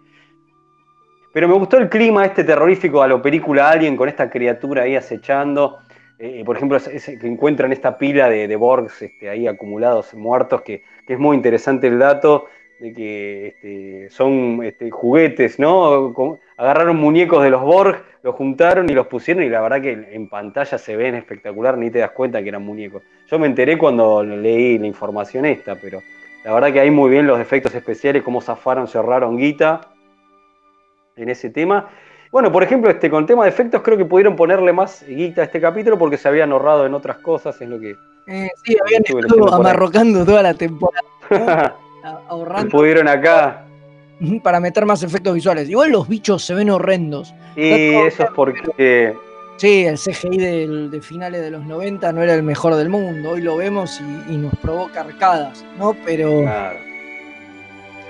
Pero 1.33 1.47
me 1.47 1.53
gustó 1.53 1.77
el 1.77 1.87
clima 1.87 2.25
este 2.25 2.43
terrorífico 2.43 3.03
a 3.03 3.07
lo 3.07 3.21
película 3.21 3.69
Alien 3.69 3.95
con 3.95 4.09
esta 4.09 4.29
criatura 4.29 4.83
ahí 4.83 4.95
acechando. 4.95 5.77
Eh, 6.17 6.43
por 6.43 6.55
ejemplo, 6.55 6.79
que 6.79 7.27
encuentran 7.27 7.71
esta 7.71 7.97
pila 7.97 8.29
de, 8.29 8.47
de 8.47 8.55
Borgs 8.55 9.01
este, 9.03 9.29
ahí 9.29 9.47
acumulados, 9.47 10.13
muertos, 10.15 10.61
que, 10.61 10.83
es 11.07 11.19
muy 11.19 11.35
interesante 11.35 11.87
el 11.87 11.99
dato 11.99 12.45
de 12.79 12.93
que 12.93 13.47
este, 13.47 14.09
son 14.09 14.63
este, 14.63 14.89
juguetes, 14.89 15.59
¿no? 15.59 16.13
Agarraron 16.63 16.95
muñecos 16.95 17.43
de 17.43 17.49
los 17.49 17.61
Borg, 17.61 18.01
los 18.23 18.35
juntaron 18.35 18.89
y 18.89 18.93
los 18.93 19.07
pusieron 19.07 19.43
y 19.43 19.49
la 19.49 19.59
verdad 19.61 19.81
que 19.81 19.91
en 19.91 20.29
pantalla 20.29 20.77
se 20.77 20.95
ven 20.95 21.13
espectacular, 21.15 21.77
ni 21.77 21.91
te 21.91 21.99
das 21.99 22.11
cuenta 22.11 22.41
que 22.41 22.49
eran 22.49 22.63
muñecos. 22.63 23.03
Yo 23.29 23.37
me 23.37 23.47
enteré 23.47 23.77
cuando 23.77 24.23
leí 24.23 24.77
la 24.77 24.87
información 24.87 25.45
esta, 25.45 25.75
pero 25.75 26.01
la 26.45 26.53
verdad 26.53 26.71
que 26.71 26.79
hay 26.79 26.89
muy 26.89 27.09
bien 27.09 27.27
los 27.27 27.39
efectos 27.39 27.75
especiales, 27.75 28.23
cómo 28.23 28.39
zafaron, 28.39 28.87
cerraron 28.87 29.37
guita 29.37 29.81
en 31.17 31.27
ese 31.27 31.49
tema. 31.49 31.89
Bueno, 32.31 32.49
por 32.49 32.63
ejemplo, 32.63 32.89
este, 32.89 33.09
con 33.09 33.23
el 33.23 33.27
tema 33.27 33.43
de 33.43 33.49
efectos 33.49 33.81
creo 33.81 33.97
que 33.97 34.05
pudieron 34.05 34.37
ponerle 34.37 34.71
más 34.71 35.05
guita 35.05 35.41
a 35.41 35.43
este 35.43 35.59
capítulo 35.59 35.97
porque 35.97 36.17
se 36.17 36.29
habían 36.29 36.53
ahorrado 36.53 36.85
en 36.85 36.93
otras 36.93 37.17
cosas, 37.17 37.59
es 37.61 37.67
lo 37.67 37.77
que 37.77 37.93
Eh, 38.27 38.49
sí, 38.63 38.77
habían 38.81 39.03
estado 39.05 39.53
amarrocando 39.53 40.25
toda 40.25 40.41
la 40.41 40.53
temporada, 40.53 41.03
ahorrando 42.29 42.69
pudieron 42.69 43.09
acá. 43.09 43.65
Para 44.41 44.59
meter 44.59 44.85
más 44.85 45.03
efectos 45.03 45.33
visuales. 45.33 45.69
Igual 45.69 45.91
los 45.91 46.07
bichos 46.07 46.43
se 46.45 46.53
ven 46.53 46.69
horrendos. 46.69 47.33
Y 47.55 47.71
eso 47.95 48.23
es 48.23 48.29
porque 48.35 49.13
Sí, 49.57 49.85
el 49.85 49.97
CGI 49.99 50.37
del- 50.37 50.91
de 50.91 50.99
finales 51.01 51.41
de 51.41 51.51
los 51.51 51.63
90 51.65 52.11
no 52.11 52.21
era 52.23 52.33
el 52.33 52.41
mejor 52.43 52.75
del 52.75 52.89
mundo. 52.89 53.31
Hoy 53.31 53.41
lo 53.41 53.55
vemos 53.57 54.01
y, 54.27 54.33
y 54.33 54.37
nos 54.37 54.53
provoca 54.55 55.01
arcadas, 55.01 55.63
¿no? 55.77 55.95
Pero, 56.05 56.41
Claro. 56.41 56.79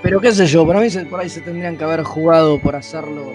pero 0.02 0.20
qué 0.20 0.32
sé 0.32 0.46
yo, 0.46 0.66
para 0.66 0.80
mí 0.80 0.88
por 1.10 1.20
ahí 1.20 1.28
se 1.28 1.42
tendrían 1.42 1.76
que 1.76 1.84
haber 1.84 2.02
jugado 2.02 2.58
por 2.60 2.74
hacerlos 2.74 3.34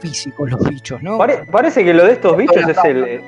físicos 0.00 0.50
los 0.50 0.60
bichos, 0.68 1.02
¿no? 1.02 1.18
Pare- 1.18 1.44
parece 1.50 1.84
que 1.84 1.94
lo 1.94 2.04
de 2.04 2.12
estos 2.12 2.36
bichos 2.36 2.56
es 2.68 2.76
el. 2.84 3.04
eh, 3.04 3.20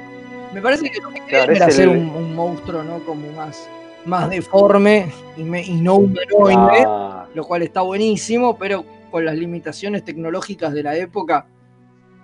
Me 0.53 0.61
parece 0.63 0.91
que 0.91 1.01
lo 1.01 1.11
que 1.11 1.21
Claro, 1.29 1.53
era 1.53 1.67
hacer 1.67 1.85
el- 1.89 1.97
un, 1.97 2.09
un 2.11 2.35
monstruo, 2.35 2.83
¿no? 2.83 2.99
Como 3.01 3.31
más, 3.33 3.69
más 4.05 4.29
deforme 4.31 5.07
y, 5.37 5.43
me- 5.45 5.63
y 5.63 5.75
no 5.81 5.97
humanoide, 5.97 6.85
Ah, 6.87 7.08
lo 7.39 7.45
cual 7.45 7.63
está 7.63 7.83
buenísimo, 7.83 8.59
pero 8.59 8.85
con 9.13 9.25
las 9.25 9.37
limitaciones 9.37 10.05
tecnológicas 10.05 10.73
de 10.73 10.83
la 10.83 10.97
época 10.97 11.47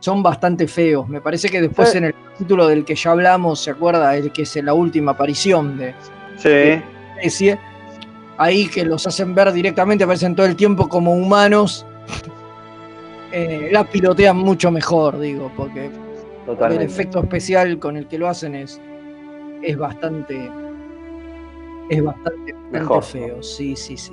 son 0.00 0.24
bastante 0.24 0.66
feos. 0.66 1.08
Me 1.08 1.20
parece 1.20 1.48
que 1.48 1.60
después 1.60 1.90
Sí. 1.90 1.98
en 1.98 2.04
el 2.06 2.14
capítulo 2.14 2.66
del 2.66 2.84
que 2.84 2.96
ya 2.96 3.12
hablamos, 3.12 3.60
¿se 3.60 3.70
acuerda? 3.70 4.16
El 4.16 4.32
que 4.32 4.42
es 4.42 4.56
la 4.56 4.74
última 4.74 5.12
aparición 5.12 5.78
de 5.78 5.94
sí. 6.36 6.48
la 6.48 7.14
especie, 7.14 7.60
ahí 8.38 8.66
que 8.66 8.84
los 8.84 9.06
hacen 9.06 9.36
ver 9.36 9.52
directamente, 9.52 10.02
aparecen 10.02 10.34
todo 10.34 10.46
el 10.46 10.56
tiempo 10.56 10.88
como 10.88 11.12
humanos. 11.14 11.86
eh, 13.32 13.68
la 13.70 13.84
pilotean 13.84 14.36
mucho 14.36 14.72
mejor, 14.72 15.20
digo, 15.20 15.48
porque 15.56 15.92
el 16.70 16.82
efecto 16.82 17.20
especial 17.20 17.78
con 17.78 17.96
el 17.96 18.08
que 18.08 18.18
lo 18.18 18.28
hacen 18.28 18.56
es, 18.56 18.80
es 19.62 19.78
bastante. 19.78 20.50
Es 21.88 22.02
bastante, 22.02 22.52
bastante 22.52 22.54
Mejor, 22.72 23.02
feo, 23.04 23.42
sí, 23.44 23.76
sí, 23.76 23.96
sí. 23.96 24.12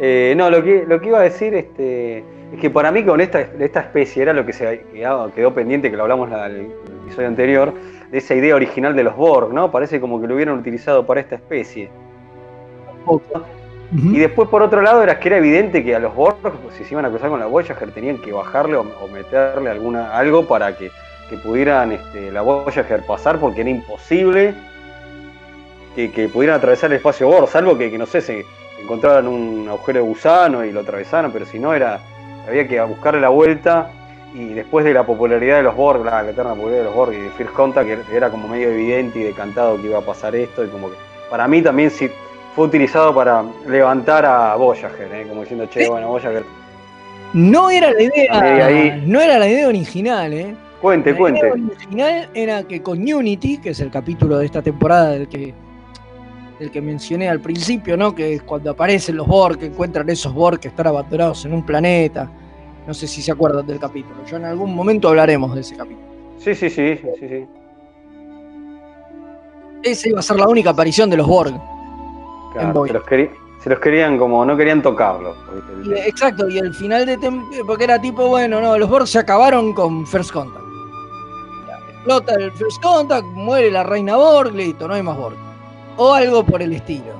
Eh, 0.00 0.34
no, 0.36 0.48
lo 0.50 0.62
que, 0.62 0.84
lo 0.86 1.00
que 1.00 1.08
iba 1.08 1.18
a 1.18 1.22
decir 1.22 1.54
este, 1.54 2.18
es 2.18 2.60
que 2.60 2.70
para 2.70 2.92
mí 2.92 3.04
con 3.04 3.20
esta, 3.20 3.40
esta 3.40 3.80
especie 3.80 4.22
era 4.22 4.32
lo 4.32 4.46
que 4.46 4.52
se 4.52 4.84
quedó, 4.92 5.32
quedó 5.32 5.52
pendiente, 5.54 5.90
que 5.90 5.96
lo 5.96 6.04
hablamos 6.04 6.30
la- 6.30 6.46
el, 6.46 6.70
episodio 7.04 7.28
anterior, 7.28 7.72
de 8.10 8.18
esa 8.18 8.34
idea 8.34 8.54
original 8.54 8.94
de 8.94 9.02
los 9.02 9.16
Borg, 9.16 9.52
¿no? 9.52 9.70
Parece 9.70 10.00
como 10.00 10.20
que 10.20 10.26
lo 10.28 10.34
hubieran 10.34 10.58
utilizado 10.58 11.04
para 11.06 11.20
esta 11.20 11.34
especie. 11.36 11.90
Y 13.90 14.18
después, 14.18 14.48
por 14.50 14.62
otro 14.62 14.82
lado, 14.82 15.02
era 15.02 15.18
que 15.18 15.28
era 15.28 15.38
evidente 15.38 15.82
que 15.82 15.94
a 15.96 15.98
los 15.98 16.14
Borg, 16.14 16.36
pues, 16.42 16.74
si 16.76 16.84
se 16.84 16.92
iban 16.94 17.06
a 17.06 17.08
cruzar 17.08 17.30
con 17.30 17.40
la 17.40 17.46
Voyager, 17.46 17.90
tenían 17.92 18.18
que 18.18 18.32
bajarle 18.32 18.76
o, 18.76 18.82
o 18.82 19.08
meterle 19.08 19.70
alguna, 19.70 20.16
algo 20.16 20.46
para 20.46 20.76
que, 20.76 20.90
que 21.30 21.36
pudieran 21.38 21.92
este, 21.92 22.30
la 22.30 22.42
Voyager 22.42 23.04
pasar, 23.06 23.38
porque 23.38 23.62
era 23.62 23.70
imposible 23.70 24.54
que, 25.96 26.12
que 26.12 26.28
pudieran 26.28 26.58
atravesar 26.58 26.90
el 26.90 26.98
espacio 26.98 27.28
Borg, 27.28 27.48
salvo 27.48 27.78
que, 27.78 27.90
que, 27.90 27.96
no 27.98 28.04
sé, 28.06 28.20
se 28.20 28.44
encontraran 28.82 29.26
un 29.28 29.66
agujero 29.68 30.00
de 30.00 30.06
gusano 30.08 30.64
y 30.64 30.72
lo 30.72 30.80
atravesaran, 30.80 31.32
pero 31.32 31.46
si 31.46 31.58
no, 31.58 31.74
era 31.74 32.00
había 32.48 32.66
que 32.66 32.80
buscarle 32.82 33.20
la 33.20 33.28
vuelta. 33.28 33.90
Y 34.34 34.52
después 34.52 34.84
de 34.84 34.92
la 34.92 35.04
popularidad 35.06 35.56
de 35.56 35.62
los 35.62 35.74
Borg, 35.74 36.04
la, 36.04 36.22
la 36.22 36.30
eterna 36.30 36.50
popularidad 36.50 36.80
de 36.80 36.84
los 36.84 36.94
Borg 36.94 37.12
y 37.14 37.20
de 37.20 37.30
First 37.30 37.52
Contact, 37.54 38.06
que 38.06 38.16
era 38.16 38.30
como 38.30 38.46
medio 38.46 38.68
evidente 38.70 39.18
y 39.20 39.22
decantado 39.22 39.80
que 39.80 39.86
iba 39.86 39.98
a 39.98 40.02
pasar 40.02 40.36
esto, 40.36 40.64
y 40.64 40.68
como 40.68 40.90
que 40.90 40.96
para 41.30 41.48
mí 41.48 41.62
también 41.62 41.90
sí 41.90 42.10
fue 42.54 42.66
utilizado 42.66 43.14
para 43.14 43.42
levantar 43.66 44.26
a 44.26 44.54
Voyager, 44.56 45.08
¿eh? 45.14 45.26
como 45.28 45.40
diciendo, 45.42 45.66
che, 45.70 45.88
bueno, 45.88 46.08
Voyager, 46.08 46.44
No 47.32 47.70
era 47.70 47.90
la 47.90 48.02
idea, 48.02 48.66
Ahí, 48.66 49.02
no 49.06 49.20
era 49.20 49.38
la 49.38 49.48
idea 49.48 49.66
original, 49.68 50.32
¿eh? 50.32 50.54
cuente, 50.80 51.12
La 51.12 51.16
cuente. 51.16 51.40
idea 51.40 51.52
original 51.52 52.28
era 52.34 52.62
que 52.64 52.82
con 52.82 52.98
Unity, 52.98 53.58
que 53.58 53.70
es 53.70 53.80
el 53.80 53.90
capítulo 53.90 54.38
de 54.38 54.46
esta 54.46 54.60
temporada 54.60 55.10
del 55.10 55.28
que, 55.28 55.54
del 56.58 56.70
que 56.70 56.80
mencioné 56.80 57.28
al 57.28 57.40
principio, 57.40 57.96
¿no? 57.96 58.14
Que 58.14 58.34
es 58.34 58.42
cuando 58.42 58.70
aparecen 58.70 59.16
los 59.16 59.26
Borg, 59.26 59.58
que 59.58 59.66
encuentran 59.66 60.08
esos 60.10 60.32
Borg 60.34 60.58
que 60.58 60.68
están 60.68 60.86
abandonados 60.88 61.44
en 61.44 61.52
un 61.54 61.64
planeta. 61.64 62.30
No 62.86 62.94
sé 62.94 63.06
si 63.06 63.22
se 63.22 63.30
acuerdan 63.32 63.66
del 63.66 63.78
capítulo. 63.78 64.16
Yo 64.26 64.36
en 64.38 64.44
algún 64.46 64.74
momento 64.74 65.08
hablaremos 65.08 65.54
de 65.54 65.60
ese 65.60 65.76
capítulo. 65.76 66.06
Sí, 66.38 66.54
sí, 66.54 66.70
sí, 66.70 66.96
sí, 67.18 67.28
sí. 67.28 67.46
Esa 69.82 70.08
iba 70.08 70.18
a 70.18 70.22
ser 70.22 70.36
la 70.38 70.48
única 70.48 70.70
aparición 70.70 71.08
de 71.10 71.16
los 71.16 71.26
Borg. 71.26 71.54
Claro, 72.52 72.86
se, 72.86 72.92
los 72.92 73.02
querí- 73.04 73.30
se 73.62 73.70
los 73.70 73.78
querían 73.78 74.18
como, 74.18 74.44
no 74.44 74.56
querían 74.56 74.82
tocarlo. 74.82 75.34
exacto, 76.04 76.48
y 76.48 76.58
el 76.58 76.74
final 76.74 77.06
de 77.06 77.18
porque 77.66 77.84
era 77.84 78.00
tipo, 78.00 78.26
bueno, 78.26 78.60
no, 78.60 78.76
los 78.78 78.88
Borg 78.88 79.06
se 79.06 79.18
acabaron 79.18 79.72
con 79.72 80.06
First 80.06 80.32
Contact. 80.32 80.64
Explota 81.94 82.34
el 82.34 82.50
First 82.52 82.82
Contact, 82.82 83.26
muere 83.26 83.70
la 83.70 83.82
reina 83.84 84.16
Borg, 84.16 84.54
listo, 84.54 84.88
no 84.88 84.94
hay 84.94 85.02
más 85.02 85.16
Borg. 85.16 85.36
O 85.98 86.12
algo 86.14 86.44
por 86.44 86.62
el 86.62 86.72
estilo. 86.72 87.12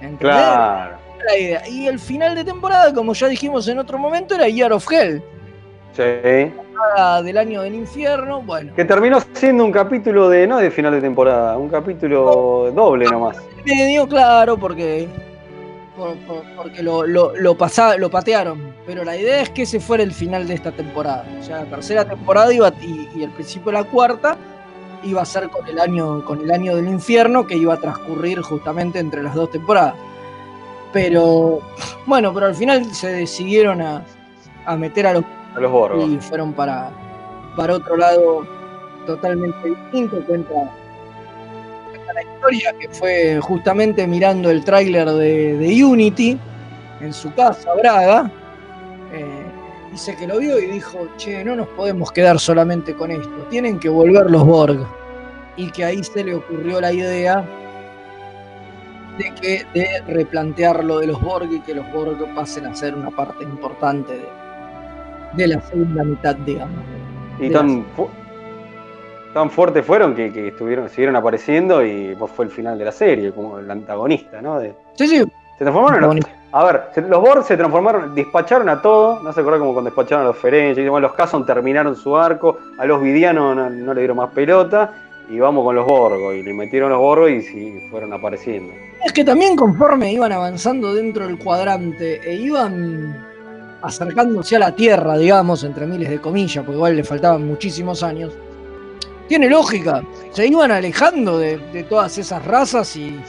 ¿Entendés? 0.00 0.18
Claro. 0.18 0.96
La 1.26 1.36
idea. 1.38 1.68
Y 1.68 1.86
el 1.86 1.98
final 1.98 2.34
de 2.34 2.44
temporada, 2.44 2.92
como 2.92 3.12
ya 3.14 3.28
dijimos 3.28 3.66
en 3.68 3.78
otro 3.78 3.98
momento, 3.98 4.34
era 4.34 4.48
Year 4.48 4.72
of 4.72 4.90
Hell. 4.90 5.22
Sí. 5.92 6.52
Del 7.24 7.38
año 7.38 7.62
del 7.62 7.74
infierno, 7.74 8.40
bueno. 8.40 8.72
Que 8.74 8.84
terminó 8.84 9.18
siendo 9.32 9.64
un 9.64 9.72
capítulo 9.72 10.28
de, 10.28 10.46
no 10.46 10.58
de 10.58 10.70
final 10.70 10.92
de 10.92 11.00
temporada, 11.00 11.56
un 11.58 11.68
capítulo 11.68 12.70
doble 12.72 13.06
nomás. 13.06 13.36
medio 13.64 14.06
claro 14.08 14.56
porque 14.56 15.08
por- 15.96 16.16
por- 16.18 16.44
porque 16.56 16.82
lo, 16.84 17.04
lo, 17.04 17.34
lo 17.36 17.56
pasa- 17.58 17.96
lo 17.96 18.08
patearon 18.08 18.72
pero 18.86 19.02
la 19.04 19.16
idea 19.16 19.42
es 19.42 19.50
que 19.50 19.62
ese 19.62 19.80
fuera 19.80 20.04
el 20.04 20.12
final 20.12 20.46
de 20.46 20.54
esta 20.54 20.70
temporada 20.70 21.24
o 21.38 21.42
sea 21.42 21.64
la 21.64 21.64
tercera 21.64 22.04
temporada 22.04 22.54
iba 22.54 22.72
y, 22.80 23.08
y 23.16 23.24
el 23.24 23.30
principio 23.30 23.72
de 23.72 23.78
la 23.78 23.84
cuarta 23.84 24.36
iba 25.02 25.22
a 25.22 25.24
ser 25.24 25.48
con 25.50 25.66
el 25.66 25.78
año 25.78 26.24
con 26.24 26.40
el 26.40 26.50
año 26.50 26.76
del 26.76 26.88
infierno 26.88 27.46
que 27.46 27.56
iba 27.56 27.74
a 27.74 27.78
transcurrir 27.78 28.40
justamente 28.42 28.98
entre 28.98 29.22
las 29.22 29.34
dos 29.34 29.50
temporadas 29.50 29.94
pero 30.92 31.60
bueno 32.06 32.32
pero 32.34 32.46
al 32.46 32.54
final 32.54 32.84
se 32.94 33.08
decidieron 33.12 33.80
a, 33.82 34.02
a 34.66 34.76
meter 34.76 35.06
a 35.06 35.12
los 35.14 35.24
A 35.56 35.60
los 35.60 36.08
y 36.10 36.18
fueron 36.18 36.52
para, 36.52 36.90
para 37.56 37.74
otro 37.74 37.96
lado 37.96 38.46
totalmente 39.06 39.68
distinto. 39.68 40.22
Cuenta, 40.26 40.52
cuenta 41.90 42.12
la 42.12 42.22
historia 42.22 42.74
que 42.78 42.88
fue 42.90 43.40
justamente 43.40 44.06
mirando 44.06 44.50
el 44.50 44.62
tráiler 44.64 45.08
de, 45.10 45.56
de 45.56 45.84
Unity 45.84 46.38
en 47.00 47.12
su 47.12 47.32
casa, 47.34 47.70
Braga. 47.74 48.30
eh, 49.12 49.47
dice 49.92 50.16
que 50.16 50.26
lo 50.26 50.38
vio 50.38 50.58
y 50.58 50.66
dijo, 50.66 51.08
che, 51.16 51.44
no 51.44 51.56
nos 51.56 51.68
podemos 51.68 52.10
quedar 52.12 52.38
solamente 52.38 52.94
con 52.94 53.10
esto, 53.10 53.30
tienen 53.50 53.78
que 53.78 53.88
volver 53.88 54.30
los 54.30 54.44
Borg. 54.44 54.86
Y 55.56 55.70
que 55.70 55.84
ahí 55.84 56.02
se 56.04 56.22
le 56.24 56.34
ocurrió 56.36 56.80
la 56.80 56.92
idea 56.92 57.44
de 59.18 59.34
que 59.40 59.66
de 59.74 59.86
replantear 60.06 60.84
lo 60.84 61.00
de 61.00 61.08
los 61.08 61.20
Borg 61.20 61.50
y 61.52 61.60
que 61.60 61.74
los 61.74 61.90
Borg 61.92 62.16
pasen 62.34 62.66
a 62.66 62.74
ser 62.74 62.94
una 62.94 63.10
parte 63.10 63.42
importante 63.42 64.12
de, 64.14 64.26
de 65.34 65.48
la 65.48 65.60
segunda 65.62 66.04
mitad, 66.04 66.36
digamos. 66.36 66.76
Y 67.40 67.50
tan, 67.50 67.84
fu- 67.96 68.08
tan 69.34 69.50
fuertes 69.50 69.84
fueron 69.84 70.14
que, 70.14 70.32
que 70.32 70.48
estuvieron, 70.48 70.88
siguieron 70.88 71.16
apareciendo 71.16 71.84
y 71.84 72.14
pues, 72.16 72.30
fue 72.30 72.44
el 72.44 72.50
final 72.52 72.78
de 72.78 72.84
la 72.84 72.92
serie, 72.92 73.32
como 73.32 73.58
el 73.58 73.68
antagonista, 73.68 74.40
¿no? 74.40 74.60
De- 74.60 74.74
Sí, 74.94 75.08
sí. 75.08 75.16
se 75.18 75.64
transformaron 75.64 75.96
en, 75.98 76.04
Antagonista. 76.04 76.30
A 76.50 76.64
ver, 76.64 77.06
los 77.08 77.20
Borg 77.20 77.44
se 77.44 77.58
transformaron, 77.58 78.14
despacharon 78.14 78.70
a 78.70 78.80
todo, 78.80 79.22
no 79.22 79.32
se 79.34 79.40
acuerdan 79.40 79.60
como 79.60 79.74
cuando 79.74 79.90
despacharon 79.90 80.24
a 80.24 80.28
los 80.28 80.38
Ferengi, 80.38 80.82
los 80.82 81.12
Casson 81.12 81.44
terminaron 81.44 81.94
su 81.94 82.16
arco, 82.16 82.58
a 82.78 82.86
los 82.86 83.02
Vidianos 83.02 83.54
no, 83.70 83.92
le 83.92 84.00
dieron 84.00 84.16
más 84.16 84.30
pelota, 84.30 84.94
y 85.28 85.38
vamos 85.38 85.62
con 85.62 85.76
los 85.76 85.84
Borgos, 85.84 86.34
y 86.34 86.42
le 86.42 86.54
metieron 86.54 86.88
los 86.88 87.00
Borgos 87.00 87.30
y 87.30 87.42
sí, 87.42 87.88
fueron 87.90 88.14
apareciendo. 88.14 88.72
Es 89.04 89.12
que 89.12 89.24
también 89.24 89.56
conforme 89.56 90.10
iban 90.10 90.32
avanzando 90.32 90.94
dentro 90.94 91.26
del 91.26 91.38
cuadrante 91.38 92.18
e 92.24 92.36
iban 92.36 93.14
acercándose 93.82 94.56
a 94.56 94.60
la 94.60 94.74
Tierra, 94.74 95.18
digamos, 95.18 95.64
entre 95.64 95.86
miles 95.86 96.08
de 96.08 96.18
comillas, 96.18 96.64
porque 96.64 96.76
igual 96.76 96.96
le 96.96 97.04
faltaban 97.04 97.46
muchísimos 97.46 98.02
años, 98.02 98.32
tiene 99.28 99.50
lógica. 99.50 100.02
Se 100.30 100.46
iban 100.46 100.70
alejando 100.70 101.38
de 101.38 101.86
todas 101.90 102.16
esas 102.16 102.42
razas 102.46 102.96
y, 102.96 103.20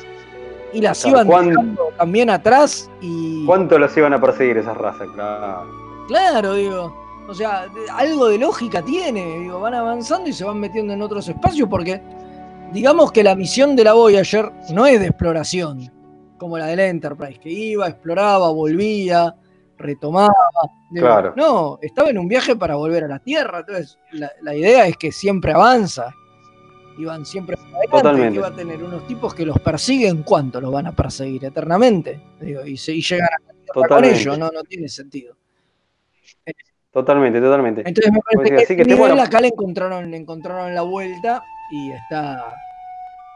y 0.73 0.81
las 0.81 1.01
Claro, 1.01 1.15
iban 1.17 1.27
¿cuán- 1.27 1.49
dejando 1.49 1.83
también 1.97 2.29
atrás 2.29 2.89
y... 3.01 3.45
¿Cuánto 3.45 3.77
los 3.79 3.95
iban 3.97 4.13
a 4.13 4.21
perseguir 4.21 4.57
esas 4.57 4.77
razas? 4.77 5.07
Claro. 5.13 5.65
Claro, 6.07 6.53
digo. 6.53 6.95
O 7.27 7.33
sea, 7.33 7.67
algo 7.93 8.27
de 8.29 8.39
lógica 8.39 8.81
tiene. 8.83 9.39
Digo, 9.39 9.59
van 9.59 9.75
avanzando 9.75 10.29
y 10.29 10.33
se 10.33 10.43
van 10.45 10.59
metiendo 10.59 10.93
en 10.93 11.01
otros 11.01 11.27
espacios 11.29 11.69
porque 11.69 12.01
digamos 12.71 13.11
que 13.11 13.23
la 13.23 13.35
misión 13.35 13.75
de 13.75 13.83
la 13.83 13.93
Voyager 13.93 14.51
no 14.71 14.85
es 14.87 14.99
de 14.99 15.07
exploración, 15.07 15.91
como 16.37 16.57
la 16.57 16.65
de 16.67 16.75
la 16.75 16.87
Enterprise, 16.87 17.39
que 17.39 17.49
iba, 17.51 17.87
exploraba, 17.87 18.49
volvía, 18.51 19.35
retomaba. 19.77 20.33
Digo, 20.91 21.05
Claro. 21.05 21.33
No, 21.35 21.77
estaba 21.81 22.09
en 22.09 22.17
un 22.17 22.27
viaje 22.27 22.55
para 22.55 22.75
volver 22.75 23.03
a 23.03 23.07
la 23.07 23.19
Tierra. 23.19 23.59
Entonces, 23.59 23.99
la, 24.11 24.31
la 24.41 24.55
idea 24.55 24.87
es 24.87 24.97
que 24.97 25.11
siempre 25.11 25.51
avanza. 25.53 26.11
Iban 26.99 27.25
siempre 27.25 27.55
adelante, 27.55 27.87
Totalmente. 27.89 28.29
que 28.31 28.35
iba 28.35 28.47
a 28.47 28.55
tener 28.55 28.83
unos 28.83 29.07
tipos 29.07 29.33
que 29.33 29.45
los 29.45 29.57
persiguen, 29.59 30.23
¿cuánto 30.23 30.59
los 30.59 30.71
van 30.71 30.87
a 30.87 30.91
perseguir? 30.91 31.45
Eternamente. 31.45 32.19
Digo, 32.41 32.65
y, 32.65 32.75
se, 32.75 32.93
y 32.93 33.01
llegan 33.01 33.29
a 33.33 33.87
con 33.87 34.03
ellos, 34.03 34.37
no, 34.37 34.49
no 34.51 34.63
tiene 34.63 34.89
sentido. 34.89 35.35
Totalmente, 36.91 37.39
totalmente. 37.39 37.83
Entonces 37.85 38.11
me 38.11 38.19
parece 38.19 38.55
Pues 38.55 38.67
que, 38.67 38.83
que 38.83 38.95
bueno, 38.95 39.21
acá 39.21 39.39
le 39.39 39.47
encontraron, 39.47 40.11
le 40.11 40.17
encontraron 40.17 40.75
la 40.75 40.81
vuelta 40.81 41.41
y 41.71 41.91
está. 41.91 42.53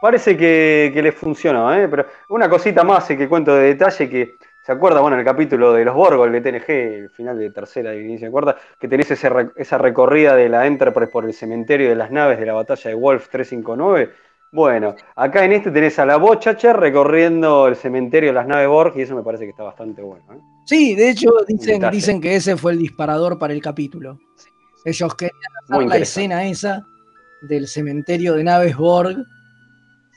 Parece 0.02 0.36
que, 0.36 0.90
que 0.92 1.00
les 1.00 1.14
funcionó, 1.14 1.72
¿eh? 1.72 1.88
Pero 1.88 2.06
una 2.28 2.50
cosita 2.50 2.84
más 2.84 3.06
que 3.06 3.28
cuento 3.28 3.54
de 3.54 3.68
detalle 3.68 4.10
que 4.10 4.30
se 4.64 4.72
acuerda, 4.72 5.02
bueno, 5.02 5.16
en 5.16 5.20
el 5.20 5.26
capítulo 5.26 5.74
de 5.74 5.84
los 5.84 5.94
Borgos, 5.94 6.26
el 6.26 6.32
de 6.32 6.40
TNG, 6.40 6.70
el 6.70 7.10
final 7.10 7.38
de 7.38 7.50
tercera 7.50 7.94
y 7.94 8.00
inicio 8.00 8.28
de 8.28 8.32
cuarta, 8.32 8.56
que 8.80 8.88
tenés 8.88 9.10
ese 9.10 9.28
esa 9.56 9.76
recorrida 9.76 10.34
de 10.34 10.48
la 10.48 10.66
Enterprise 10.66 11.12
por 11.12 11.26
el 11.26 11.34
cementerio 11.34 11.90
de 11.90 11.94
las 11.94 12.10
naves 12.10 12.40
de 12.40 12.46
la 12.46 12.54
batalla 12.54 12.88
de 12.88 12.94
Wolf 12.94 13.28
359. 13.28 14.10
Bueno, 14.52 14.94
acá 15.16 15.44
en 15.44 15.52
este 15.52 15.70
tenés 15.70 15.98
a 15.98 16.06
la 16.06 16.16
Bochacher 16.16 16.76
recorriendo 16.76 17.66
el 17.66 17.76
cementerio 17.76 18.30
de 18.30 18.34
las 18.34 18.46
naves 18.46 18.68
Borg 18.68 18.96
y 18.96 19.02
eso 19.02 19.14
me 19.14 19.22
parece 19.22 19.44
que 19.44 19.50
está 19.50 19.64
bastante 19.64 20.00
bueno. 20.00 20.24
¿eh? 20.32 20.38
Sí, 20.64 20.94
de 20.94 21.10
hecho 21.10 21.28
dicen, 21.46 22.20
que 22.22 22.36
ese 22.36 22.56
fue 22.56 22.72
el 22.72 22.78
disparador 22.78 23.38
para 23.38 23.52
el 23.52 23.60
capítulo. 23.60 24.18
Ellos 24.86 25.14
querían 25.14 25.40
hacer 25.62 25.86
la 25.86 25.96
escena 25.98 26.46
esa 26.46 26.86
del 27.42 27.68
cementerio 27.68 28.32
de 28.32 28.44
naves 28.44 28.76
Borg. 28.78 29.26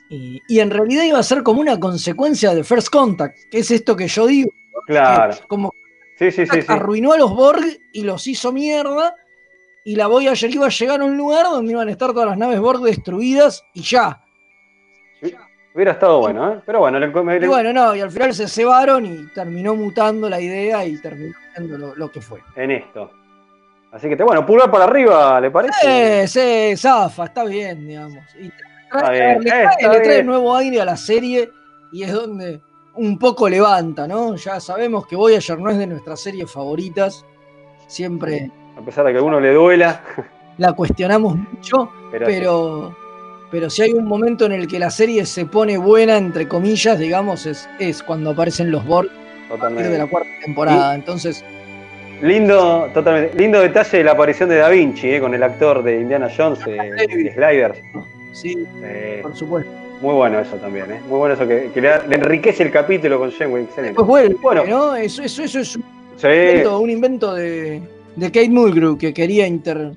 Y, 0.09 0.41
y 0.47 0.59
en 0.59 0.69
realidad 0.71 1.03
iba 1.03 1.19
a 1.19 1.23
ser 1.23 1.43
como 1.43 1.59
una 1.61 1.79
consecuencia 1.79 2.53
de 2.55 2.63
First 2.63 2.89
Contact, 2.89 3.37
que 3.51 3.59
es 3.59 3.71
esto 3.71 3.95
que 3.95 4.07
yo 4.07 4.25
digo. 4.27 4.49
Claro. 4.85 5.35
como 5.47 5.73
Sí, 6.17 6.31
sí, 6.31 6.45
sí, 6.47 6.61
sí. 6.61 6.65
arruinó 6.67 7.11
a 7.13 7.17
los 7.17 7.29
Borg 7.35 7.63
y 7.93 8.01
los 8.03 8.25
hizo 8.27 8.51
mierda. 8.51 9.13
Y 9.85 9.95
la 9.95 10.07
Voyager 10.07 10.49
iba 10.53 10.65
a 10.65 10.69
llegar 10.69 10.99
a 11.01 11.05
un 11.05 11.15
lugar 11.15 11.45
donde 11.45 11.71
iban 11.73 11.87
a 11.87 11.91
estar 11.91 12.11
todas 12.11 12.27
las 12.29 12.37
naves 12.37 12.59
Borg 12.59 12.81
destruidas 12.81 13.63
y 13.73 13.81
ya. 13.83 14.21
Hubiera 15.73 15.91
estado 15.91 16.19
bueno, 16.19 16.53
¿eh? 16.53 16.59
Pero 16.65 16.79
bueno, 16.79 16.99
le- 16.99 17.07
le- 17.07 17.45
Y 17.45 17.47
bueno, 17.47 17.71
no, 17.71 17.95
y 17.95 18.01
al 18.01 18.09
final 18.09 18.33
se 18.33 18.47
cebaron 18.47 19.05
y 19.05 19.27
terminó 19.27 19.75
mutando 19.75 20.27
la 20.27 20.41
idea 20.41 20.83
y 20.85 20.97
terminó 20.99 21.35
siendo 21.55 21.77
lo, 21.77 21.95
lo 21.95 22.11
que 22.11 22.19
fue. 22.19 22.39
en 22.55 22.71
esto. 22.71 23.11
Así 23.91 24.09
que, 24.09 24.15
te- 24.15 24.23
bueno, 24.23 24.43
pulgar 24.45 24.71
para 24.71 24.85
arriba, 24.85 25.39
¿le 25.39 25.51
parece? 25.51 26.23
Eh, 26.23 26.27
sí, 26.27 26.75
zafa, 26.77 27.25
está 27.25 27.43
bien, 27.45 27.87
digamos. 27.87 28.23
Y 28.41 28.49
Está 28.97 29.09
trae, 29.09 29.39
bien, 29.39 29.43
le 29.43 29.99
trae, 29.99 30.17
le 30.17 30.23
nuevo 30.23 30.55
aire 30.55 30.81
a 30.81 30.85
la 30.85 30.97
serie 30.97 31.51
y 31.91 32.03
es 32.03 32.11
donde 32.11 32.61
un 32.95 33.17
poco 33.17 33.47
levanta, 33.47 34.07
¿no? 34.07 34.35
Ya 34.35 34.59
sabemos 34.59 35.07
que 35.07 35.15
Voyager 35.15 35.59
no 35.59 35.69
es 35.69 35.77
de 35.77 35.87
nuestras 35.87 36.19
series 36.19 36.51
favoritas. 36.51 37.25
Siempre 37.87 38.51
A 38.77 38.81
pesar 38.81 39.05
de 39.05 39.13
que 39.13 39.19
a 39.19 39.23
uno 39.23 39.39
le 39.39 39.53
duela. 39.53 40.01
la 40.57 40.73
cuestionamos 40.73 41.37
mucho, 41.37 41.89
Pero 42.11 42.25
pero, 42.25 42.95
pero, 43.51 43.69
si 43.69 43.83
hay 43.83 43.93
un 43.93 44.05
momento 44.05 44.45
en 44.45 44.53
el 44.53 44.67
que 44.67 44.79
la 44.79 44.89
serie 44.89 45.25
se 45.25 45.45
pone 45.45 45.77
buena, 45.77 46.17
entre 46.17 46.47
comillas, 46.47 46.99
digamos, 46.99 47.45
es, 47.45 47.69
es 47.79 48.03
cuando 48.03 48.31
aparecen 48.31 48.71
los 48.71 48.85
Borg 48.85 49.09
a 49.53 49.55
partir 49.55 49.87
de 49.87 49.97
la 49.97 50.07
cuarta 50.07 50.29
temporada. 50.43 50.95
Entonces, 50.95 51.45
Lindo, 52.21 52.89
totalmente. 52.93 53.37
Lindo 53.37 53.59
detalle 53.61 53.99
de 53.99 54.03
la 54.03 54.11
aparición 54.13 54.49
de 54.49 54.57
Da 54.57 54.69
Vinci, 54.69 55.11
¿eh? 55.11 55.19
con 55.19 55.35
el 55.35 55.43
actor 55.43 55.83
de 55.83 56.01
Indiana 56.01 56.27
Jones, 56.35 56.65
de 56.65 57.31
Sliders. 57.35 57.79
Sí, 58.37 58.67
Eh, 58.83 59.19
por 59.21 59.35
supuesto. 59.35 59.71
muy 60.01 60.13
bueno 60.13 60.39
eso 60.39 60.55
también, 60.57 60.91
¿eh? 60.91 60.99
Muy 61.07 61.17
bueno 61.19 61.33
eso 61.35 61.47
que, 61.47 61.71
que 61.73 61.81
le, 61.81 61.89
enriquece 62.11 62.63
el 62.63 62.71
capítulo 62.71 63.19
con 63.19 63.31
Janeway. 63.31 63.63
Excelente. 63.63 64.01
Pues 64.03 64.31
Bueno. 64.41 64.63
¿no? 64.65 64.95
Eso, 64.95 65.23
eso, 65.23 65.43
eso 65.43 65.59
es 65.59 65.75
un 65.75 65.83
Sí. 66.17 66.27
invento, 66.27 66.79
un 66.79 66.89
invento 66.89 67.33
de, 67.35 67.81
de 68.15 68.25
Kate 68.27 68.49
Mulgrew 68.49 68.97
que 68.97 69.13
quería 69.13 69.45
inter, 69.47 69.91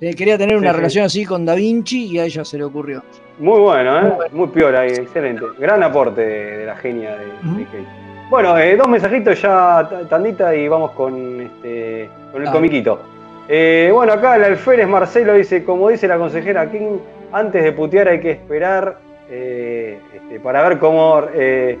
que 0.00 0.14
quería 0.14 0.38
tener 0.38 0.56
una 0.56 0.70
Sí, 0.70 0.76
relación 0.76 1.04
así 1.04 1.24
con 1.24 1.44
Da 1.44 1.54
Vinci 1.54 2.06
y 2.06 2.18
a 2.18 2.24
ella 2.24 2.44
se 2.44 2.58
le 2.58 2.64
ocurrió. 2.64 3.02
Muy 3.40 3.60
bueno, 3.60 3.98
¿eh? 4.06 4.12
Muy 4.32 4.48
piola 4.48 4.80
ahí, 4.80 4.90
excelente. 4.90 5.44
Gran 5.58 5.82
aporte 5.82 6.20
de, 6.20 6.58
de 6.58 6.66
la 6.66 6.76
genia 6.76 7.10
de, 7.16 7.24
de 7.26 7.64
Kate. 7.64 7.86
Bueno, 8.30 8.58
eh, 8.58 8.76
dos 8.76 8.88
mensajitos 8.88 9.40
ya, 9.40 9.86
ta- 9.88 10.08
tandita, 10.08 10.54
y 10.54 10.68
vamos 10.68 10.90
con, 10.92 11.40
este, 11.40 12.08
con 12.32 12.44
el 12.46 12.52
comiquito. 12.52 13.00
Eh, 13.48 13.90
bueno, 13.92 14.12
acá 14.12 14.36
el 14.36 14.44
alférez 14.44 14.86
Marcelo 14.86 15.34
dice, 15.34 15.64
como 15.64 15.88
dice 15.88 16.06
la 16.06 16.18
consejera 16.18 16.70
King, 16.70 16.98
antes 17.32 17.62
de 17.62 17.72
putear 17.72 18.08
hay 18.08 18.20
que 18.20 18.30
esperar 18.32 18.98
eh, 19.30 19.98
este, 20.14 20.40
para 20.40 20.66
ver 20.68 20.78
cómo, 20.78 21.22
eh, 21.34 21.78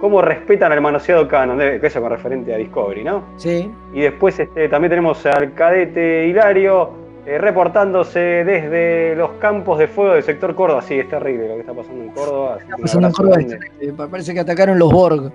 cómo 0.00 0.22
respetan 0.22 0.70
al 0.72 0.80
manoseado 0.80 1.26
canon, 1.28 1.58
que 1.58 1.80
eso 1.82 2.00
con 2.00 2.10
referente 2.10 2.54
a 2.54 2.56
Discovery, 2.56 3.04
¿no? 3.04 3.24
Sí. 3.36 3.70
Y 3.92 4.00
después 4.02 4.38
este, 4.38 4.68
también 4.68 4.90
tenemos 4.90 5.24
al 5.26 5.52
cadete 5.54 6.26
Hilario 6.28 6.90
eh, 7.26 7.36
reportándose 7.38 8.18
desde 8.20 9.14
los 9.16 9.32
campos 9.40 9.78
de 9.78 9.86
fuego 9.88 10.14
del 10.14 10.22
sector 10.22 10.54
Córdoba. 10.54 10.80
Sí, 10.82 10.98
es 10.98 11.08
terrible 11.08 11.48
lo 11.48 11.54
que 11.54 11.60
está 11.60 11.74
pasando 11.74 12.04
en 12.04 12.10
Córdoba. 12.10 12.58
un 12.76 12.82
Pasando 12.82 13.08
en 13.08 13.12
Córdoba, 13.12 13.36
eh, 13.80 13.92
parece 14.10 14.32
que 14.34 14.40
atacaron 14.40 14.78
los 14.78 14.90
Borg. 14.92 15.32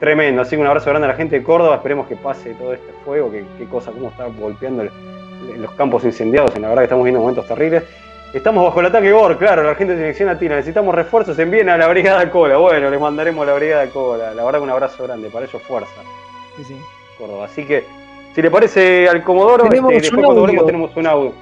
Tremendo, 0.00 0.42
así 0.42 0.56
que 0.56 0.60
un 0.60 0.68
abrazo 0.68 0.90
grande 0.90 1.06
a 1.06 1.10
la 1.12 1.16
gente 1.16 1.38
de 1.38 1.42
Córdoba. 1.42 1.76
Esperemos 1.76 2.06
que 2.06 2.16
pase 2.16 2.52
todo 2.54 2.74
este 2.74 2.92
fuego, 3.04 3.30
que 3.30 3.44
qué 3.56 3.64
cosa, 3.64 3.92
cómo 3.92 4.08
está 4.08 4.26
golpeando 4.26 4.82
el- 4.82 4.90
los 5.58 5.72
campos 5.72 6.04
incendiados. 6.04 6.54
En 6.56 6.62
la 6.62 6.68
verdad 6.68 6.82
que 6.82 6.86
estamos 6.86 7.04
viendo 7.04 7.20
momentos 7.20 7.46
terribles. 7.46 7.82
Estamos 8.32 8.64
bajo 8.64 8.80
el 8.80 8.86
ataque 8.86 9.12
Gor, 9.12 9.38
claro, 9.38 9.62
la 9.62 9.74
gente 9.74 9.94
de 9.94 10.00
selección 10.00 10.28
latina. 10.28 10.56
Necesitamos 10.56 10.94
refuerzos, 10.94 11.38
envíen 11.38 11.68
a 11.70 11.76
la 11.78 11.86
Brigada 11.88 12.28
Cola. 12.30 12.56
Bueno, 12.58 12.90
les 12.90 13.00
mandaremos 13.00 13.46
a 13.46 13.50
la 13.50 13.56
Brigada 13.56 13.86
Cola. 13.88 14.34
La 14.34 14.44
verdad 14.44 14.58
que 14.58 14.64
un 14.64 14.70
abrazo 14.70 15.04
grande, 15.04 15.28
para 15.30 15.46
ellos 15.46 15.62
fuerza. 15.62 15.90
Sí, 16.56 16.64
sí. 16.64 16.76
Córdoba. 17.16 17.46
Así 17.46 17.64
que, 17.64 17.84
si 18.34 18.42
le 18.42 18.50
parece 18.50 19.08
al 19.08 19.22
Comodoro, 19.22 19.64
Tenemos 19.68 19.92
este, 19.92 20.02
después 20.02 20.18
un 20.18 20.24
cuando 20.24 20.40
audio. 20.42 20.62
volvemos 20.62 20.66
tenemos 20.66 20.96
un 20.96 21.06
audio. 21.06 21.32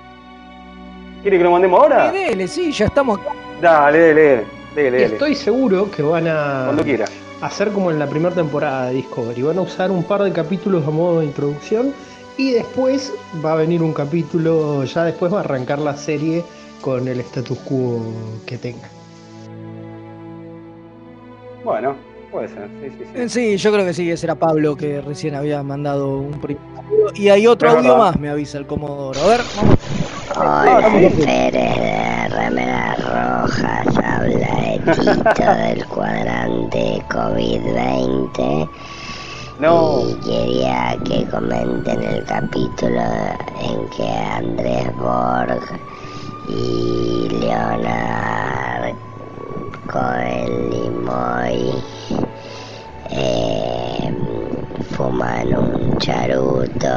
¿Quiere 1.22 1.38
que 1.38 1.44
lo 1.44 1.50
mandemos 1.50 1.80
ahora? 1.82 2.12
Dele, 2.12 2.28
dele, 2.30 2.48
sí, 2.48 2.70
ya 2.70 2.84
estamos 2.86 3.18
acá. 3.18 3.30
Dale, 3.60 3.98
dele, 3.98 4.22
dele, 4.22 4.44
dele, 4.74 4.90
dele. 4.90 5.04
Estoy 5.14 5.34
seguro 5.34 5.90
que 5.90 6.02
van 6.02 6.28
a 6.28 6.62
Cuando 6.66 6.84
quiera. 6.84 7.06
hacer 7.40 7.70
como 7.70 7.90
en 7.90 7.98
la 7.98 8.06
primera 8.06 8.34
temporada 8.34 8.86
de 8.88 8.94
Discovery. 8.94 9.42
Van 9.42 9.58
a 9.58 9.62
usar 9.62 9.90
un 9.90 10.04
par 10.04 10.22
de 10.22 10.32
capítulos 10.32 10.86
a 10.86 10.90
modo 10.90 11.20
de 11.20 11.26
introducción 11.26 11.94
y 12.36 12.52
después 12.52 13.12
va 13.44 13.52
a 13.52 13.56
venir 13.56 13.82
un 13.82 13.92
capítulo, 13.92 14.84
ya 14.84 15.04
después 15.04 15.32
va 15.32 15.38
a 15.38 15.40
arrancar 15.40 15.78
la 15.78 15.96
serie 15.96 16.44
con 16.80 17.06
el 17.08 17.20
status 17.20 17.58
quo 17.60 18.00
que 18.46 18.58
tenga. 18.58 18.88
Bueno, 21.64 21.94
puede 22.30 22.48
ser, 22.48 22.68
sí, 22.82 22.90
sí, 22.90 23.04
sí. 23.04 23.20
Eh, 23.20 23.28
Sí, 23.28 23.56
yo 23.56 23.72
creo 23.72 23.86
que 23.86 23.94
sí, 23.94 24.10
ese 24.10 24.26
era 24.26 24.34
Pablo 24.34 24.76
que 24.76 25.00
recién 25.00 25.34
había 25.34 25.62
mandado 25.62 26.18
un 26.18 26.40
primer 26.40 26.62
audio. 26.76 27.06
Y 27.14 27.28
hay 27.30 27.46
otro 27.46 27.70
audio 27.70 27.82
verdad. 27.82 27.98
más, 27.98 28.20
me 28.20 28.28
avisa 28.28 28.58
el 28.58 28.66
Comodoro. 28.66 29.18
A 29.22 29.26
ver, 29.28 29.40
vamos. 29.56 29.78
Hola, 30.36 30.88
Pérez 30.90 31.76
de 31.76 32.28
Remeras 32.28 32.98
Rojas, 32.98 33.86
habla 34.04 35.66
del 35.68 35.86
cuadrante 35.86 37.02
COVID-20. 37.08 38.68
No. 39.58 40.00
Y 40.08 40.14
quería 40.16 40.98
que 41.04 41.24
comenten 41.30 42.02
el 42.02 42.24
capítulo 42.24 43.00
en 43.62 43.88
que 43.90 44.08
Andrés 44.08 44.96
Borg 44.96 45.62
y 46.48 47.28
Leonard 47.40 48.96
Cohen 49.86 50.70
Limoy 50.70 51.72
eh, 53.10 54.12
fuman 54.96 55.54
un 55.56 55.98
charuto 55.98 56.88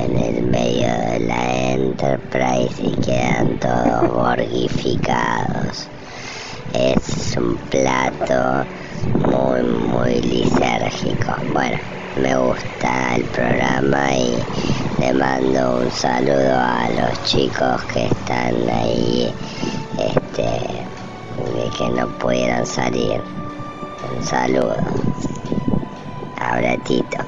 en 0.00 0.16
el 0.16 0.42
medio 0.44 0.88
de 0.88 1.20
la 1.20 1.72
Enterprise 1.72 2.82
y 2.82 2.96
quedan 3.02 3.58
todos 3.58 4.08
borgificados. 4.14 5.90
Es 6.72 7.36
un 7.36 7.58
plato 7.68 8.66
muy, 9.12 9.62
muy 9.62 10.20
lisérgico. 10.22 11.34
Bueno, 11.52 11.78
me 12.16 12.36
gusta 12.36 13.16
el 13.16 13.24
programa 13.24 14.12
y 14.12 14.36
le 15.00 15.12
mando 15.12 15.80
un 15.80 15.90
saludo 15.90 16.54
a 16.54 16.88
los 16.90 17.24
chicos 17.24 17.82
que 17.92 18.06
están 18.06 18.54
ahí, 18.68 19.32
este, 19.98 20.42
de 20.42 21.70
que 21.76 21.88
no 21.90 22.08
pudieron 22.18 22.66
salir. 22.66 23.20
Un 24.16 24.22
saludo. 24.22 24.76
Ahora 26.40 26.76
Tito. 26.84 27.18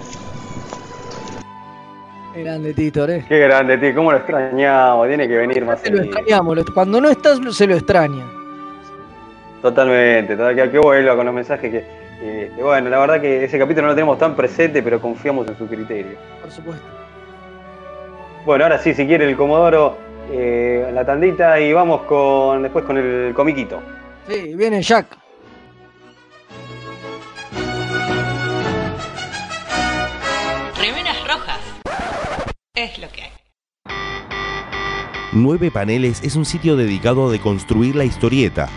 Qué 2.34 2.42
grande 2.42 2.74
Tito, 2.74 3.08
¿eh? 3.08 3.24
Qué 3.28 3.38
grande, 3.38 3.78
tío. 3.78 3.94
¿Cómo 3.94 4.12
lo 4.12 4.18
extrañamos? 4.18 5.08
Tiene 5.08 5.28
que 5.28 5.36
venir 5.36 5.64
más 5.64 5.80
Se 5.80 5.90
lo 5.90 6.02
extrañamos, 6.02 6.58
cuando 6.74 7.00
no 7.00 7.10
estás 7.10 7.38
se 7.54 7.66
lo 7.66 7.74
extraña. 7.74 8.24
Totalmente, 9.62 10.36
total, 10.36 10.54
que, 10.56 10.70
que 10.70 10.78
vuelva 10.78 11.14
con 11.16 11.26
los 11.26 11.34
mensajes 11.34 11.70
que, 11.70 11.99
que, 12.20 12.62
bueno, 12.62 12.90
la 12.90 12.98
verdad 12.98 13.20
que 13.20 13.44
ese 13.44 13.58
capítulo 13.58 13.86
no 13.86 13.88
lo 13.88 13.94
tenemos 13.94 14.18
tan 14.18 14.36
presente, 14.36 14.82
pero 14.82 15.00
confiamos 15.00 15.48
en 15.48 15.56
su 15.56 15.66
criterio. 15.66 16.18
Por 16.42 16.50
supuesto. 16.50 16.84
Bueno, 18.44 18.64
ahora 18.64 18.78
sí, 18.78 18.94
si 18.94 19.06
quiere 19.06 19.28
el 19.28 19.36
Comodoro, 19.36 19.96
eh, 20.30 20.90
la 20.92 21.04
tandita 21.04 21.58
y 21.60 21.72
vamos 21.72 22.02
con 22.02 22.62
después 22.62 22.84
con 22.84 22.98
el 22.98 23.32
comiquito. 23.34 23.82
Sí, 24.28 24.54
viene 24.54 24.82
Jack. 24.82 25.06
Remeras 30.78 31.26
rojas. 31.26 31.60
Es 32.74 32.98
lo 32.98 33.08
que 33.08 33.22
hay. 33.22 33.30
Nueve 35.32 35.70
Paneles 35.70 36.22
es 36.22 36.36
un 36.36 36.44
sitio 36.44 36.76
dedicado 36.76 37.28
a 37.28 37.32
deconstruir 37.32 37.94
la 37.94 38.04
historieta. 38.04 38.68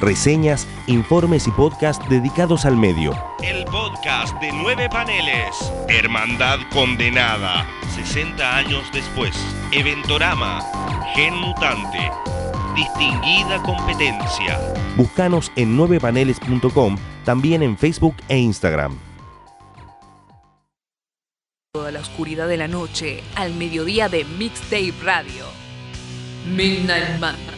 Reseñas, 0.00 0.68
informes 0.86 1.48
y 1.48 1.50
podcast 1.50 2.02
dedicados 2.08 2.64
al 2.64 2.76
medio. 2.76 3.12
El 3.42 3.64
podcast 3.64 4.40
de 4.40 4.52
Nueve 4.52 4.88
Paneles. 4.88 5.72
Hermandad 5.88 6.60
Condenada. 6.72 7.66
60 7.96 8.56
años 8.56 8.84
después. 8.92 9.34
Eventorama. 9.72 10.62
Gen 11.16 11.34
Mutante. 11.34 12.12
Distinguida 12.76 13.60
competencia. 13.64 14.60
Búscanos 14.96 15.50
en 15.56 15.76
9paneles.com, 15.76 16.96
también 17.24 17.64
en 17.64 17.76
Facebook 17.76 18.14
e 18.28 18.38
Instagram. 18.38 18.96
Toda 21.72 21.90
la 21.90 22.00
oscuridad 22.00 22.46
de 22.46 22.56
la 22.56 22.68
noche 22.68 23.24
al 23.34 23.52
mediodía 23.54 24.08
de 24.08 24.24
Mixtape 24.24 24.94
Radio. 25.02 25.44
Midnight 26.46 27.18
Madness. 27.18 27.57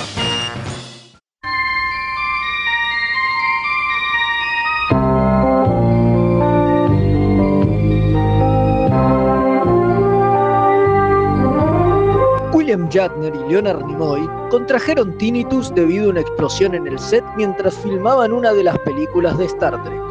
Shatner 12.91 13.33
y 13.33 13.49
Leonard 13.49 13.85
Nimoy 13.85 14.29
contrajeron 14.49 15.17
tinnitus 15.17 15.73
debido 15.73 16.07
a 16.07 16.09
una 16.09 16.19
explosión 16.19 16.75
en 16.75 16.87
el 16.87 16.99
set 16.99 17.23
mientras 17.37 17.73
filmaban 17.77 18.33
una 18.33 18.51
de 18.51 18.65
las 18.65 18.77
películas 18.79 19.37
de 19.37 19.45
Star 19.45 19.81
Trek. 19.81 20.01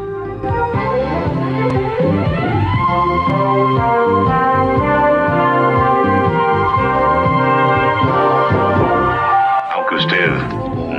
Aunque 9.75 9.95
usted 9.97 10.31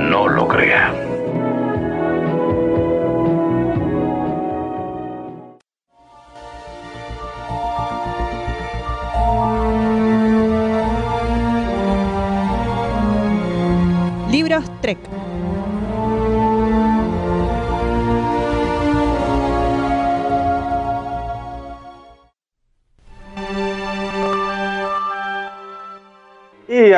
no 0.08 0.28
lo 0.28 0.46
crea. 0.46 1.01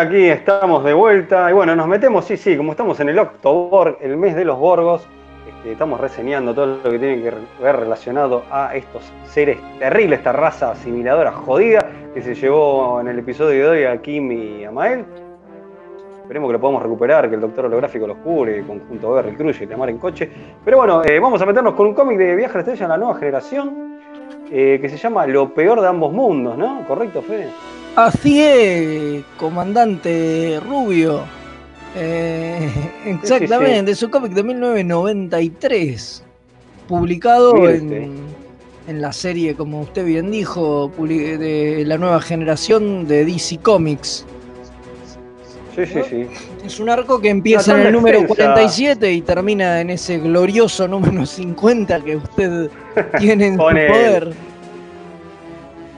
Aquí 0.04 0.28
estamos 0.28 0.84
de 0.84 0.92
vuelta. 0.92 1.50
Y 1.50 1.54
bueno, 1.54 1.74
nos 1.74 1.88
metemos, 1.88 2.24
sí, 2.26 2.36
sí, 2.36 2.56
como 2.56 2.72
estamos 2.72 3.00
en 3.00 3.08
el 3.08 3.18
Octoborg, 3.18 3.96
el 4.00 4.16
mes 4.16 4.36
de 4.36 4.44
los 4.44 4.58
Borgos, 4.58 5.06
este, 5.48 5.72
estamos 5.72 5.98
reseñando 5.98 6.54
todo 6.54 6.78
lo 6.84 6.90
que 6.90 6.98
tiene 6.98 7.22
que 7.22 7.32
ver 7.62 7.76
relacionado 7.76 8.44
a 8.50 8.74
estos 8.76 9.02
seres 9.24 9.58
terribles, 9.78 10.18
esta 10.18 10.32
raza 10.32 10.72
asimiladora 10.72 11.32
jodida 11.32 11.90
que 12.12 12.22
se 12.22 12.34
llevó 12.34 13.00
en 13.00 13.08
el 13.08 13.18
episodio 13.18 13.70
de 13.70 13.78
hoy 13.78 13.84
a 13.84 14.00
Kim 14.02 14.30
y 14.30 14.64
a 14.64 14.70
Mael. 14.70 15.04
Esperemos 16.22 16.48
que 16.48 16.52
lo 16.54 16.60
podamos 16.60 16.82
recuperar, 16.82 17.28
que 17.28 17.34
el 17.34 17.40
doctor 17.40 17.66
holográfico 17.66 18.06
los 18.06 18.18
cubre, 18.18 18.62
conjunto 18.62 19.12
Berry, 19.12 19.36
Cruz 19.36 19.60
y 19.60 19.64
el 19.64 19.76
mar 19.76 19.90
en 19.90 19.98
coche. 19.98 20.30
Pero 20.64 20.78
bueno, 20.78 21.02
eh, 21.04 21.18
vamos 21.18 21.40
a 21.40 21.46
meternos 21.46 21.74
con 21.74 21.86
un 21.86 21.94
cómic 21.94 22.18
de 22.18 22.36
Viaje 22.36 22.58
a 22.58 22.88
la 22.88 22.96
nueva 22.96 23.14
generación, 23.16 23.98
eh, 24.50 24.78
que 24.80 24.88
se 24.88 24.96
llama 24.96 25.26
Lo 25.26 25.52
peor 25.52 25.80
de 25.80 25.88
ambos 25.88 26.12
mundos, 26.12 26.56
¿no? 26.56 26.86
¿Correcto, 26.86 27.20
Fede? 27.22 27.48
Así 27.96 28.42
es, 28.42 29.24
comandante 29.36 30.60
Rubio. 30.66 31.22
Eh, 31.94 32.68
exactamente, 33.06 33.92
es 33.92 34.02
un 34.02 34.10
cómic 34.10 34.32
de 34.32 34.42
1993, 34.42 36.24
publicado 36.88 37.68
en, 37.68 38.14
en 38.88 39.00
la 39.00 39.12
serie, 39.12 39.54
como 39.54 39.82
usted 39.82 40.04
bien 40.04 40.32
dijo, 40.32 40.90
de 40.98 41.84
la 41.86 41.96
nueva 41.96 42.20
generación 42.20 43.06
de 43.06 43.24
DC 43.24 43.58
Comics. 43.58 44.26
Sí, 45.76 45.86
sí, 45.86 46.00
sí. 46.08 46.26
Es 46.64 46.80
un 46.80 46.88
arco 46.88 47.20
que 47.20 47.28
empieza 47.28 47.80
en 47.80 47.86
el 47.86 47.92
número 47.92 48.20
extensa. 48.20 48.54
47 48.54 49.12
y 49.12 49.22
termina 49.22 49.80
en 49.80 49.90
ese 49.90 50.18
glorioso 50.18 50.86
número 50.86 51.26
50 51.26 52.00
que 52.00 52.16
usted 52.16 52.70
tiene 53.18 53.46
en 53.48 53.52
su 53.54 53.58
Ponele. 53.58 54.34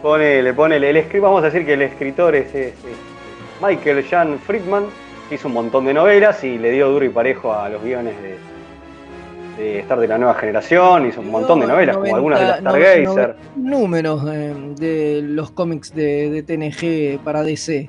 Poder. 0.07 0.45
Ponele, 0.45 0.55
ponele. 0.55 0.91
El 0.91 1.21
vamos 1.21 1.43
a 1.43 1.47
decir 1.47 1.65
que 1.67 1.75
el 1.75 1.83
escritor 1.83 2.35
es, 2.35 2.47
es- 2.55 2.73
es 2.75 3.63
Michael 3.63 4.05
Jan 4.05 4.39
Friedman, 4.39 4.85
que 5.29 5.35
hizo 5.37 5.49
un 5.49 5.55
montón 5.55 5.87
de 5.87 5.95
novelas 5.95 6.43
y 6.45 6.59
le 6.59 6.71
dio 6.71 6.89
duro 6.91 7.05
y 7.05 7.09
parejo 7.09 7.53
a 7.53 7.69
los 7.69 7.83
guiones 7.83 8.15
de, 8.23 9.63
de 9.63 9.79
Star 9.81 9.99
de 9.99 10.09
la 10.09 10.19
nueva 10.19 10.35
generación. 10.35 11.07
Hizo 11.07 11.21
un 11.21 11.31
montón 11.31 11.61
de 11.61 11.67
novelas, 11.67 11.97
como 11.97 12.15
algunas 12.17 12.41
de 12.41 12.47
las 12.47 12.63
90, 12.63 13.11
Stargazer. 13.13 13.37
números 13.57 14.23
eh, 14.31 14.55
de 14.79 15.21
los 15.25 15.51
cómics 15.51 15.95
de, 15.95 16.31
de 16.31 16.43
TNG 16.43 17.23
para 17.25 17.43
DC. 17.43 17.89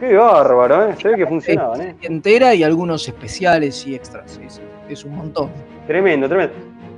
Qué 0.00 0.14
bárbaro, 0.14 0.88
¿eh? 0.88 0.94
Se 1.00 1.08
ve 1.08 1.16
que 1.16 1.26
funcionaban, 1.26 1.80
¿eh? 1.80 1.94
Entera 2.02 2.54
y 2.54 2.64
algunos 2.64 3.06
especiales 3.06 3.86
y 3.86 3.94
extras. 3.94 4.38
sí, 4.48 4.58
es 4.88 5.04
un 5.04 5.16
montón. 5.16 5.50
Tremendo, 5.86 6.28
tremendo. 6.28 6.52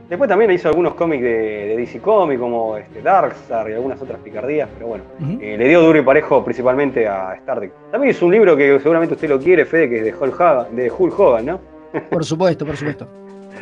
Después 0.08 0.28
también 0.28 0.52
hizo 0.52 0.68
algunos 0.68 0.94
cómics 0.94 1.22
de, 1.22 1.28
de 1.30 1.76
DC 1.78 1.98
Comics, 2.00 2.40
como 2.40 2.76
este, 2.76 3.02
Darkstar 3.02 3.68
y 3.70 3.72
algunas 3.74 4.00
otras 4.00 4.20
picardías, 4.20 4.68
pero 4.74 4.86
bueno, 4.86 5.04
eh, 5.40 5.56
le 5.58 5.68
dio 5.68 5.80
duro 5.80 5.98
y 5.98 6.02
parejo 6.02 6.44
principalmente 6.44 7.08
a 7.08 7.34
Star 7.34 7.58
Trek. 7.58 7.72
También 7.90 8.12
hizo 8.12 8.24
un 8.26 8.32
libro 8.32 8.56
que 8.56 8.78
seguramente 8.78 9.14
usted 9.14 9.28
lo 9.28 9.40
quiere, 9.40 9.64
Fede, 9.64 9.88
que 9.88 9.98
es 9.98 10.04
de 10.04 10.14
Hulk 10.14 10.40
Hogan, 10.40 10.76
de 10.76 10.92
Hulk 10.96 11.18
Hogan 11.18 11.46
¿no? 11.46 11.60
Por 12.10 12.24
supuesto, 12.24 12.64
por 12.64 12.76
supuesto. 12.76 13.08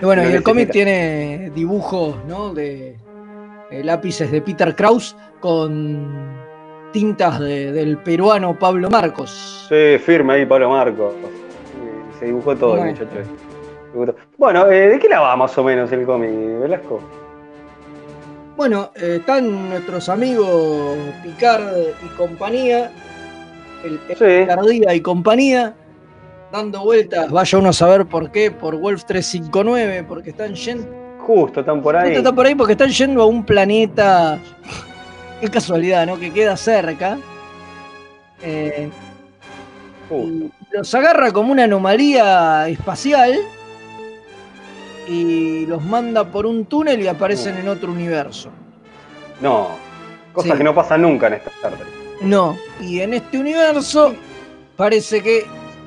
Y 0.03 0.05
bueno, 0.05 0.23
y 0.29 0.33
el 0.33 0.43
cómic 0.43 0.71
tiene 0.71 1.51
dibujos, 1.55 2.17
¿no? 2.29 2.53
De 2.53 2.97
eh, 3.71 3.85
lápices 3.85 4.31
de 4.31 4.43
Peter 4.43 4.75
Kraus 4.77 5.17
con 5.41 6.35
tintas 6.93 7.41
de- 7.41 7.73
del 7.73 7.99
peruano 7.99 8.59
Pablo 8.59 8.91
Marcos. 8.91 9.67
Sí, 9.69 9.99
firme 9.99 10.35
ahí 10.35 10.47
Pablo 10.47 10.69
Marcos. 10.71 11.15
Sí, 11.23 12.19
Se 12.19 12.27
dibujó 12.27 12.55
todo 12.57 12.75
el 12.75 12.81
Bueno. 12.81 12.93
muchacho. 12.93 13.31
Bueno, 14.37 14.67
eh, 14.71 14.89
¿de 14.89 14.99
qué 14.99 15.09
la 15.09 15.21
va 15.21 15.37
más 15.37 15.57
o 15.57 15.65
menos 15.65 15.91
el 15.93 16.05
cómic, 16.05 16.31
Velasco? 16.61 17.01
Bueno, 18.57 18.91
eh, 18.97 19.17
están 19.21 19.69
nuestros 19.71 20.09
amigos 20.09 20.97
Picard 21.23 21.77
y 22.05 22.09
compañía, 22.17 22.91
el, 23.85 24.01
el 24.09 24.47
Picardía 24.47 24.95
y 24.95 25.01
compañía, 25.01 25.75
dando 26.53 26.85
vueltas, 26.85 27.31
vaya 27.31 27.59
uno 27.59 27.71
a 27.71 27.73
saber 27.73 28.07
por 28.07 28.31
qué, 28.31 28.51
por 28.51 28.77
Wolf 28.77 29.05
359, 29.05 30.05
porque 30.09 30.31
están 30.31 30.55
yendo. 30.55 30.87
Justo, 31.19 31.61
están 31.61 31.81
por 31.81 31.97
ahí. 31.97 32.07
Justo 32.07 32.19
están 32.19 32.35
por 32.35 32.47
ahí 32.47 32.55
porque 32.55 32.73
están 32.73 32.91
yendo 32.91 33.23
a 33.23 33.27
un 33.27 33.45
planeta. 33.45 34.39
Qué 35.41 35.49
casualidad, 35.49 36.07
¿no? 36.07 36.19
Que 36.19 36.33
queda 36.33 36.57
cerca. 36.57 37.19
Eh, 38.43 38.91
Justo. 40.09 40.51
Los 40.71 40.95
agarra 40.95 41.33
como 41.33 41.51
una 41.53 41.65
anomalía 41.65 42.69
espacial 42.69 43.39
y 45.09 45.67
los 45.67 45.83
manda 45.85 46.25
por 46.25 46.47
un 46.47 46.67
túnel 46.67 47.01
y 47.03 47.09
aparecen 47.09 47.57
en 47.57 47.69
otro 47.69 47.91
universo. 47.93 48.49
No, 49.41 49.71
cosas 50.33 50.53
Sí. 50.53 50.59
que 50.59 50.65
no 50.65 50.75
pasan 50.75 51.03
nunca 51.03 51.27
en 51.29 51.35
Star 51.35 51.73
Trek. 51.73 51.89
No, 52.21 52.57
y 52.81 53.01
en 53.01 53.15
este 53.15 53.39
universo 53.39 54.15
parece 54.77 55.23
que 55.23 55.45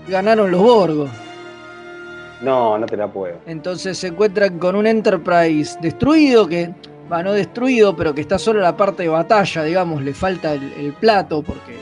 ganaron 0.08 0.52
los 0.52 0.62
Borgos. 0.62 1.10
No, 2.42 2.78
no 2.78 2.86
te 2.86 2.96
la 2.98 3.08
puedo. 3.08 3.38
Entonces 3.48 3.98
se 3.98 4.08
encuentran 4.08 4.60
con 4.60 4.76
un 4.76 4.86
Enterprise 4.86 5.78
destruido, 5.82 6.48
que 6.48 6.72
va 7.12 7.24
no 7.24 7.34
destruido, 7.34 7.96
pero 7.96 8.14
que 8.14 8.22
está 8.22 8.38
solo 8.38 8.60
en 8.60 8.64
la 8.66 8.78
parte 8.78 9.04
de 9.04 9.10
batalla, 9.10 9.64
digamos, 9.64 10.02
le 10.04 10.14
falta 10.14 10.54
el, 10.54 10.72
el 10.74 10.94
plato 10.94 11.42
porque 11.42 11.76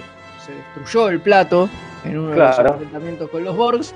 se 0.45 0.53
destruyó 0.53 1.09
el 1.09 1.19
plato 1.19 1.67
en 2.05 2.17
uno 2.19 2.29
de 2.31 2.37
los 2.37 2.57
enfrentamientos 2.59 3.29
con 3.29 3.43
los 3.43 3.57
Borgs. 3.57 3.93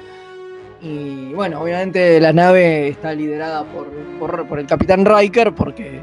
Y 0.81 1.33
bueno, 1.33 1.61
obviamente 1.61 2.19
la 2.21 2.31
nave 2.31 2.89
está 2.89 3.13
liderada 3.13 3.63
por, 3.65 3.87
por, 4.19 4.47
por 4.47 4.59
el 4.59 4.65
Capitán 4.65 5.05
Riker 5.05 5.53
porque, 5.53 6.01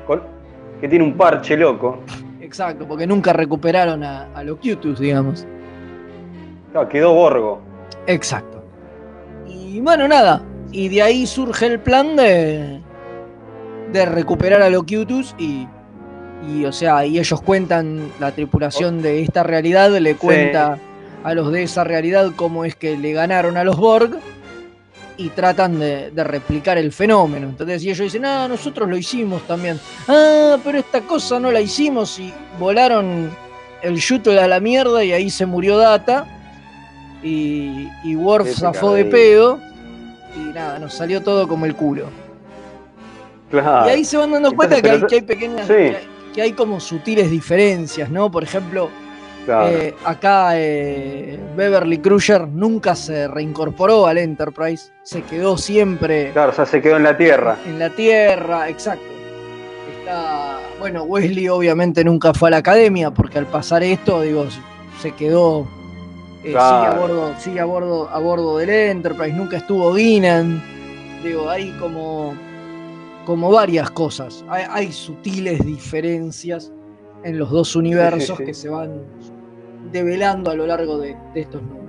Que 0.80 0.88
tiene 0.88 1.04
un 1.04 1.14
parche 1.16 1.56
loco. 1.56 2.00
exacto, 2.40 2.86
porque 2.86 3.06
nunca 3.06 3.32
recuperaron 3.32 4.04
a, 4.04 4.28
a 4.34 4.44
Locutus, 4.44 4.98
digamos. 5.00 5.46
Claro, 6.72 6.88
quedó 6.88 7.14
Borgo. 7.14 7.60
Exacto. 8.06 8.62
Y 9.46 9.80
bueno, 9.80 10.06
nada. 10.08 10.42
Y 10.72 10.88
de 10.88 11.02
ahí 11.02 11.26
surge 11.26 11.66
el 11.66 11.80
plan 11.80 12.16
de, 12.16 12.80
de 13.92 14.04
recuperar 14.06 14.60
a 14.60 14.68
Locutus 14.68 15.34
y, 15.38 15.66
y, 16.46 16.66
o 16.66 16.72
sea, 16.72 17.06
y 17.06 17.18
ellos 17.18 17.40
cuentan, 17.40 18.10
la 18.20 18.32
tripulación 18.32 19.00
de 19.00 19.22
esta 19.22 19.42
realidad 19.42 19.90
le 19.96 20.16
cuenta 20.16 20.78
a 21.24 21.34
los 21.34 21.50
de 21.50 21.62
esa 21.62 21.82
realidad 21.82 22.30
cómo 22.36 22.64
es 22.66 22.76
que 22.76 22.96
le 22.98 23.12
ganaron 23.12 23.56
a 23.56 23.64
los 23.64 23.76
Borg 23.78 24.18
y 25.18 25.30
tratan 25.30 25.78
de, 25.78 26.10
de 26.10 26.24
replicar 26.24 26.78
el 26.78 26.92
fenómeno. 26.92 27.48
Entonces, 27.48 27.82
y 27.82 27.90
ellos 27.90 28.04
dicen, 28.04 28.24
ah, 28.24 28.48
nosotros 28.48 28.88
lo 28.88 28.96
hicimos 28.96 29.42
también. 29.46 29.80
Ah, 30.08 30.56
pero 30.62 30.78
esta 30.78 31.00
cosa 31.00 31.40
no 31.40 31.50
la 31.50 31.60
hicimos 31.60 32.18
y 32.18 32.32
volaron 32.58 33.30
el 33.82 33.96
shuttle 33.96 34.40
a 34.40 34.48
la 34.48 34.60
mierda 34.60 35.04
y 35.04 35.12
ahí 35.12 35.30
se 35.30 35.46
murió 35.46 35.76
Data. 35.76 36.26
Y, 37.22 37.88
y 38.04 38.14
Worf 38.14 38.48
Ese 38.48 38.60
zafó 38.60 38.92
de 38.92 39.04
pedo. 39.06 39.58
Y 40.36 40.52
nada, 40.52 40.78
nos 40.78 40.94
salió 40.94 41.22
todo 41.22 41.48
como 41.48 41.64
el 41.66 41.74
culo. 41.74 42.08
Claro. 43.50 43.86
Y 43.86 43.90
ahí 43.90 44.04
se 44.04 44.16
van 44.16 44.32
dando 44.32 44.52
cuenta 44.52 44.76
Entonces, 44.76 45.00
que 45.00 45.04
hay, 45.04 45.08
que 45.08 45.14
hay 45.16 45.22
pequeñas. 45.22 45.66
Sí. 45.66 45.72
Que, 45.72 45.96
hay, 45.96 46.08
que 46.34 46.42
hay 46.42 46.52
como 46.52 46.78
sutiles 46.78 47.30
diferencias, 47.30 48.10
¿no? 48.10 48.30
Por 48.30 48.42
ejemplo, 48.42 48.90
Claro. 49.46 49.68
eh, 49.68 49.94
acá 50.04 50.50
eh, 50.54 51.38
Beverly 51.56 51.98
Crusher 51.98 52.46
nunca 52.48 52.94
se 52.94 53.26
reincorporó 53.28 54.06
al 54.06 54.18
Enterprise. 54.18 54.90
Se 55.02 55.22
quedó 55.22 55.56
siempre 55.56 56.32
Claro, 56.32 56.50
o 56.50 56.54
sea, 56.54 56.66
se 56.66 56.82
quedó 56.82 56.96
en 56.98 57.04
la 57.04 57.16
Tierra. 57.16 57.56
en 57.64 57.78
la 57.78 57.88
Tierra, 57.90 58.68
exacto. 58.68 59.04
Está. 59.98 60.58
Bueno, 60.78 61.04
Wesley 61.04 61.48
obviamente 61.48 62.04
nunca 62.04 62.34
fue 62.34 62.48
a 62.48 62.50
la 62.50 62.56
academia 62.58 63.10
porque 63.10 63.38
al 63.38 63.46
pasar 63.46 63.82
esto, 63.82 64.20
digo, 64.22 64.46
se 65.00 65.12
quedó. 65.12 65.66
eh, 66.44 66.50
Claro. 66.52 66.84
sigue 66.84 66.86
a 66.94 67.00
bordo, 67.00 67.34
sigue 67.38 67.60
a 67.60 67.64
bordo, 67.64 68.08
a 68.12 68.18
bordo 68.18 68.58
del 68.58 68.70
Enterprise, 68.70 69.32
nunca 69.32 69.56
estuvo 69.56 69.92
Guinan. 69.94 70.62
Digo, 71.24 71.48
hay 71.48 71.70
como. 71.80 72.34
como 73.24 73.50
varias 73.50 73.90
cosas. 73.90 74.44
Hay, 74.48 74.64
hay 74.70 74.92
sutiles 74.92 75.64
diferencias 75.64 76.72
en 77.24 77.38
los 77.38 77.50
dos 77.50 77.74
universos 77.74 78.36
sí. 78.38 78.44
que 78.44 78.54
se 78.54 78.68
van 78.68 79.00
develando 79.90 80.50
a 80.50 80.54
lo 80.54 80.66
largo 80.66 80.98
de, 80.98 81.16
estos 81.34 81.62
números. 81.62 81.86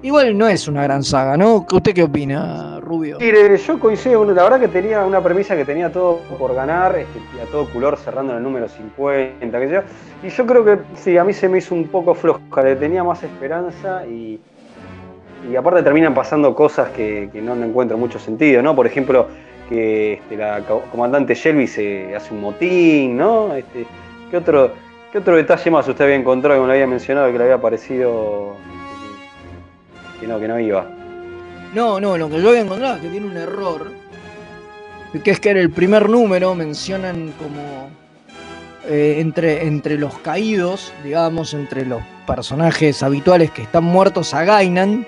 Igual 0.00 0.38
no 0.38 0.46
es 0.46 0.68
una 0.68 0.84
gran 0.84 1.02
saga, 1.02 1.36
¿no? 1.36 1.66
¿Usted 1.70 1.92
qué 1.92 2.04
opina, 2.04 2.78
Rubio? 2.80 3.18
Mire, 3.18 3.56
yo 3.56 3.80
coincido, 3.80 4.24
la 4.26 4.44
verdad 4.44 4.60
que 4.60 4.68
tenía 4.68 5.04
una 5.04 5.20
premisa 5.20 5.56
que 5.56 5.64
tenía 5.64 5.90
todo 5.90 6.20
por 6.38 6.54
ganar, 6.54 6.96
este, 6.96 7.18
a 7.42 7.46
todo 7.50 7.68
color 7.70 7.96
cerrando 7.96 8.32
en 8.32 8.38
el 8.38 8.44
número 8.44 8.68
50, 8.68 9.58
que 9.58 9.68
yo. 9.68 9.80
Y 10.22 10.28
yo 10.28 10.46
creo 10.46 10.64
que 10.64 10.78
sí, 10.94 11.18
a 11.18 11.24
mí 11.24 11.32
se 11.32 11.48
me 11.48 11.58
hizo 11.58 11.74
un 11.74 11.88
poco 11.88 12.14
floja, 12.14 12.62
le 12.62 12.76
tenía 12.76 13.02
más 13.02 13.24
esperanza 13.24 14.06
y, 14.06 14.38
y 15.50 15.56
aparte 15.56 15.82
terminan 15.82 16.14
pasando 16.14 16.54
cosas 16.54 16.90
que, 16.90 17.28
no 17.42 17.56
le 17.56 17.66
encuentro 17.66 17.98
mucho 17.98 18.20
sentido, 18.20 18.62
¿no? 18.62 18.76
Por 18.76 18.86
ejemplo, 18.86 19.26
que 19.68 20.14
este, 20.14 20.36
la 20.36 20.60
co- 20.60 20.82
comandante 20.92 21.34
Shelby 21.34 21.66
se 21.66 22.14
hace 22.14 22.32
un 22.32 22.40
motín, 22.40 23.16
¿no? 23.16 23.52
Este, 23.52 23.84
¿qué, 24.30 24.36
otro, 24.36 24.70
¿Qué 25.10 25.18
otro 25.18 25.36
detalle 25.36 25.70
más 25.70 25.88
usted 25.88 26.04
había 26.04 26.16
encontrado, 26.16 26.58
como 26.58 26.68
le 26.68 26.74
había 26.74 26.86
mencionado, 26.86 27.32
que 27.32 27.38
le 27.38 27.44
había 27.44 27.60
parecido 27.60 28.56
que, 30.14 30.20
que 30.20 30.26
no, 30.26 30.38
que 30.38 30.48
no 30.48 30.60
iba? 30.60 30.86
No, 31.74 31.98
no, 31.98 32.18
lo 32.18 32.28
que 32.28 32.42
yo 32.42 32.50
había 32.50 32.60
encontrado 32.60 32.96
es 32.96 33.00
que 33.00 33.08
tiene 33.08 33.26
un 33.26 33.36
error. 33.36 33.90
Que 35.24 35.30
es 35.30 35.40
que 35.40 35.50
en 35.50 35.56
el 35.56 35.70
primer 35.70 36.10
número 36.10 36.54
mencionan 36.54 37.32
como 37.38 37.88
eh, 38.86 39.16
entre, 39.18 39.66
entre 39.66 39.96
los 39.96 40.18
caídos, 40.18 40.92
digamos, 41.02 41.54
entre 41.54 41.86
los 41.86 42.02
personajes 42.26 43.02
habituales 43.02 43.50
que 43.50 43.62
están 43.62 43.84
muertos 43.84 44.34
a 44.34 44.44
Gainan. 44.44 45.06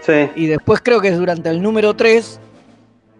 Sí. 0.00 0.28
Y 0.34 0.46
después 0.46 0.80
creo 0.82 1.00
que 1.00 1.08
es 1.08 1.16
durante 1.16 1.48
el 1.48 1.62
número 1.62 1.94
3 1.94 2.40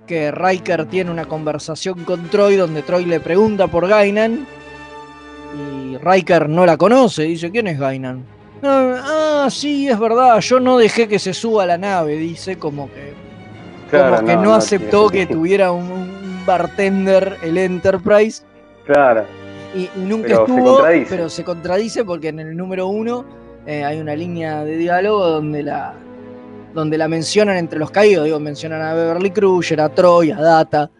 que 0.08 0.32
Riker 0.32 0.86
tiene 0.86 1.12
una 1.12 1.26
conversación 1.26 2.02
con 2.04 2.28
Troy 2.28 2.56
donde 2.56 2.82
Troy 2.82 3.04
le 3.04 3.20
pregunta 3.20 3.68
por 3.68 3.86
Gainan 3.86 4.46
y 5.56 5.96
Riker 5.98 6.48
no 6.48 6.64
la 6.66 6.76
conoce, 6.76 7.22
dice, 7.24 7.50
¿quién 7.50 7.66
es 7.68 7.78
Gainan? 7.78 8.24
Ah, 8.62 9.46
sí, 9.50 9.88
es 9.88 9.98
verdad, 9.98 10.38
yo 10.40 10.58
no 10.60 10.78
dejé 10.78 11.06
que 11.08 11.18
se 11.18 11.32
suba 11.32 11.62
a 11.62 11.66
la 11.66 11.78
nave, 11.78 12.16
dice, 12.16 12.58
como 12.58 12.88
que, 12.92 13.14
Claro, 13.90 14.16
como 14.16 14.28
que 14.28 14.36
no, 14.36 14.42
no 14.42 14.54
aceptó 14.54 15.08
tiene 15.10 15.26
que 15.28 15.34
tuviera 15.34 15.72
un, 15.72 15.90
un 15.90 16.42
bartender 16.46 17.36
el 17.42 17.56
Enterprise 17.56 18.42
Claro. 18.84 19.24
y, 19.74 19.82
y 19.84 19.90
nunca 19.96 20.28
Pero 20.28 20.36
se 20.46 20.52
estuvo, 20.52 20.74
contradice. 20.74 21.16
pero 21.16 21.28
se 21.30 21.44
contradice 21.44 22.04
porque 22.04 22.28
en 22.28 22.40
el 22.40 22.56
número 22.56 22.86
uno 22.88 23.24
eh, 23.66 23.84
hay 23.84 24.00
una 24.00 24.14
línea 24.16 24.64
de 24.64 24.76
diálogo 24.76 25.26
donde 25.28 25.62
la, 25.62 25.94
donde 26.74 26.98
la 26.98 27.08
mencionan 27.08 27.56
entre 27.56 27.78
los 27.78 27.90
caídos, 27.90 28.24
digo, 28.24 28.40
mencionan 28.40 28.82
a 28.82 28.92
Beverly 28.94 29.30
Crusher, 29.30 29.80
a 29.80 29.88
Troy, 29.88 30.30
a 30.32 30.40
Data 30.40 30.90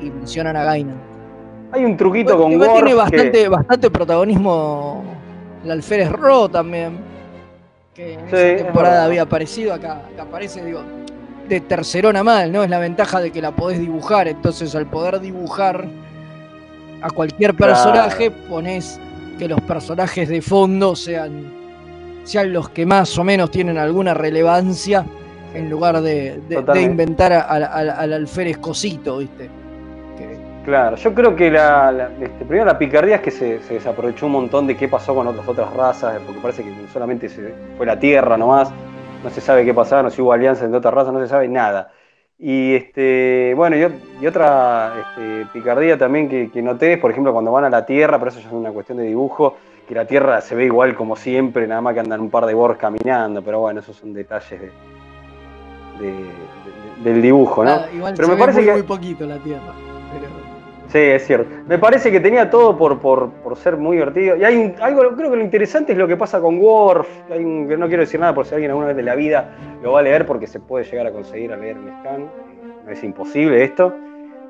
y 0.00 0.10
mencionan 0.10 0.56
a 0.56 0.64
Gainan. 0.64 1.00
Hay 1.72 1.84
un 1.84 1.96
truquito 1.96 2.36
con 2.38 2.52
Igual 2.52 2.72
tiene 2.74 2.88
que- 2.90 2.94
bastante, 2.94 3.48
bastante 3.48 3.90
protagonismo 3.90 5.02
el 5.64 5.70
Alférez 5.70 6.10
Ro 6.12 6.48
también, 6.48 6.98
que 7.94 8.14
en 8.14 8.20
Sí, 8.20 8.26
esa 8.28 8.46
es 8.48 8.62
temporada 8.64 9.04
había 9.04 9.22
aparecido, 9.22 9.74
acá, 9.74 10.02
acá 10.12 10.22
aparece, 10.22 10.64
digo, 10.64 10.80
de 11.48 11.60
tercerona 11.60 12.22
mal, 12.22 12.52
¿no? 12.52 12.62
Es 12.62 12.70
la 12.70 12.78
ventaja 12.78 13.20
de 13.20 13.30
que 13.30 13.42
la 13.42 13.50
podés 13.52 13.78
dibujar, 13.80 14.28
entonces 14.28 14.74
al 14.74 14.86
poder 14.86 15.20
dibujar 15.20 15.86
a 17.02 17.10
cualquier 17.10 17.54
Claro. 17.54 17.72
personaje, 17.74 18.30
ponés 18.30 19.00
que 19.38 19.48
los 19.48 19.60
personajes 19.62 20.28
de 20.28 20.40
fondo 20.40 20.96
sean, 20.96 21.44
sean 22.24 22.52
los 22.52 22.68
que 22.70 22.86
más 22.86 23.16
o 23.18 23.24
menos 23.24 23.50
tienen 23.50 23.76
alguna 23.76 24.14
relevancia 24.14 25.04
en 25.54 25.68
lugar 25.70 26.00
de, 26.00 26.12
de- 26.12 26.40
de 26.48 26.56
Totalmente. 26.56 26.90
inventar 26.90 27.32
a- 27.32 27.40
a- 27.42 27.56
a- 27.56 28.00
al 28.00 28.12
alférez 28.12 28.58
cosito, 28.58 29.18
¿viste? 29.18 29.48
Claro, 30.66 30.96
yo 30.96 31.14
creo 31.14 31.34
que 31.36 31.48
la, 31.50 31.92
la- 31.92 32.10
este, 32.20 32.44
primero 32.44 32.64
la 32.64 32.76
picardía 32.76 33.16
es 33.16 33.20
que 33.22 33.30
se, 33.30 33.62
se 33.62 33.74
desaprovechó 33.74 34.26
un 34.26 34.32
montón 34.32 34.66
de 34.66 34.76
qué 34.76 34.88
pasó 34.88 35.14
con 35.14 35.26
otras 35.28 35.46
otras 35.46 35.72
razas, 35.72 36.20
porque 36.26 36.40
parece 36.40 36.64
que 36.64 36.70
solamente 36.92 37.28
se 37.28 37.54
fue 37.76 37.86
la 37.86 37.98
Tierra 37.98 38.36
nomás, 38.36 38.72
no 39.22 39.30
se 39.30 39.40
sabe 39.40 39.64
qué 39.64 39.72
pasaron, 39.72 40.10
si 40.10 40.20
hubo 40.20 40.32
alianzas 40.32 40.64
entre 40.64 40.78
otras 40.78 40.92
razas, 40.92 41.12
no 41.12 41.20
se 41.20 41.28
sabe 41.28 41.46
nada. 41.48 41.92
Y 42.38 42.74
este, 42.74 43.54
bueno, 43.56 43.76
y, 43.76 43.86
y 44.20 44.26
otra 44.26 44.92
este, 45.14 45.46
picardía 45.52 45.96
también 45.96 46.28
que, 46.28 46.50
que 46.50 46.60
noté 46.62 46.94
es, 46.94 46.98
por 46.98 47.12
ejemplo, 47.12 47.32
cuando 47.32 47.52
van 47.52 47.64
a 47.64 47.70
la 47.70 47.86
Tierra, 47.86 48.18
pero 48.18 48.30
eso 48.32 48.40
ya 48.40 48.48
es 48.48 48.52
una 48.52 48.72
cuestión 48.72 48.98
de 48.98 49.04
dibujo, 49.04 49.56
que 49.88 49.94
la 49.94 50.04
Tierra 50.04 50.40
se 50.40 50.56
ve 50.56 50.64
igual 50.64 50.96
como 50.96 51.14
siempre, 51.14 51.68
nada 51.68 51.80
más 51.80 51.94
que 51.94 52.00
andan 52.00 52.20
un 52.20 52.28
par 52.30 52.44
de 52.44 52.54
Borg 52.54 52.76
caminando, 52.76 53.40
pero 53.40 53.60
bueno, 53.60 53.78
esos 53.78 53.94
son 53.96 54.12
detalles 54.12 54.60
de, 54.60 54.66
de- 56.00 56.10
de- 56.12 57.10
del 57.12 57.22
dibujo, 57.22 57.62
¿no? 57.62 57.70
Ah, 57.70 57.86
igual 57.94 58.14
pero 58.16 58.26
se 58.26 58.32
me 58.32 58.36
ve 58.36 58.40
parece 58.40 58.58
muy, 58.58 58.66
que 58.66 58.72
muy 58.72 58.82
poquito 58.82 59.26
la 59.26 59.36
Tierra. 59.38 59.72
pero- 60.12 60.45
Sí, 60.88 60.98
es 60.98 61.26
cierto. 61.26 61.50
Me 61.66 61.78
parece 61.78 62.12
que 62.12 62.20
tenía 62.20 62.48
todo 62.48 62.76
por, 62.78 63.00
por, 63.00 63.30
por 63.30 63.56
ser 63.56 63.76
muy 63.76 63.96
divertido. 63.96 64.36
Y 64.36 64.44
hay 64.44 64.56
un- 64.56 64.74
algo, 64.80 65.02
creo 65.16 65.30
que 65.30 65.36
lo 65.36 65.42
interesante 65.42 65.92
es 65.92 65.98
lo 65.98 66.06
que 66.06 66.16
pasa 66.16 66.40
con 66.40 66.58
Worf. 66.60 67.08
Hay 67.30 67.44
no 67.44 67.88
quiero 67.88 68.02
decir 68.02 68.20
nada 68.20 68.34
por 68.34 68.46
si 68.46 68.54
alguien 68.54 68.70
alguna 68.70 68.88
vez 68.88 68.96
de 68.96 69.02
la 69.02 69.14
vida 69.16 69.50
lo 69.82 69.92
va 69.92 70.00
a 70.00 70.02
leer, 70.02 70.26
porque 70.26 70.46
se 70.46 70.60
puede 70.60 70.84
llegar 70.84 71.06
a 71.06 71.10
conseguir 71.10 71.52
a 71.52 71.56
leer 71.56 71.76
en 71.76 71.88
scan. 72.00 72.30
Es 72.88 73.02
imposible 73.02 73.64
esto. 73.64 73.94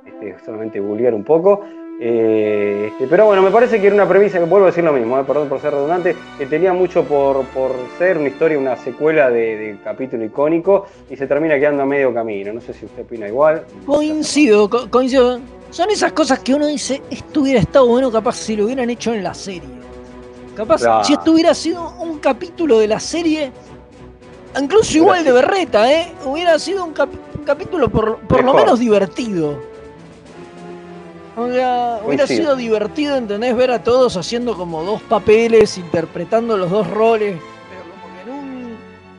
Este, 0.05 0.37
solamente 0.45 0.79
googlear 0.79 1.15
un 1.15 1.25
poco. 1.25 1.63
Eh, 1.99 2.89
este, 2.93 3.07
pero 3.07 3.25
bueno, 3.27 3.41
me 3.43 3.51
parece 3.51 3.81
que 3.81 3.87
era 3.87 3.95
una 3.95 4.07
premisa 4.09 4.39
que 4.39 4.45
vuelvo 4.45 4.67
a 4.67 4.71
decir 4.71 4.85
lo 4.85 4.93
mismo, 4.93 5.19
eh, 5.19 5.25
perdón 5.27 5.49
por 5.49 5.61
ser 5.61 5.73
redundante, 5.73 6.15
que 6.37 6.47
tenía 6.47 6.73
mucho 6.73 7.05
por, 7.05 7.45
por 7.47 7.73
ser 7.99 8.19
una 8.19 8.29
historia, 8.29 8.59
una 8.59 8.77
secuela 8.77 9.31
de, 9.31 9.57
de 9.57 9.79
capítulo 9.83 10.25
icónico 10.25 10.87
y 11.09 11.17
se 11.17 11.27
termina 11.27 11.55
quedando 11.59 11.83
a 11.85 11.87
medio 11.87 12.13
camino. 12.13 12.53
No 12.53 12.61
sé 12.61 12.75
si 12.75 12.85
usted 12.85 13.03
opina 13.03 13.29
igual. 13.29 13.65
Coincido, 13.87 14.69
co- 14.69 14.91
coincido. 14.91 15.41
Son 15.71 15.91
esas 15.91 16.13
cosas 16.13 16.41
que 16.41 16.55
uno 16.55 16.67
dice, 16.67 17.03
esto 17.11 17.41
hubiera 17.41 17.61
estado 17.61 17.87
bueno 17.87 18.11
capaz 18.13 18.37
si 18.37 18.57
lo 18.57 18.67
hubieran 18.67 18.89
hecho 18.91 19.13
en 19.15 19.23
la 19.25 19.35
serie. 19.35 19.77
Capaz, 20.55 20.81
Claro. 20.83 21.05
si 21.05 21.13
esto 21.15 21.33
hubiera 21.33 21.55
sido 21.55 21.93
un 22.01 22.19
capítulo 22.19 22.79
de 22.79 22.89
la 22.89 23.01
serie, 23.01 23.53
incluso 24.61 24.97
igual 24.99 25.23
de 25.25 25.33
berreta, 25.33 25.91
¿eh? 25.93 26.13
Hubiera 26.25 26.59
sido 26.59 26.85
un, 26.85 26.93
cap- 26.93 27.11
un 27.39 27.45
capítulo 27.45 27.89
por, 27.89 28.19
por 28.21 28.43
lo 28.45 28.55
menos 28.55 28.79
divertido. 28.79 29.59
O 31.37 31.49
sea, 31.53 32.01
hubiera 32.05 32.25
Coincido. 32.25 32.27
sido 32.27 32.57
divertido, 32.57 33.17
¿entendés? 33.17 33.55
Ver 33.55 33.71
a 33.71 33.83
todos 33.83 34.17
haciendo 34.17 34.57
como 34.57 34.83
dos 34.85 35.03
papeles, 35.03 35.77
interpretando 35.77 36.57
los 36.57 36.71
dos 36.71 36.89
roles. 36.91 37.37
Pero 37.69 37.83
como 37.93 38.15
que 38.15 38.23
en 38.23 38.37
un. 38.39 38.77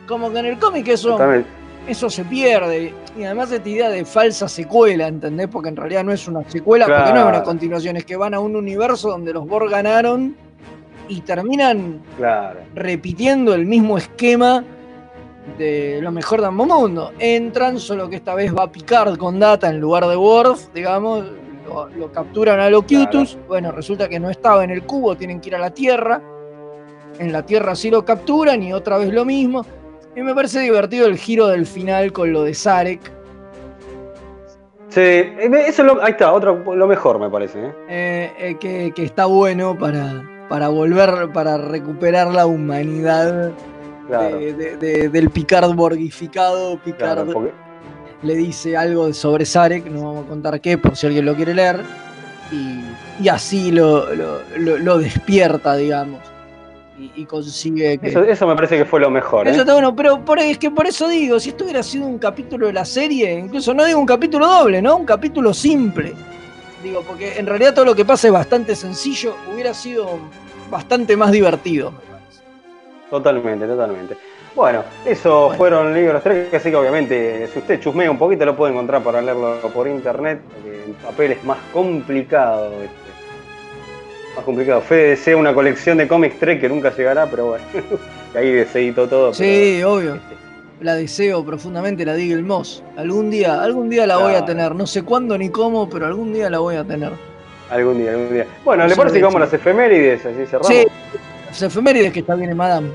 Como 0.08 0.32
que 0.32 0.40
en 0.40 0.46
el 0.48 0.58
cómic 0.60 0.88
eso, 0.88 1.12
Totalmente. 1.12 1.48
eso 1.88 2.10
se 2.10 2.24
pierde. 2.26 2.94
Y 3.16 3.24
además 3.24 3.52
esta 3.52 3.70
idea 3.70 3.90
de 3.90 4.04
falsa 4.04 4.48
secuela, 4.50 5.08
¿entendés? 5.08 5.48
Porque 5.48 5.70
en 5.70 5.76
realidad 5.76 6.04
no 6.04 6.12
es 6.12 6.28
una 6.28 6.44
secuela, 6.50 6.86
porque 6.88 7.14
no 7.14 7.20
es 7.20 7.26
una 7.26 7.44
continuación, 7.44 7.98
es 7.98 8.06
que 8.06 8.16
van 8.16 8.34
a 8.34 8.40
un 8.40 8.56
universo 8.56 9.10
donde 9.10 9.32
los 9.34 9.48
Borg 9.48 9.70
ganaron 9.70 10.36
y 11.08 11.22
terminan 11.22 12.02
Claro. 12.18 12.60
repitiendo 12.76 13.54
el 13.54 13.66
mismo 13.66 13.98
esquema 13.98 14.64
de 15.58 16.00
lo 16.02 16.12
mejor 16.12 16.42
de 16.42 16.48
ambos 16.48 16.68
mundos. 16.68 17.12
Entran, 17.20 17.80
solo 17.80 18.10
que 18.10 18.18
esta 18.18 18.34
vez 18.36 18.54
va 18.54 18.72
Picard 18.72 19.18
con 19.18 19.40
Data 19.40 19.70
en 19.70 19.80
lugar 19.80 20.06
de 20.08 20.18
Worf, 20.18 20.74
digamos, 20.74 21.24
lo, 21.68 21.90
lo 21.90 22.12
capturan 22.12 22.60
a 22.60 22.70
Locutus. 22.70 23.38
Bueno, 23.48 23.72
resulta 23.72 24.08
que 24.10 24.20
no 24.20 24.30
estaba 24.30 24.64
en 24.64 24.70
el 24.72 24.84
cubo, 24.84 25.16
tienen 25.16 25.40
que 25.42 25.50
ir 25.50 25.56
a 25.56 25.60
la 25.60 25.72
Tierra. 25.72 26.22
En 27.20 27.32
la 27.32 27.44
Tierra 27.46 27.76
sí 27.76 27.90
lo 27.90 28.06
capturan 28.06 28.62
y 28.64 28.74
otra 28.74 28.98
vez 28.98 29.12
lo 29.14 29.26
mismo. 29.26 29.66
Y 30.16 30.22
me 30.22 30.34
parece 30.34 30.60
divertido 30.62 31.06
el 31.08 31.18
giro 31.18 31.48
del 31.48 31.66
final 31.66 32.12
con 32.12 32.32
lo 32.34 32.44
de 32.44 32.54
Sarek. 32.54 33.12
Sí, 34.90 35.02
eso 35.02 35.52
es 35.52 35.80
lo, 35.80 36.02
ahí 36.04 36.12
está, 36.12 36.32
otro, 36.34 36.64
lo 36.76 36.88
mejor 36.88 37.20
me 37.20 37.30
parece. 37.30 37.60
¿eh? 37.68 37.72
eh, 37.90 38.32
eh, 38.40 38.58
que, 38.60 38.92
que 38.96 39.04
está 39.04 39.26
bueno 39.26 39.78
para, 39.78 40.24
para 40.50 40.70
volver, 40.70 41.32
para 41.34 41.58
recuperar 41.58 42.28
la 42.28 42.46
humanidad 42.46 43.52
Claro. 44.08 44.38
de- 44.40 44.54
de- 44.54 44.78
de- 44.78 45.10
del 45.10 45.30
Picard 45.30 45.74
borgificado. 45.76 46.80
Picard 46.80 47.14
Claro, 47.26 47.26
porque- 47.34 47.52
le 48.24 48.36
dice 48.36 48.76
algo 48.78 49.14
sobre 49.14 49.46
Sarek, 49.46 49.86
no 49.86 50.04
vamos 50.06 50.26
a 50.26 50.30
contar 50.30 50.60
qué, 50.62 50.78
por 50.78 50.96
si 50.96 51.08
alguien 51.08 51.26
lo 51.26 51.36
quiere 51.36 51.54
leer. 51.54 51.82
Y, 52.52 52.82
y 53.24 53.28
así 53.30 53.72
lo, 53.72 54.14
lo- 54.16 54.42
lo- 54.58 54.78
lo 54.78 54.98
despierta, 54.98 55.76
digamos. 55.76 56.20
Y, 56.98 57.12
y 57.16 57.26
consigue 57.26 57.98
que. 58.00 58.08
Eso, 58.08 58.24
eso 58.24 58.48
me 58.48 58.56
parece 58.56 58.78
que 58.78 58.86
fue 58.86 59.00
lo 59.00 59.10
mejor. 59.12 59.48
¿eh? 59.48 59.52
Eso 59.52 59.62
está 59.62 59.74
bueno, 59.74 59.96
pero 59.96 60.24
por, 60.26 60.40
es 60.40 60.58
que 60.58 60.72
por 60.72 60.88
eso 60.88 61.08
digo, 61.08 61.40
si 61.40 61.50
esto 61.50 61.66
hubiera 61.66 61.84
sido 61.84 62.08
un 62.08 62.18
capítulo 62.18 62.68
de 62.68 62.74
la 62.74 62.86
serie, 62.86 63.34
incluso 63.38 63.74
no 63.74 63.86
digo 63.86 64.00
un 64.00 64.06
capítulo 64.06 64.48
doble, 64.48 64.82
¿no? 64.82 64.96
Un 64.98 65.06
capítulo 65.06 65.54
simple. 65.54 66.14
Digo, 66.82 67.02
porque 67.08 67.38
en 67.38 67.46
realidad 67.46 67.74
todo 67.74 67.86
lo 67.86 67.96
que 67.96 68.06
pasa 68.06 68.28
es 68.28 68.34
bastante 68.34 68.76
sencillo, 68.76 69.36
hubiera 69.54 69.74
sido 69.74 70.18
bastante 70.72 71.16
más 71.18 71.32
divertido. 71.32 71.92
Totalmente, 73.10 73.66
totalmente. 73.68 74.18
Bueno, 74.58 74.84
eso 75.06 75.52
fueron 75.56 75.94
libros 75.94 76.24
tres, 76.24 76.52
así 76.52 76.72
que 76.72 76.76
obviamente 76.76 77.48
si 77.54 77.60
usted 77.60 77.80
chusmea 77.80 78.10
un 78.10 78.18
poquito 78.18 78.44
lo 78.44 78.56
puede 78.58 78.74
encontrar 78.74 79.04
para 79.04 79.22
leerlo 79.22 79.60
por 79.72 79.88
internet, 79.88 80.40
porque 80.52 80.84
en 80.84 80.94
papel 80.96 81.34
es 81.34 81.44
más 81.44 81.60
complicado. 81.72 82.72
este. 82.82 84.36
Más 84.36 84.44
complicado. 84.44 84.82
Fede 84.82 85.10
desea 85.10 85.38
una 85.38 85.54
colección 85.54 86.00
de 86.00 86.08
cómics 86.08 86.40
Trek 86.40 86.60
que 86.60 86.70
nunca 86.70 86.92
llegará, 86.92 87.28
pero 87.28 87.50
bueno, 87.50 87.66
ahí 88.36 88.66
se 88.66 88.80
editó 88.80 89.08
todo. 89.08 89.32
Sí, 89.32 89.84
obvio. 89.84 90.18
La 90.82 90.96
deseo 90.96 91.46
profundamente, 91.46 92.04
la 92.04 92.16
Diggle 92.16 92.42
Moss. 92.42 92.84
Algún 92.98 93.30
día, 93.30 93.62
algún 93.62 93.92
día 93.92 94.08
la 94.08 94.18
voy 94.18 94.34
a 94.34 94.44
tener. 94.44 94.74
No 94.74 94.88
sé 94.88 95.04
cuándo 95.04 95.38
ni 95.38 95.50
cómo, 95.50 95.88
pero 95.88 96.08
algún 96.08 96.34
día 96.34 96.50
la 96.50 96.58
voy 96.58 96.78
a 96.78 96.84
tener. 96.84 97.12
Algún 97.70 98.00
día, 98.00 98.10
algún 98.10 98.34
día. 98.34 98.48
Bueno, 98.66 98.84
No 98.84 98.90
¿le 98.90 98.96
parece 98.96 99.18
que 99.18 99.24
vamos 99.24 99.36
a 99.36 99.46
las 99.46 99.54
efemérides? 99.54 100.26
Así 100.26 100.46
cerramos. 100.48 100.68
Sí, 100.68 100.88
las 101.48 101.62
efemérides 101.62 102.12
que 102.12 102.22
está 102.22 102.34
bien 102.34 102.58
Madame. 102.58 102.90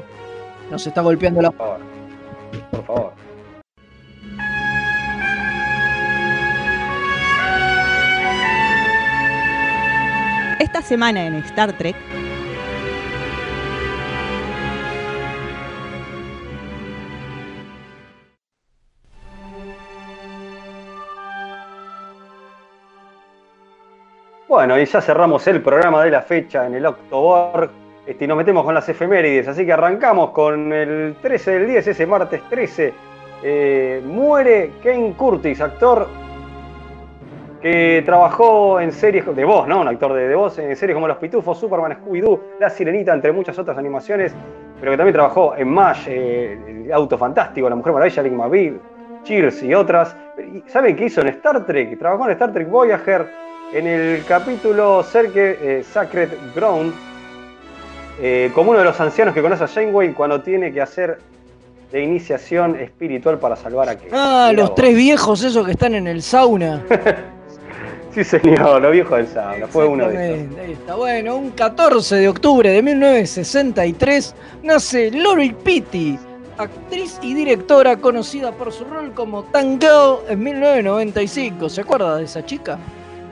Nos 0.72 0.86
está 0.86 1.02
golpeando 1.02 1.42
la. 1.42 1.50
Por 1.50 1.58
favor. 1.58 1.80
Por 2.70 2.84
favor. 2.86 3.12
Esta 10.58 10.80
semana 10.80 11.26
en 11.26 11.34
Star 11.34 11.76
Trek, 11.76 11.94
Bueno, 24.48 24.78
y 24.78 24.86
ya 24.86 25.02
cerramos 25.02 25.46
el 25.46 25.62
programa 25.62 26.02
de 26.04 26.10
la 26.10 26.22
fecha 26.22 26.66
en 26.66 26.74
el 26.74 26.86
Octoborg. 26.86 27.82
Este, 28.12 28.26
y 28.26 28.28
nos 28.28 28.36
metemos 28.36 28.62
con 28.62 28.74
las 28.74 28.86
efemérides, 28.86 29.48
así 29.48 29.64
que 29.64 29.72
arrancamos 29.72 30.32
con 30.32 30.70
el 30.70 31.16
13 31.22 31.52
del 31.52 31.66
10, 31.66 31.86
ese 31.86 32.06
martes 32.06 32.42
13. 32.50 32.92
eh, 33.42 34.02
muere 34.04 34.72
Ken 34.82 35.14
Curtis, 35.14 35.62
actor 35.62 36.06
que 37.62 38.02
trabajó 38.04 38.78
en 38.80 38.92
series 38.92 39.24
de 39.34 39.44
voz, 39.46 39.66
¿no? 39.66 39.80
Un 39.80 39.88
actor 39.88 40.12
de, 40.12 40.28
de 40.28 40.34
voz 40.34 40.58
en 40.58 40.76
series 40.76 40.94
como 40.94 41.08
Los 41.08 41.16
Pitufos, 41.16 41.58
Superman, 41.58 41.96
Scooby-Doo, 42.04 42.38
La 42.60 42.68
Sirenita, 42.68 43.14
entre 43.14 43.32
muchas 43.32 43.58
otras 43.58 43.78
animaciones, 43.78 44.34
pero 44.78 44.92
que 44.92 44.98
también 44.98 45.14
trabajó 45.14 45.56
en 45.56 45.68
MASH, 45.68 46.08
eh, 46.08 46.84
El 46.84 46.92
Auto 46.92 47.16
Fantástico, 47.16 47.70
La 47.70 47.76
Mujer 47.76 47.94
Maravilla, 47.94 48.22
McBeal, 48.24 48.78
Cheers 49.22 49.62
y 49.62 49.72
otras. 49.72 50.14
¿Y 50.36 50.68
¿Saben 50.68 50.96
qué 50.96 51.06
hizo 51.06 51.22
en 51.22 51.28
Star 51.28 51.64
Trek? 51.64 51.98
Trabajó 51.98 52.26
en 52.26 52.32
Star 52.32 52.52
Trek 52.52 52.68
Voyager 52.68 53.26
en 53.72 53.86
el 53.86 54.22
capítulo 54.26 55.02
Cerque, 55.02 55.56
eh, 55.62 55.82
Sacred 55.82 56.28
Ground, 56.54 56.92
eh, 58.22 58.50
como 58.54 58.70
uno 58.70 58.78
de 58.78 58.84
los 58.86 58.98
ancianos 59.00 59.34
que 59.34 59.42
conoce 59.42 59.64
a 59.64 59.68
Janeway 59.68 60.12
cuando 60.12 60.40
tiene 60.40 60.72
que 60.72 60.80
hacer 60.80 61.18
de 61.90 62.02
iniciación 62.02 62.78
espiritual 62.80 63.38
para 63.38 63.56
salvar 63.56 63.88
a 63.88 63.96
Kate. 63.96 64.08
Ah, 64.12 64.46
Mirá 64.50 64.62
los 64.62 64.70
vos. 64.70 64.76
tres 64.76 64.96
viejos 64.96 65.42
esos 65.42 65.66
que 65.66 65.72
están 65.72 65.94
en 65.94 66.06
el 66.06 66.22
sauna. 66.22 66.82
Sí, 68.14 68.24
señor, 68.24 68.82
los 68.82 68.92
viejos 68.92 69.16
del 69.16 69.26
sauna, 69.26 69.66
fue 69.66 69.86
uno 69.86 70.06
de. 70.06 70.14
Exactamente, 70.14 70.60
ahí 70.60 70.72
está. 70.72 70.94
Bueno, 70.96 71.36
un 71.36 71.50
14 71.50 72.16
de 72.16 72.28
octubre 72.28 72.68
de 72.68 72.82
1963 72.82 74.34
nace 74.62 75.10
Lori 75.10 75.54
Petty, 75.54 76.18
actriz 76.58 77.18
y 77.22 77.32
directora 77.32 77.96
conocida 77.96 78.52
por 78.52 78.70
su 78.70 78.84
rol 78.84 79.12
como 79.14 79.44
Tango 79.44 80.24
en 80.28 80.42
1995. 80.42 81.70
¿Se 81.70 81.80
acuerda 81.80 82.16
de 82.18 82.24
esa 82.24 82.44
chica? 82.44 82.78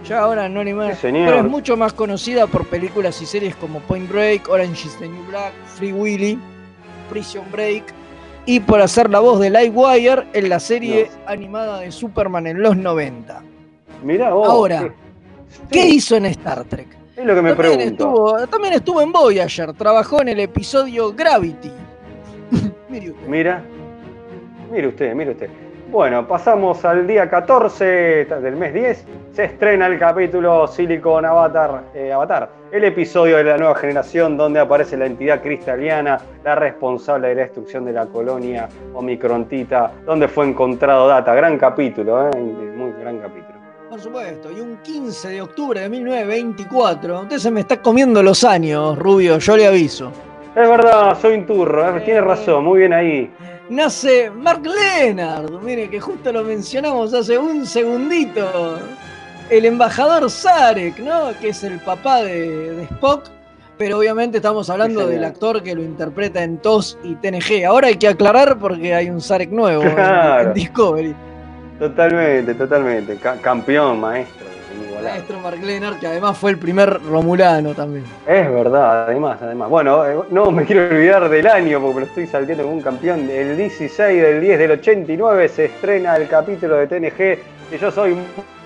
Ya 0.05 0.21
ahora 0.21 0.49
no 0.49 0.65
ni 0.65 0.73
más. 0.73 0.95
Sí, 0.97 1.03
señor. 1.03 1.27
Pero 1.27 1.39
es 1.41 1.51
mucho 1.51 1.77
más 1.77 1.93
conocida 1.93 2.47
por 2.47 2.67
películas 2.67 3.21
y 3.23 3.27
series 3.27 3.55
como 3.57 3.81
Point 3.81 4.11
Break, 4.11 4.49
Orange 4.49 4.89
is 4.89 4.99
the 4.99 5.09
New 5.09 5.25
Black, 5.27 5.53
Free 5.77 5.93
Willy, 5.93 6.39
Prison 7.11 7.45
Break 7.51 7.85
y 8.47 8.61
por 8.61 8.81
hacer 8.81 9.11
la 9.11 9.21
voz 9.21 9.41
de 9.41 9.51
Livewire 9.51 10.27
en 10.33 10.49
la 10.49 10.59
serie 10.59 11.11
animada 11.27 11.81
de 11.81 11.93
Superman 11.93 12.47
en 12.47 12.63
los 12.63 12.77
90. 12.77 13.43
Mirá 14.03 14.33
vos. 14.33 14.49
Ahora, 14.49 14.93
sí, 15.49 15.61
¿qué 15.71 15.87
hizo 15.87 16.17
en 16.17 16.27
Star 16.27 16.65
Trek? 16.65 16.89
Es 17.17 17.27
lo 17.27 17.35
que 17.35 17.43
me 17.43 17.53
también 17.55 17.77
pregunto. 17.77 18.05
Estuvo, 18.09 18.47
también 18.47 18.75
estuvo 18.75 19.03
en 19.03 19.13
Voyager, 19.13 19.75
trabajó 19.75 20.23
en 20.23 20.29
el 20.29 20.41
episodio 20.41 21.13
Gravity. 21.13 21.71
Mire 22.89 23.11
usted. 23.11 23.27
Mira, 23.29 23.63
mire 24.71 24.89
usted, 24.89 25.15
mire 25.15 25.31
usted. 25.33 25.51
Bueno, 25.91 26.25
pasamos 26.25 26.85
al 26.85 27.05
día 27.05 27.29
14 27.29 28.25
del 28.25 28.55
mes 28.55 28.73
10. 28.73 29.05
Se 29.33 29.45
estrena 29.45 29.89
el 29.89 29.99
capítulo 29.99 30.69
Silicon 30.69 31.25
Avatar, 31.25 31.83
eh, 31.93 32.13
Avatar, 32.13 32.49
el 32.71 32.85
episodio 32.85 33.39
de 33.39 33.43
la 33.43 33.59
nueva 33.59 33.75
generación 33.75 34.37
donde 34.37 34.61
aparece 34.61 34.97
la 34.97 35.07
entidad 35.07 35.43
cristaliana, 35.43 36.21
la 36.45 36.55
responsable 36.55 37.31
de 37.31 37.35
la 37.35 37.43
destrucción 37.43 37.85
de 37.87 37.93
la 37.93 38.07
colonia 38.07 38.69
Omicrontita, 38.95 39.91
donde 40.07 40.29
fue 40.29 40.47
encontrado 40.47 41.09
Data. 41.09 41.35
Gran 41.35 41.59
capítulo, 41.59 42.29
¿eh? 42.29 42.37
muy 42.39 42.93
gran 42.93 43.19
capítulo. 43.19 43.59
Por 43.91 44.01
supuesto, 44.01 44.53
y 44.53 44.61
un 44.61 44.77
15 44.77 45.29
de 45.29 45.43
octubre 45.43 45.81
de 45.81 45.89
1924. 45.89 47.23
Usted 47.23 47.39
se 47.39 47.51
me 47.51 47.61
está 47.61 47.83
comiendo 47.83 48.23
los 48.23 48.45
años, 48.45 48.97
Rubio, 48.97 49.39
yo 49.39 49.57
le 49.57 49.67
aviso. 49.67 50.13
Es 50.55 50.69
verdad, 50.69 51.19
soy 51.21 51.35
un 51.35 51.47
turro, 51.47 51.97
¿eh? 51.97 52.01
tiene 52.05 52.21
razón, 52.21 52.65
muy 52.65 52.79
bien 52.79 52.93
ahí. 52.93 53.29
Nace 53.71 54.31
Mark 54.31 54.63
Leonard, 54.67 55.51
mire 55.63 55.89
que 55.89 56.01
justo 56.01 56.33
lo 56.33 56.43
mencionamos 56.43 57.15
hace 57.15 57.39
un 57.39 57.65
segundito. 57.65 58.79
El 59.49 59.65
embajador 59.65 60.29
Sarek, 60.31 60.99
¿no? 60.99 61.31
Que 61.41 61.49
es 61.51 61.63
el 61.65 61.79
papá 61.81 62.23
de, 62.23 62.73
de 62.75 62.83
Spock. 62.85 63.25
Pero 63.79 63.99
obviamente 63.99 64.37
estamos 64.39 64.69
hablando 64.69 65.07
del 65.07 65.25
actor 65.25 65.63
que 65.63 65.75
lo 65.75 65.83
interpreta 65.83 66.43
en 66.43 66.59
TOS 66.59 66.99
y 67.03 67.15
TNG. 67.15 67.65
Ahora 67.67 67.87
hay 67.89 67.97
que 67.97 68.09
aclarar 68.09 68.59
porque 68.59 68.93
hay 68.95 69.09
un 69.09 69.21
Sarek 69.23 69.51
nuevo 69.51 69.83
en- 69.85 70.53
Discovery. 70.53 71.15
Totalmente, 71.79 72.53
totalmente. 72.55 73.17
Ca- 73.17 73.37
campeón, 73.41 73.99
maestro. 74.01 74.47
Maestro 75.03 75.41
Mark 75.41 75.59
Leonard, 75.63 75.99
que 75.99 76.07
además 76.07 76.37
fue 76.39 76.51
el 76.51 76.59
primer 76.59 77.01
Romulano 77.03 77.75
también. 77.75 78.05
Es 78.27 78.51
verdad, 78.53 79.05
además, 79.05 79.39
además. 79.41 79.69
Bueno, 79.69 80.07
eh, 80.07 80.17
no 80.31 80.51
me 80.51 80.65
quiero 80.65 80.83
olvidar 80.95 81.29
del 81.29 81.47
año 81.47 81.81
porque 81.81 81.95
me 81.95 82.01
lo 82.01 82.07
estoy 82.07 82.27
salteando 82.27 82.65
como 82.65 82.77
un 82.77 82.83
campeón. 82.83 83.29
El 83.31 83.57
16 83.57 84.23
del 84.23 84.41
10 84.41 84.59
del 84.59 84.71
89 84.73 85.49
se 85.49 85.65
estrena 85.67 86.17
el 86.17 86.29
capítulo 86.29 86.77
de 86.77 86.87
TNG 86.87 87.17
que 87.17 87.79
yo 87.81 87.91
soy 87.91 88.17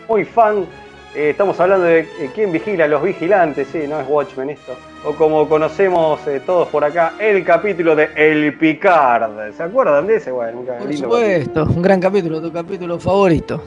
muy 0.08 0.24
fan. 0.24 0.66
Eh, 1.14 1.30
estamos 1.30 1.58
hablando 1.60 1.86
de 1.86 2.00
eh, 2.00 2.30
quién 2.34 2.50
vigila 2.50 2.86
a 2.86 2.88
los 2.88 3.00
vigilantes, 3.00 3.68
sí, 3.70 3.84
no 3.88 4.00
es 4.00 4.08
Watchmen 4.08 4.50
esto. 4.50 4.72
o 5.04 5.12
como 5.12 5.48
conocemos 5.48 6.18
todos 6.44 6.66
por 6.68 6.84
acá, 6.84 7.12
el 7.20 7.44
capítulo 7.44 7.94
de 7.94 8.08
El 8.16 8.58
Picard. 8.58 9.52
¿Se 9.56 9.62
acuerdan 9.62 10.08
de 10.08 10.16
ese? 10.16 10.32
Bueno, 10.32 10.58
un 10.60 10.66
Por 10.66 10.88
lindo 10.88 11.04
supuesto, 11.06 11.64
un 11.64 11.82
gran 11.82 12.00
capítulo, 12.00 12.40
tu 12.42 12.52
capítulo 12.52 12.98
favorito. 12.98 13.62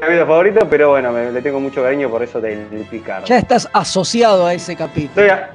Capítulo 0.00 0.26
favorito, 0.26 0.66
pero 0.68 0.90
bueno, 0.90 1.12
me- 1.12 1.32
le 1.32 1.42
tengo 1.42 1.60
mucho 1.60 1.82
cariño 1.82 2.08
por 2.08 2.22
eso 2.22 2.40
del 2.40 2.86
Picard. 2.90 3.24
Ya 3.24 3.38
estás 3.38 3.68
asociado 3.72 4.46
a 4.46 4.54
ese 4.54 4.76
capítulo. 4.76 5.32
A- 5.32 5.50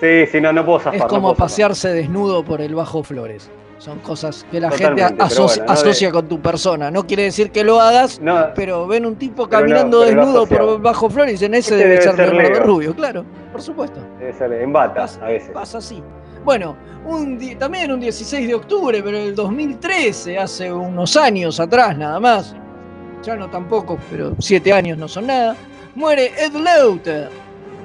Sí, 0.00 0.24
sí, 0.32 0.40
no, 0.40 0.50
no 0.50 0.64
puedo 0.64 0.78
zafar. 0.78 0.94
Es 0.94 1.00
no 1.02 1.08
como 1.08 1.28
zafar. 1.32 1.44
pasearse 1.44 1.88
desnudo 1.90 2.42
por 2.42 2.62
el 2.62 2.74
Bajo 2.74 3.02
Flores. 3.02 3.50
Son 3.76 3.98
cosas 3.98 4.46
que 4.50 4.58
la 4.60 4.70
Totalmente, 4.70 5.02
gente 5.08 5.22
asocia, 5.22 5.62
bueno, 5.62 5.74
no 5.74 5.78
asocia 5.78 6.08
de- 6.08 6.12
con 6.14 6.26
tu 6.28 6.40
persona. 6.40 6.90
No 6.90 7.06
quiere 7.06 7.24
decir 7.24 7.50
que 7.50 7.64
lo 7.64 7.78
hagas, 7.80 8.18
pero 8.54 8.86
ven 8.86 9.04
un 9.04 9.16
tipo 9.16 9.46
caminando 9.46 10.00
pero 10.00 10.16
desnudo 10.22 10.46
por 10.46 10.80
Bajo 10.80 11.10
Flores 11.10 11.32
y 11.32 11.34
dicen, 11.34 11.52
ese 11.54 11.74
Este 11.74 11.76
debe, 11.76 11.90
debe 11.90 12.02
ser 12.02 12.16
ser 12.16 12.28
Leonardo 12.32 12.54
Leo". 12.54 12.62
Rubio. 12.66 12.94
Claro, 12.94 13.24
por 13.52 13.60
supuesto. 13.60 14.00
Debe 14.18 14.32
ser 14.32 14.52
en 14.54 14.72
bata, 14.72 15.06
a 15.20 15.26
veces. 15.26 15.50
Pasa 15.50 15.78
así. 15.78 16.02
Bueno, 16.44 16.76
un 17.04 17.38
también 17.58 17.92
un 17.92 18.00
16 18.00 18.48
de 18.48 18.54
octubre, 18.54 19.02
pero 19.02 19.18
el 19.18 19.34
2013, 19.34 20.38
hace 20.38 20.72
unos 20.72 21.14
años 21.18 21.60
atrás 21.60 21.96
nada 21.98 22.18
más. 22.18 22.56
Ya 23.22 23.36
no 23.36 23.48
tampoco, 23.50 23.98
pero 24.10 24.34
siete 24.38 24.72
años 24.72 24.96
no 24.98 25.08
son 25.08 25.26
nada. 25.26 25.56
Muere 25.94 26.32
Ed 26.38 26.54
Lauter, 26.54 27.28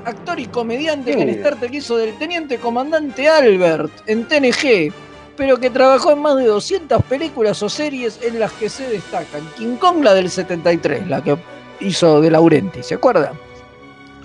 actor 0.05 0.39
y 0.39 0.45
comediante 0.45 1.15
que 1.15 1.21
en 1.21 1.29
Sí. 1.29 1.35
Star 1.37 1.55
Trek 1.59 1.73
hizo 1.73 1.97
del 1.97 2.13
teniente 2.17 2.57
comandante 2.57 3.27
Albert 3.27 3.91
en 4.07 4.25
TNG, 4.27 4.93
pero 5.35 5.57
que 5.59 5.69
trabajó 5.69 6.11
en 6.11 6.21
más 6.21 6.37
de 6.37 6.45
200 6.45 7.03
películas 7.03 7.61
o 7.63 7.67
series 7.69 8.19
en 8.23 8.39
las 8.39 8.51
que 8.53 8.69
se 8.69 8.87
destacan. 8.87 9.41
King 9.57 9.75
Kong, 9.75 10.03
la 10.03 10.13
del 10.13 10.29
73, 10.29 11.07
la 11.07 11.21
que 11.21 11.35
hizo 11.81 12.21
de 12.21 12.31
Laurenti, 12.31 12.81
¿se 12.83 12.95
acuerdan? 12.95 13.33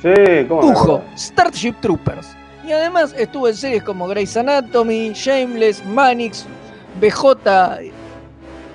Sí, 0.00 0.10
¿cómo 0.48 0.70
acuerdo? 0.70 1.02
Starship 1.16 1.74
Troopers. 1.80 2.28
Y 2.66 2.72
además 2.72 3.14
estuvo 3.18 3.48
en 3.48 3.56
series 3.56 3.82
como 3.82 4.06
Grey's 4.06 4.36
Anatomy, 4.36 5.12
Shameless, 5.12 5.84
Manix, 5.84 6.46
BJ 7.00 7.80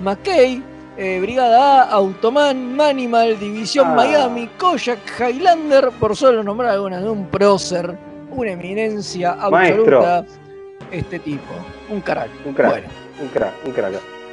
McKay, 0.00 0.62
eh, 0.96 1.18
Brigada 1.20 1.82
A, 1.82 1.90
Automan, 1.90 2.74
Manimal, 2.74 3.38
División 3.38 3.88
Ah. 3.90 3.94
Miami, 3.94 4.48
Kojak, 4.58 4.98
Highlander, 5.20 5.90
por 6.00 6.16
solo 6.16 6.42
nombrar 6.42 6.72
algunas 6.72 7.02
de 7.02 7.10
un 7.10 7.26
prócer, 7.26 7.94
una 8.30 8.50
eminencia 8.50 9.34
Maestro. 9.50 9.98
absoluta. 9.98 10.24
Este 10.90 11.18
tipo, 11.18 11.52
un 11.90 12.00
carajo. 12.00 12.28
Un 12.44 12.54
crack, 12.54 12.70
Bueno, 12.70 12.86
un 13.20 13.28
crack, 13.28 13.52
un 13.66 13.72
crack. 13.72 13.92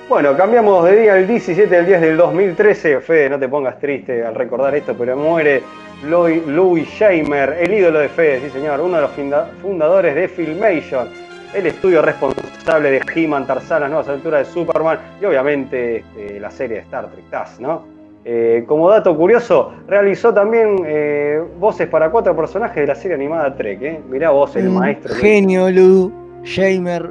Bueno, 0.10 0.36
cambiamos 0.38 0.86
de 0.86 1.02
día 1.02 1.18
el 1.18 1.28
17 1.28 1.74
del 1.76 1.86
10 1.86 2.02
del 2.02 2.18
2013. 2.18 3.00
Fede, 3.02 3.30
no 3.30 3.40
te 3.40 3.48
pongas 3.48 3.80
triste 3.80 4.24
al 4.24 4.36
recordar 4.36 4.76
esto, 4.76 4.94
pero 4.94 5.16
muere 5.16 5.64
Louis, 6.04 6.46
Louis 6.46 6.88
Scheimer, 6.90 7.58
el 7.60 7.74
ídolo 7.74 8.00
de 8.00 8.10
Fede, 8.10 8.42
sí 8.42 8.50
señor, 8.52 8.82
uno 8.82 8.98
de 8.98 9.02
los 9.04 9.12
funda- 9.12 9.50
fundadores 9.62 10.14
de 10.14 10.28
Filmation, 10.28 11.08
el 11.54 11.66
estudio 11.68 12.02
responsable 12.02 12.92
de 12.92 13.02
He-Man, 13.16 13.46
Tarzan, 13.46 13.82
las 13.82 13.90
nuevas 13.90 14.08
aventuras 14.08 14.48
de 14.48 14.54
Superman 14.54 15.00
y 15.22 15.26
obviamente 15.26 15.98
este, 15.98 16.40
la 16.40 16.50
serie 16.52 16.78
de 16.78 16.82
Star 16.84 17.08
Trek, 17.12 17.30
TAS, 17.30 17.60
¿no? 17.60 17.86
Eh, 18.26 18.64
como 18.68 18.90
dato 18.90 19.16
curioso, 19.18 19.74
realizó 19.88 20.34
también 20.34 20.78
eh, 20.86 21.42
voces 21.60 21.88
para 21.90 22.10
cuatro 22.10 22.34
personajes 22.36 22.78
de 22.78 22.88
la 22.88 22.96
serie 22.96 23.16
animada 23.16 23.54
Trek. 23.56 23.82
¿eh? 23.82 24.00
Mirá 24.10 24.30
vos, 24.30 24.56
el 24.56 24.70
maestro. 24.70 25.14
genio 25.16 25.70
Lou 25.70 26.12
Shamer, 26.44 27.04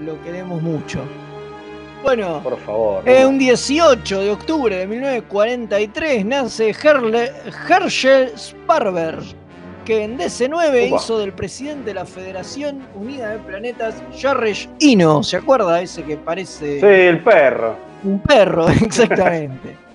lo 0.00 0.20
queremos 0.24 0.60
mucho. 0.60 0.98
Bueno, 2.02 2.40
Por 2.42 2.56
favor. 2.58 3.02
Eh, 3.08 3.24
un 3.24 3.38
18 3.38 4.20
de 4.20 4.30
octubre 4.30 4.76
de 4.76 4.86
1943 4.86 6.24
nace 6.26 6.70
Herle- 6.72 7.32
Herschel 7.68 8.30
Sparber, 8.36 9.18
que 9.86 10.02
en 10.04 10.18
DC9 10.18 10.88
Upa. 10.88 10.96
hizo 10.96 11.18
del 11.18 11.32
presidente 11.32 11.86
de 11.86 11.94
la 11.94 12.04
Federación 12.04 12.80
Unida 12.94 13.30
de 13.30 13.38
Planetas, 13.38 14.02
Jarresh 14.20 14.68
Ino. 14.80 15.22
¿Se 15.22 15.36
acuerda 15.38 15.80
ese 15.80 16.02
que 16.02 16.16
parece 16.16 16.80
Sí, 16.80 16.86
el 16.86 17.20
perro. 17.20 17.76
un 18.04 18.20
perro? 18.20 18.68
Exactamente. 18.82 19.76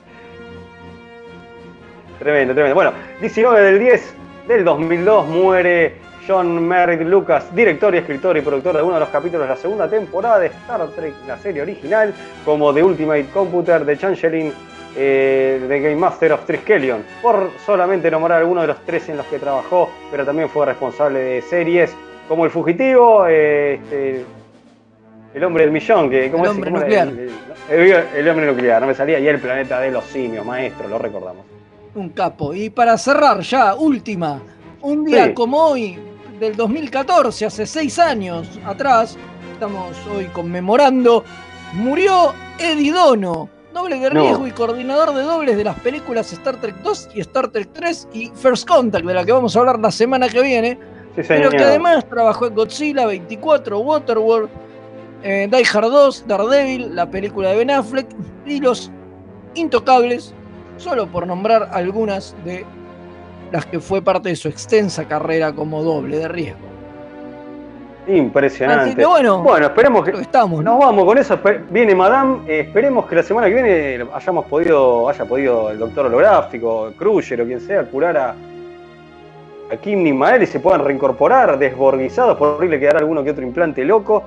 Tremendo, 2.19 2.53
tremendo. 2.53 2.75
Bueno, 2.75 2.93
19 3.19 3.61
del 3.61 3.79
10 3.79 4.13
del 4.47 4.63
2002 4.63 5.27
muere 5.27 5.95
John 6.27 6.67
Merritt 6.67 7.01
Lucas, 7.01 7.53
director 7.55 7.93
y 7.95 7.97
escritor 7.97 8.37
y 8.37 8.41
productor 8.41 8.77
de 8.77 8.83
uno 8.83 8.93
de 8.93 8.99
los 9.01 9.09
capítulos 9.09 9.47
de 9.47 9.53
la 9.55 9.57
segunda 9.59 9.89
temporada 9.89 10.39
de 10.39 10.47
Star 10.47 10.87
Trek, 10.89 11.13
la 11.27 11.37
serie 11.39 11.63
original, 11.63 12.13
como 12.45 12.73
The 12.73 12.83
Ultimate 12.83 13.25
Computer, 13.33 13.83
The 13.85 13.97
Changeling, 13.97 14.53
eh, 14.95 15.63
The 15.67 15.79
Game 15.79 15.95
Master 15.95 16.33
of 16.33 16.45
Triskelion, 16.45 17.03
por 17.21 17.51
solamente 17.65 18.09
nombrar 18.11 18.39
algunos 18.39 18.63
de 18.63 18.67
los 18.67 18.85
tres 18.85 19.07
en 19.09 19.17
los 19.17 19.25
que 19.27 19.39
trabajó, 19.39 19.89
pero 20.11 20.25
también 20.25 20.49
fue 20.49 20.65
responsable 20.65 21.19
de 21.19 21.41
series 21.41 21.91
como 22.27 22.45
El 22.45 22.51
Fugitivo, 22.51 23.25
eh, 23.27 23.75
este, 23.75 24.25
El 25.33 25.43
Hombre 25.43 25.63
del 25.63 25.71
Millón, 25.71 26.09
que 26.09 26.29
¿cómo 26.31 26.43
El 26.43 26.49
es? 26.49 26.55
Hombre 26.55 26.71
¿Cómo? 26.71 26.81
Nuclear. 26.81 27.07
El, 27.07 27.79
el- 27.79 28.05
el 28.15 28.29
Hombre 28.29 28.45
Nuclear, 28.47 28.81
no 28.81 28.87
me 28.87 28.95
salía, 28.95 29.19
y 29.19 29.27
El 29.27 29.39
Planeta 29.39 29.79
de 29.79 29.91
los 29.91 30.03
Simios, 30.05 30.45
maestro, 30.45 30.87
lo 30.87 30.97
recordamos. 30.97 31.45
Un 31.95 32.09
capo. 32.09 32.53
Y 32.53 32.69
para 32.69 32.97
cerrar 32.97 33.41
ya, 33.41 33.75
última. 33.75 34.41
Un 34.81 35.03
día 35.05 35.25
Sí. 35.27 35.33
como 35.33 35.57
hoy, 35.57 35.99
del 36.39 36.55
2014, 36.55 37.45
hace 37.45 37.65
seis 37.65 37.99
años 37.99 38.59
atrás, 38.65 39.17
estamos 39.53 39.95
hoy 40.07 40.25
conmemorando, 40.33 41.23
murió 41.73 42.33
Eddie 42.57 42.91
Dono, 42.91 43.49
doble 43.74 43.99
de 43.99 44.09
No. 44.11 44.22
riesgo 44.22 44.47
y 44.47 44.51
coordinador 44.51 45.13
de 45.13 45.24
dobles 45.24 45.57
de 45.57 45.63
las 45.63 45.80
películas 45.80 46.32
Star 46.34 46.57
Trek 46.59 46.76
2 46.84 47.09
y 47.15 47.22
Star 47.22 47.47
Trek 47.49 47.69
3 47.74 48.07
y 48.13 48.32
First 48.36 48.67
Contact, 48.67 49.05
de 49.05 49.13
la 49.13 49.26
que 49.26 49.32
vamos 49.32 49.55
a 49.55 49.59
hablar 49.59 49.80
la 49.80 49.91
semana 49.91 50.30
que 50.30 50.41
viene. 50.41 50.78
Sí, 51.15 51.22
pero 51.28 51.49
que 51.49 51.57
además 51.63 52.05
trabajó 52.07 52.47
en 52.47 52.55
Godzilla 52.55 53.05
24, 53.05 53.80
Waterworld, 53.80 54.49
eh, 55.24 55.47
Die 55.51 55.67
Hard 55.74 55.89
2, 55.91 56.26
Daredevil, 56.28 56.95
la 56.95 57.09
película 57.09 57.49
de 57.49 57.57
Ben 57.57 57.72
Affleck 57.72 58.07
y 58.45 58.59
Los 58.61 58.91
Intocables, 59.55 60.34
solo 60.78 61.07
por 61.07 61.28
nombrar 61.28 61.69
algunas 61.74 62.36
de 62.45 62.65
las 63.51 63.65
que 63.65 63.80
fue 63.82 64.01
parte 64.01 64.30
de 64.30 64.36
su 64.38 64.47
extensa 64.47 65.05
carrera 65.05 65.53
como 65.53 65.84
doble 65.84 66.17
de 66.17 66.28
riesgo. 66.30 66.70
Impresionante. 68.08 68.95
Que 68.95 69.06
bueno, 69.06 69.43
esperemos 69.66 70.04
que 70.04 70.12
estamos. 70.22 70.64
nos 70.64 70.80
vamos 70.80 71.06
con 71.06 71.18
eso. 71.18 71.39
Viene 71.70 71.93
Madame. 71.93 72.39
eh, 72.47 72.62
esperemos 72.62 73.06
que 73.06 73.16
la 73.16 73.24
semana 73.24 73.47
que 73.47 73.54
viene 73.54 74.06
hayamos 74.14 74.45
podido, 74.45 75.08
haya 75.08 75.26
podido 75.26 75.70
el 75.72 75.80
doctor 75.80 76.08
holográfico, 76.08 76.91
Kruger 76.97 77.41
o 77.41 77.45
quien 77.45 77.62
sea, 77.62 77.84
curar 77.84 78.18
a, 78.18 78.30
a 79.72 79.78
Kim 79.78 80.04
Nismael 80.04 80.41
y 80.43 80.47
se 80.47 80.60
puedan 80.60 80.84
reincorporar 80.84 81.60
desborguizados. 81.60 82.38
Por 82.38 82.62
ahí 82.62 82.68
le 82.70 82.80
quedará 82.80 82.99
alguno 82.99 83.24
que 83.24 83.32
otro 83.32 83.43
implante 83.43 83.86
loco. 83.86 84.24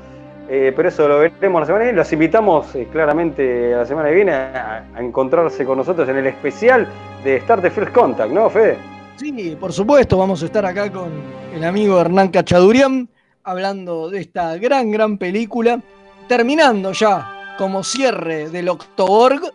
Eh, 0.48 0.72
pero 0.76 0.90
eso 0.90 1.08
lo 1.08 1.18
veremos 1.20 1.62
la 1.62 1.66
semana 1.66 1.84
que 1.84 1.86
viene. 1.86 1.96
Los 1.96 2.12
invitamos 2.12 2.74
eh, 2.76 2.86
claramente 2.92 3.70
la 3.74 3.86
semana 3.86 4.10
que 4.10 4.14
viene 4.14 4.32
a, 4.34 4.84
a 4.94 5.00
encontrarse 5.02 5.64
con 5.64 5.78
nosotros 5.78 6.06
en 6.08 6.18
el 6.18 6.26
especial 6.26 6.86
de 7.24 7.36
Star 7.38 7.60
Trek 7.60 7.72
First 7.72 7.92
Contact, 7.92 8.30
¿no, 8.30 8.50
Fede? 8.50 8.76
Sí, 9.16 9.56
por 9.58 9.72
supuesto, 9.72 10.18
vamos 10.18 10.42
a 10.42 10.46
estar 10.46 10.66
acá 10.66 10.90
con 10.92 11.08
el 11.54 11.64
amigo 11.64 11.98
Hernán 11.98 12.28
Cachadurian 12.28 13.08
hablando 13.44 14.10
de 14.10 14.20
esta 14.20 14.56
gran, 14.56 14.90
gran 14.90 15.18
película, 15.18 15.80
terminando 16.26 16.92
ya 16.92 17.54
como 17.58 17.84
cierre 17.84 18.48
del 18.48 18.70
Octoborg. 18.70 19.52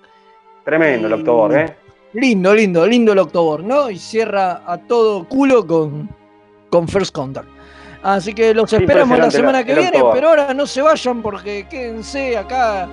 Tremendo 0.63 1.07
el 1.07 1.13
Octoborg, 1.13 1.57
¿eh? 1.57 1.75
Lindo, 2.13 2.53
lindo, 2.53 2.87
lindo 2.87 3.13
el 3.13 3.19
Octoborg, 3.19 3.63
¿no? 3.63 3.89
Y 3.89 3.97
cierra 3.97 4.63
a 4.65 4.77
todo 4.77 5.27
culo 5.27 5.65
con, 5.65 6.09
con 6.69 6.87
First 6.87 7.13
Contact. 7.13 7.47
Así 8.01 8.33
que 8.33 8.53
los 8.53 8.71
esperamos 8.71 9.19
la 9.19 9.29
semana 9.29 9.63
que 9.63 9.73
viene, 9.73 9.97
Octoborg. 9.97 10.15
pero 10.15 10.29
ahora 10.29 10.53
no 10.53 10.65
se 10.65 10.81
vayan 10.81 11.21
porque 11.21 11.67
quédense 11.69 12.37
acá 12.37 12.87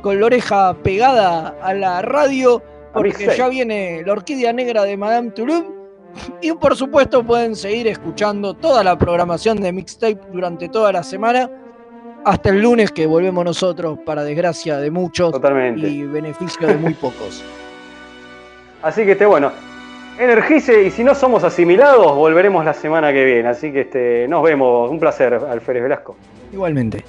con 0.00 0.18
la 0.18 0.26
oreja 0.26 0.74
pegada 0.82 1.56
a 1.60 1.74
la 1.74 2.00
radio, 2.02 2.62
porque 2.94 3.34
ya 3.36 3.48
viene 3.48 4.02
la 4.06 4.12
orquídea 4.12 4.52
negra 4.52 4.84
de 4.84 4.96
Madame 4.96 5.30
Toulouse. 5.32 5.77
Y 6.40 6.52
por 6.52 6.76
supuesto 6.76 7.24
pueden 7.24 7.56
seguir 7.56 7.88
escuchando 7.88 8.54
toda 8.54 8.84
la 8.84 8.96
programación 8.96 9.60
de 9.60 9.72
Mixtape 9.72 10.20
durante 10.32 10.68
toda 10.68 10.92
la 10.92 11.02
semana, 11.02 11.50
hasta 12.24 12.50
el 12.50 12.60
lunes 12.60 12.90
que 12.90 13.06
volvemos 13.06 13.44
nosotros, 13.44 13.98
para 14.04 14.24
desgracia 14.24 14.78
de 14.78 14.90
muchos 14.90 15.32
Totalmente. 15.32 15.88
y 15.88 16.02
beneficio 16.04 16.66
de 16.66 16.76
muy 16.76 16.94
pocos. 16.94 17.42
Así 18.82 19.04
que 19.04 19.12
este, 19.12 19.26
bueno, 19.26 19.50
energice 20.18 20.84
y 20.84 20.90
si 20.90 21.04
no 21.04 21.14
somos 21.14 21.44
asimilados, 21.44 22.14
volveremos 22.14 22.64
la 22.64 22.74
semana 22.74 23.12
que 23.12 23.24
viene. 23.24 23.48
Así 23.48 23.72
que 23.72 23.82
este, 23.82 24.28
nos 24.28 24.42
vemos. 24.42 24.90
Un 24.90 25.00
placer, 25.00 25.34
Alférez 25.34 25.82
Velasco. 25.82 26.16
Igualmente. 26.52 27.04